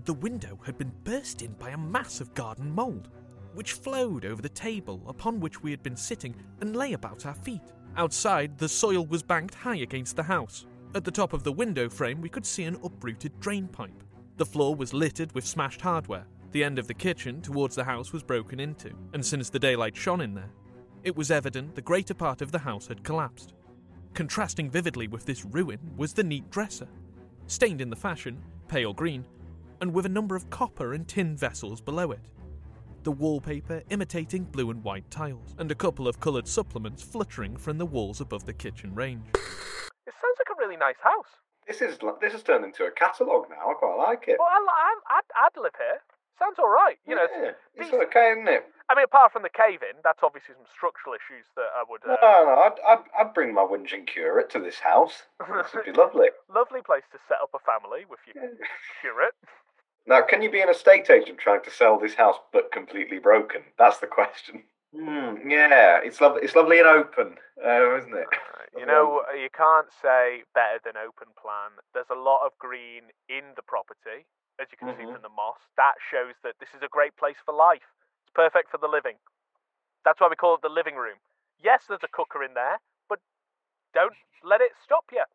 The 0.06 0.14
window 0.14 0.58
had 0.66 0.78
been 0.78 0.94
burst 1.04 1.42
in 1.42 1.52
by 1.56 1.72
a 1.72 1.78
mass 1.78 2.22
of 2.22 2.34
garden 2.34 2.72
mould, 2.72 3.10
which 3.56 3.74
flowed 3.74 4.24
over 4.24 4.42
the 4.42 4.48
table 4.48 5.04
upon 5.06 5.42
which 5.42 5.62
we 5.62 5.70
had 5.70 5.84
been 5.84 5.98
sitting 5.98 6.34
and 6.62 6.78
lay 6.78 6.94
about 6.94 7.26
our 7.26 7.34
feet. 7.34 7.74
Outside, 7.98 8.58
the 8.58 8.70
soil 8.70 9.06
was 9.06 9.22
banked 9.22 9.54
high 9.54 9.80
against 9.80 10.16
the 10.16 10.24
house. 10.24 10.66
At 10.96 11.04
the 11.04 11.12
top 11.12 11.34
of 11.34 11.44
the 11.44 11.52
window 11.52 11.90
frame, 11.90 12.22
we 12.22 12.30
could 12.30 12.46
see 12.46 12.64
an 12.64 12.80
uprooted 12.82 13.38
drain 13.42 13.68
pipe. 13.68 14.02
The 14.38 14.46
floor 14.46 14.74
was 14.74 14.94
littered 14.94 15.36
with 15.36 15.46
smashed 15.46 15.82
hardware. 15.82 16.26
The 16.54 16.64
end 16.64 16.80
of 16.80 16.88
the 16.88 16.94
kitchen 16.94 17.42
towards 17.42 17.76
the 17.76 17.84
house 17.84 18.14
was 18.14 18.24
broken 18.24 18.62
into, 18.62 18.94
and 19.12 19.26
since 19.26 19.50
the 19.50 19.60
daylight 19.60 19.98
shone 19.98 20.22
in 20.22 20.36
there, 20.36 20.54
it 21.04 21.18
was 21.18 21.32
evident 21.32 21.76
the 21.76 21.82
greater 21.82 22.14
part 22.14 22.42
of 22.42 22.54
the 22.54 22.60
house 22.60 22.88
had 22.88 23.04
collapsed. 23.04 23.56
Contrasting 24.14 24.70
vividly 24.70 25.08
with 25.08 25.26
this 25.26 25.46
ruin 25.46 25.80
was 25.96 26.14
the 26.14 26.24
neat 26.24 26.50
dresser, 26.52 26.88
stained 27.48 27.82
in 27.82 27.90
the 27.90 27.96
fashion, 27.96 28.42
pale 28.68 28.94
green, 28.94 29.26
and 29.80 29.94
with 29.94 30.06
a 30.06 30.10
number 30.10 30.36
of 30.36 30.50
copper 30.50 30.94
and 30.94 31.08
tin 31.08 31.36
vessels 31.36 31.80
below 31.82 32.12
it. 32.12 32.20
The 33.04 33.12
wallpaper 33.12 33.82
imitating 33.90 34.44
blue 34.44 34.70
and 34.70 34.84
white 34.84 35.10
tiles, 35.10 35.56
and 35.58 35.72
a 35.72 35.76
couple 35.76 36.08
of 36.08 36.20
coloured 36.20 36.48
supplements 36.48 37.02
fluttering 37.02 37.56
from 37.58 37.78
the 37.78 37.86
walls 37.86 38.22
above 38.22 38.46
the 38.46 38.54
kitchen 38.54 38.94
range. 38.94 39.24
It 39.34 40.14
sounds 40.22 40.38
like 40.38 40.56
a 40.56 40.60
really 40.60 40.78
nice 40.78 41.00
house. 41.02 41.26
This 41.68 41.82
is 41.82 41.98
this 42.20 42.34
has 42.34 42.44
turned 42.44 42.66
into 42.66 42.84
a 42.84 42.92
catalogue 42.92 43.46
now. 43.50 43.72
I 43.72 43.74
quite 43.74 43.96
like 43.98 44.28
it. 44.28 44.38
Well, 44.38 44.48
I, 44.50 44.60
I, 45.10 45.18
I'd, 45.18 45.46
I'd 45.46 45.62
live 45.62 45.74
here. 45.78 46.02
Sounds 46.38 46.60
all 46.60 46.70
right. 46.70 46.98
You 47.08 47.16
know, 47.16 47.28
yeah, 47.32 47.52
it's 47.76 47.86
decent. 47.86 48.04
okay, 48.04 48.34
isn't 48.34 48.48
it? 48.48 48.66
I 48.92 48.96
mean, 48.96 49.06
apart 49.08 49.32
from 49.32 49.44
the 49.44 49.50
cave 49.50 49.80
in, 49.88 49.96
that's 50.04 50.20
obviously 50.22 50.54
some 50.60 50.68
structural 50.68 51.16
issues 51.16 51.48
that 51.56 51.72
I 51.72 51.88
would. 51.88 52.02
No, 52.06 52.12
Uh, 52.12 52.44
no, 52.44 52.54
I'd, 52.60 52.78
I'd, 52.84 53.04
I'd 53.18 53.34
bring 53.34 53.54
my 53.54 53.62
whinging 53.64 54.06
curate 54.06 54.50
to 54.52 54.60
this 54.60 54.80
house. 54.84 55.24
This 55.40 55.72
would 55.74 55.86
be 55.86 55.94
lovely. 55.96 56.28
Lovely 56.54 56.82
place 56.84 57.08
to 57.16 57.20
set 57.32 57.40
up 57.42 57.56
a 57.56 57.60
family 57.64 58.04
with 58.04 58.20
your 58.28 58.36
curate. 59.00 59.36
Now, 60.06 60.22
can 60.22 60.42
you 60.42 60.52
be 60.52 60.60
an 60.60 60.68
estate 60.68 61.10
agent 61.10 61.38
trying 61.40 61.64
to 61.64 61.72
sell 61.72 61.98
this 61.98 62.16
house 62.16 62.36
but 62.52 62.74
completely 62.74 63.20
broken? 63.20 63.62
That's 63.80 64.00
the 64.00 64.08
question. 64.12 64.64
Hmm, 64.94 65.48
yeah, 65.48 66.04
it's 66.04 66.20
lovely. 66.20 66.42
It's 66.44 66.56
lovely 66.56 66.80
and 66.80 66.88
open, 66.88 67.38
uh, 67.64 67.96
isn't 67.96 68.12
it? 68.14 68.28
You 68.78 68.86
know, 68.86 69.24
you 69.32 69.48
can't 69.56 69.88
say 70.02 70.44
better 70.54 70.84
than 70.84 70.98
open 71.00 71.32
plan. 71.40 71.80
There's 71.94 72.12
a 72.12 72.20
lot 72.20 72.44
of 72.46 72.52
green 72.60 73.16
in 73.30 73.56
the 73.56 73.64
property, 73.64 74.28
as 74.60 74.68
you 74.72 74.78
can 74.78 74.92
see 75.00 75.08
Mhm. 75.08 75.14
from 75.16 75.22
the 75.22 75.30
moss. 75.32 75.60
That 75.78 75.96
shows 76.12 76.36
that 76.44 76.60
this 76.60 76.74
is 76.76 76.84
a 76.84 76.90
great 76.92 77.16
place 77.16 77.38
for 77.46 77.54
life. 77.54 77.88
It's 78.32 78.40
perfect 78.40 78.72
for 78.72 78.80
the 78.80 78.88
living. 78.88 79.20
That's 80.08 80.22
why 80.22 80.32
we 80.32 80.40
call 80.40 80.56
it 80.56 80.64
the 80.64 80.72
living 80.72 80.96
room. 80.96 81.20
Yes, 81.60 81.84
there's 81.90 82.04
a 82.04 82.16
cooker 82.16 82.42
in 82.44 82.54
there, 82.56 82.80
but 83.10 83.20
don't 83.94 84.16
let 84.40 84.62
it 84.62 84.72
stop 84.80 85.04
you. 85.12 85.28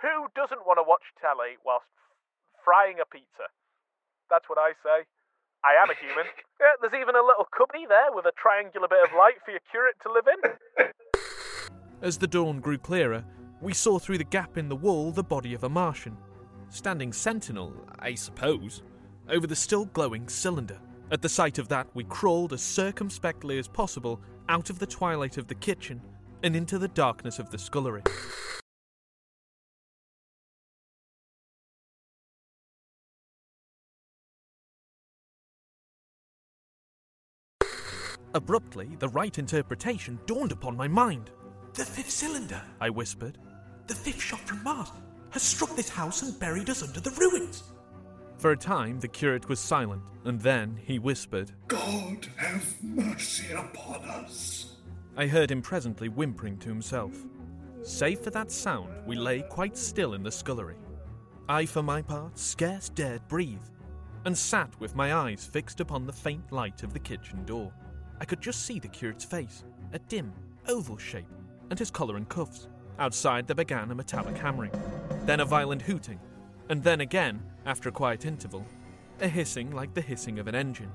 Who 0.00 0.32
doesn't 0.34 0.64
want 0.64 0.80
to 0.80 0.88
watch 0.88 1.04
telly 1.20 1.60
whilst 1.68 1.84
frying 2.64 2.96
a 2.96 3.04
pizza? 3.04 3.52
That's 4.30 4.48
what 4.48 4.56
I 4.56 4.72
say. 4.80 5.04
I 5.68 5.76
am 5.76 5.90
a 5.90 5.94
human. 6.00 6.24
Yeah, 6.60 6.80
there's 6.80 6.98
even 6.98 7.14
a 7.14 7.20
little 7.20 7.44
cubby 7.54 7.84
there 7.86 8.08
with 8.14 8.24
a 8.24 8.32
triangular 8.40 8.88
bit 8.88 9.04
of 9.04 9.10
light 9.12 9.34
for 9.44 9.50
your 9.50 9.60
curate 9.70 9.96
to 10.02 10.10
live 10.10 10.24
in. 10.24 10.88
As 12.00 12.16
the 12.16 12.28
dawn 12.28 12.60
grew 12.60 12.78
clearer, 12.78 13.22
we 13.60 13.74
saw 13.74 13.98
through 13.98 14.16
the 14.16 14.24
gap 14.24 14.56
in 14.56 14.70
the 14.70 14.76
wall 14.76 15.10
the 15.10 15.22
body 15.22 15.52
of 15.52 15.64
a 15.64 15.68
Martian, 15.68 16.16
standing 16.70 17.12
sentinel, 17.12 17.74
I 17.98 18.14
suppose, 18.14 18.82
over 19.28 19.46
the 19.46 19.56
still 19.56 19.86
glowing 19.86 20.28
cylinder. 20.28 20.78
At 21.10 21.22
the 21.22 21.28
sight 21.28 21.58
of 21.58 21.68
that, 21.68 21.86
we 21.94 22.04
crawled 22.04 22.52
as 22.52 22.62
circumspectly 22.62 23.58
as 23.58 23.68
possible 23.68 24.20
out 24.48 24.70
of 24.70 24.78
the 24.78 24.86
twilight 24.86 25.36
of 25.36 25.46
the 25.46 25.54
kitchen 25.54 26.00
and 26.42 26.56
into 26.56 26.78
the 26.78 26.88
darkness 26.88 27.38
of 27.38 27.50
the 27.50 27.58
scullery. 27.58 28.02
Abruptly, 38.34 38.96
the 38.98 39.08
right 39.10 39.38
interpretation 39.38 40.18
dawned 40.26 40.50
upon 40.50 40.76
my 40.76 40.88
mind. 40.88 41.30
The 41.74 41.84
fifth 41.84 42.10
cylinder, 42.10 42.60
I 42.80 42.90
whispered. 42.90 43.38
the 43.86 43.94
fifth 43.94 44.20
shot 44.20 44.40
from 44.40 44.64
Mars, 44.64 44.90
has 45.30 45.42
struck 45.42 45.76
this 45.76 45.90
house 45.90 46.22
and 46.22 46.38
buried 46.40 46.70
us 46.70 46.82
under 46.82 47.00
the 47.00 47.10
ruins. 47.10 47.62
For 48.38 48.50
a 48.50 48.56
time, 48.56 49.00
the 49.00 49.08
curate 49.08 49.48
was 49.48 49.60
silent, 49.60 50.02
and 50.24 50.40
then 50.40 50.78
he 50.82 50.98
whispered. 50.98 51.52
God 51.68 52.26
have 52.36 52.82
mercy 52.82 53.52
upon 53.52 54.02
us. 54.02 54.76
I 55.16 55.26
heard 55.26 55.50
him 55.50 55.62
presently 55.62 56.08
whimpering 56.08 56.58
to 56.58 56.68
himself. 56.68 57.12
Save 57.82 58.20
for 58.20 58.30
that 58.30 58.50
sound, 58.50 58.90
we 59.06 59.16
lay 59.16 59.42
quite 59.42 59.76
still 59.76 60.14
in 60.14 60.22
the 60.22 60.32
scullery. 60.32 60.76
I, 61.48 61.66
for 61.66 61.82
my 61.82 62.02
part, 62.02 62.38
scarce 62.38 62.88
dared 62.88 63.26
breathe, 63.28 63.62
and 64.24 64.36
sat 64.36 64.78
with 64.80 64.96
my 64.96 65.14
eyes 65.14 65.44
fixed 65.44 65.80
upon 65.80 66.06
the 66.06 66.12
faint 66.12 66.50
light 66.50 66.82
of 66.82 66.92
the 66.92 66.98
kitchen 66.98 67.44
door. 67.44 67.72
I 68.20 68.24
could 68.24 68.40
just 68.40 68.64
see 68.64 68.78
the 68.78 68.88
curate's 68.88 69.24
face, 69.24 69.64
a 69.92 69.98
dim, 69.98 70.32
oval 70.66 70.96
shape, 70.96 71.28
and 71.70 71.78
his 71.78 71.90
collar 71.90 72.16
and 72.16 72.28
cuffs. 72.28 72.68
Outside 72.98 73.46
there 73.46 73.54
began 73.54 73.90
a 73.90 73.94
metallic 73.94 74.36
hammering, 74.36 74.72
then 75.24 75.40
a 75.40 75.44
violent 75.44 75.82
hooting, 75.82 76.20
and 76.68 76.82
then 76.82 77.00
again, 77.00 77.42
after 77.66 77.88
a 77.88 77.92
quiet 77.92 78.24
interval, 78.24 78.64
a 79.20 79.28
hissing 79.28 79.70
like 79.70 79.94
the 79.94 80.00
hissing 80.00 80.38
of 80.38 80.46
an 80.46 80.54
engine. 80.54 80.90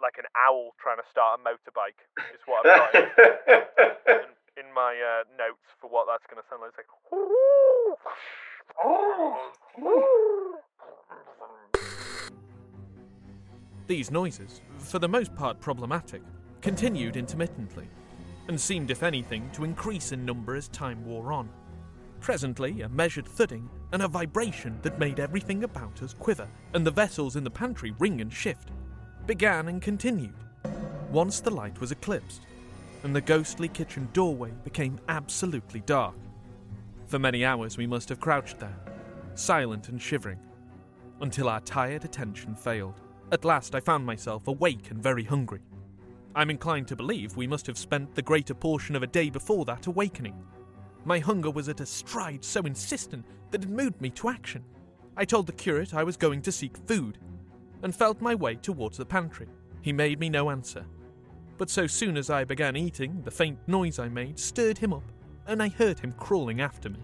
like 0.00 0.18
an 0.18 0.24
owl 0.36 0.74
trying 0.80 0.98
to 0.98 1.02
start 1.10 1.40
a 1.40 1.42
motorbike 1.42 1.98
is 2.34 2.40
what 2.46 2.66
I've 2.66 2.92
got 2.92 2.94
in, 2.94 3.02
in, 4.58 4.66
in 4.66 4.74
my 4.74 4.94
uh, 4.94 5.24
notes 5.36 5.66
for 5.80 5.88
what 5.90 6.06
that's 6.06 6.24
going 6.30 6.42
to 6.42 6.48
sound 6.48 6.62
like. 6.62 6.70
It's 6.70 6.78
like. 6.78 6.86
These 13.86 14.10
noises, 14.10 14.60
for 14.78 14.98
the 14.98 15.08
most 15.08 15.34
part 15.34 15.60
problematic, 15.60 16.22
continued 16.60 17.16
intermittently, 17.16 17.88
and 18.48 18.60
seemed, 18.60 18.90
if 18.90 19.02
anything, 19.02 19.50
to 19.52 19.64
increase 19.64 20.12
in 20.12 20.24
number 20.24 20.54
as 20.54 20.68
time 20.68 21.04
wore 21.04 21.32
on. 21.32 21.48
Presently, 22.20 22.82
a 22.82 22.88
measured 22.88 23.26
thudding 23.26 23.68
and 23.92 24.02
a 24.02 24.08
vibration 24.08 24.78
that 24.82 24.98
made 24.98 25.20
everything 25.20 25.64
about 25.64 26.02
us 26.02 26.12
quiver, 26.12 26.48
and 26.74 26.86
the 26.86 26.90
vessels 26.90 27.36
in 27.36 27.44
the 27.44 27.50
pantry 27.50 27.94
ring 27.98 28.20
and 28.20 28.32
shift, 28.32 28.70
began 29.26 29.68
and 29.68 29.80
continued. 29.80 30.34
Once 31.10 31.40
the 31.40 31.50
light 31.50 31.80
was 31.80 31.92
eclipsed, 31.92 32.42
and 33.02 33.14
the 33.14 33.20
ghostly 33.20 33.68
kitchen 33.68 34.08
doorway 34.12 34.52
became 34.64 34.98
absolutely 35.08 35.80
dark. 35.80 36.14
For 37.06 37.18
many 37.18 37.44
hours 37.44 37.78
we 37.78 37.86
must 37.86 38.08
have 38.10 38.20
crouched 38.20 38.58
there, 38.58 38.76
silent 39.34 39.88
and 39.88 40.00
shivering, 40.00 40.40
until 41.20 41.48
our 41.48 41.60
tired 41.60 42.04
attention 42.04 42.54
failed. 42.54 43.00
At 43.32 43.44
last 43.44 43.74
I 43.74 43.80
found 43.80 44.04
myself 44.04 44.48
awake 44.48 44.90
and 44.90 45.02
very 45.02 45.24
hungry. 45.24 45.60
I'm 46.34 46.50
inclined 46.50 46.88
to 46.88 46.96
believe 46.96 47.36
we 47.36 47.46
must 47.46 47.66
have 47.66 47.78
spent 47.78 48.14
the 48.14 48.22
greater 48.22 48.54
portion 48.54 48.94
of 48.94 49.02
a 49.02 49.06
day 49.06 49.30
before 49.30 49.64
that 49.64 49.86
awakening. 49.86 50.34
My 51.04 51.18
hunger 51.18 51.50
was 51.50 51.68
at 51.68 51.80
a 51.80 51.86
stride 51.86 52.44
so 52.44 52.62
insistent 52.62 53.24
that 53.50 53.64
it 53.64 53.70
moved 53.70 54.00
me 54.00 54.10
to 54.10 54.28
action. 54.28 54.64
I 55.16 55.24
told 55.24 55.46
the 55.46 55.52
curate 55.52 55.94
I 55.94 56.04
was 56.04 56.16
going 56.16 56.42
to 56.42 56.52
seek 56.52 56.76
food, 56.86 57.18
and 57.82 57.94
felt 57.94 58.20
my 58.20 58.34
way 58.34 58.56
towards 58.56 58.98
the 58.98 59.06
pantry. 59.06 59.48
He 59.80 59.92
made 59.92 60.18
me 60.18 60.28
no 60.28 60.50
answer. 60.50 60.84
But 61.56 61.70
so 61.70 61.86
soon 61.86 62.16
as 62.16 62.30
I 62.30 62.44
began 62.44 62.76
eating, 62.76 63.22
the 63.24 63.30
faint 63.30 63.58
noise 63.66 63.98
I 63.98 64.08
made 64.08 64.38
stirred 64.38 64.78
him 64.78 64.92
up, 64.92 65.04
and 65.46 65.62
I 65.62 65.68
heard 65.68 65.98
him 65.98 66.12
crawling 66.12 66.60
after 66.60 66.90
me. 66.90 67.00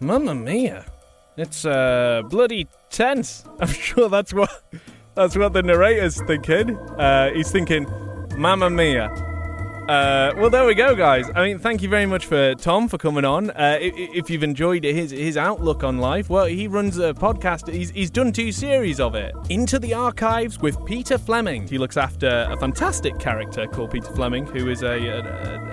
Mamma 0.00 0.34
mia. 0.34 0.84
It's 1.36 1.64
uh 1.64 2.22
bloody 2.28 2.68
tense. 2.90 3.44
I'm 3.60 3.68
sure 3.68 4.08
that's 4.08 4.32
what 4.32 4.62
that's 5.14 5.36
what 5.36 5.52
the 5.52 5.62
narrator's 5.62 6.20
thinking. 6.22 6.76
Uh, 6.78 7.30
he's 7.32 7.50
thinking, 7.50 7.86
Mamma 8.36 8.70
mia. 8.70 9.10
Uh, 9.88 10.32
well, 10.38 10.48
there 10.48 10.64
we 10.64 10.74
go, 10.74 10.94
guys. 10.94 11.26
I 11.34 11.44
mean, 11.44 11.58
thank 11.58 11.82
you 11.82 11.90
very 11.90 12.06
much 12.06 12.24
for 12.24 12.54
Tom 12.54 12.88
for 12.88 12.96
coming 12.96 13.26
on. 13.26 13.50
Uh, 13.50 13.54
i- 13.78 13.84
i- 13.84 14.08
if 14.14 14.30
you've 14.30 14.42
enjoyed 14.42 14.82
his 14.82 15.10
his 15.10 15.36
outlook 15.36 15.84
on 15.84 15.98
life, 15.98 16.30
well, 16.30 16.46
he 16.46 16.66
runs 16.66 16.96
a 16.98 17.12
podcast. 17.12 17.70
He's 17.70 17.90
he's 17.90 18.10
done 18.10 18.32
two 18.32 18.50
series 18.50 18.98
of 18.98 19.14
it. 19.14 19.34
Into 19.50 19.78
the 19.78 19.92
Archives 19.92 20.58
with 20.58 20.82
Peter 20.86 21.18
Fleming. 21.18 21.68
He 21.68 21.76
looks 21.76 21.98
after 21.98 22.48
a 22.50 22.56
fantastic 22.56 23.18
character 23.18 23.66
called 23.66 23.90
Peter 23.90 24.10
Fleming, 24.12 24.46
who 24.46 24.70
is 24.70 24.82
a 24.82 24.86
a, 25.06 25.20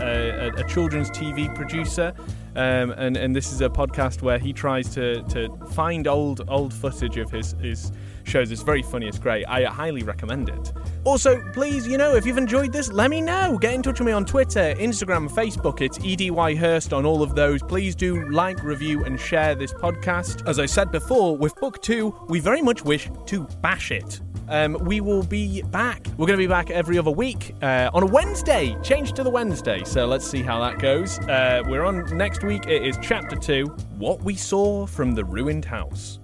a, 0.01 0.49
a, 0.49 0.53
a 0.57 0.63
children's 0.67 1.09
TV 1.11 1.53
producer. 1.55 2.13
Um, 2.57 2.91
and, 2.91 3.15
and 3.15 3.33
this 3.33 3.53
is 3.53 3.61
a 3.61 3.69
podcast 3.69 4.21
where 4.21 4.37
he 4.39 4.51
tries 4.51 4.89
to, 4.95 5.23
to 5.29 5.47
find 5.71 6.05
old 6.05 6.41
old 6.49 6.73
footage 6.73 7.15
of 7.15 7.31
his, 7.31 7.53
his 7.61 7.93
shows. 8.28 8.51
It's 8.51 8.61
very 8.61 8.82
funny, 8.82 9.07
it's 9.07 9.19
great. 9.19 9.45
I 9.45 9.63
highly 9.65 10.03
recommend 10.03 10.49
it. 10.49 10.74
Also, 11.03 11.41
please, 11.51 11.88
you 11.88 11.97
know, 11.97 12.15
if 12.15 12.26
you've 12.26 12.38
enjoyed 12.38 12.72
this, 12.72 12.91
let 12.91 13.09
me 13.09 13.22
know. 13.22 13.57
Get 13.57 13.74
in 13.74 13.82
touch 13.82 13.99
with 13.99 14.07
me 14.07 14.11
on 14.11 14.26
Twitter, 14.26 14.76
Instagram, 14.78 15.30
Facebook. 15.30 15.82
It's 15.82 15.97
EDY 15.99 16.55
Hurst 16.55 16.93
on 16.93 17.05
all 17.05 17.24
of 17.24 17.36
those. 17.36 17.61
Please 17.63 17.95
do 17.95 18.30
like, 18.30 18.63
review, 18.63 19.03
and 19.03 19.19
share 19.19 19.55
this 19.55 19.74
podcast. 19.74 20.47
As 20.47 20.59
I 20.59 20.65
said 20.65 20.91
before, 20.91 21.36
with 21.36 21.55
book 21.55 21.82
two, 21.82 22.15
we 22.30 22.39
very 22.39 22.61
much 22.61 22.84
wish 22.84 23.09
to 23.28 23.47
bash 23.61 23.91
it. 23.91 24.22
Um, 24.47 24.74
we 24.82 24.99
will 24.99 25.24
be 25.24 25.61
back. 25.63 26.05
We're 26.17 26.28
going 26.28 26.38
to 26.38 26.43
be 26.43 26.47
back 26.47 26.69
every 26.69 26.97
other 26.97 27.09
week 27.09 27.55
uh, 27.61 27.89
on 27.93 28.03
a 28.03 28.05
Wednesday. 28.05 28.76
Change 28.84 29.13
to 29.13 29.24
the 29.24 29.30
Wednesday. 29.30 29.84
So 29.86 30.05
let's 30.05 30.28
see 30.28 30.41
how 30.41 30.59
that 30.59 30.78
goes. 30.80 31.19
Uh, 31.19 31.63
we're 31.65 31.84
on 31.84 32.05
next 32.17 32.43
week. 32.43 32.67
It 32.67 32.86
is 32.86 32.97
chapter 33.01 33.38
two 33.38 33.67
What 33.97 34.22
We 34.24 34.36
Saw 34.36 34.86
from 34.86 35.15
the 35.15 35.24
Ruined 35.24 35.65
House. 35.65 36.20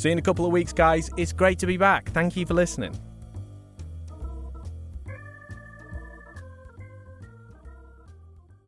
See 0.00 0.08
you 0.08 0.12
in 0.12 0.18
a 0.18 0.22
couple 0.22 0.46
of 0.46 0.52
weeks, 0.52 0.72
guys. 0.72 1.10
It's 1.18 1.30
great 1.30 1.58
to 1.58 1.66
be 1.66 1.76
back. 1.76 2.10
Thank 2.12 2.34
you 2.34 2.46
for 2.46 2.54
listening. 2.54 2.98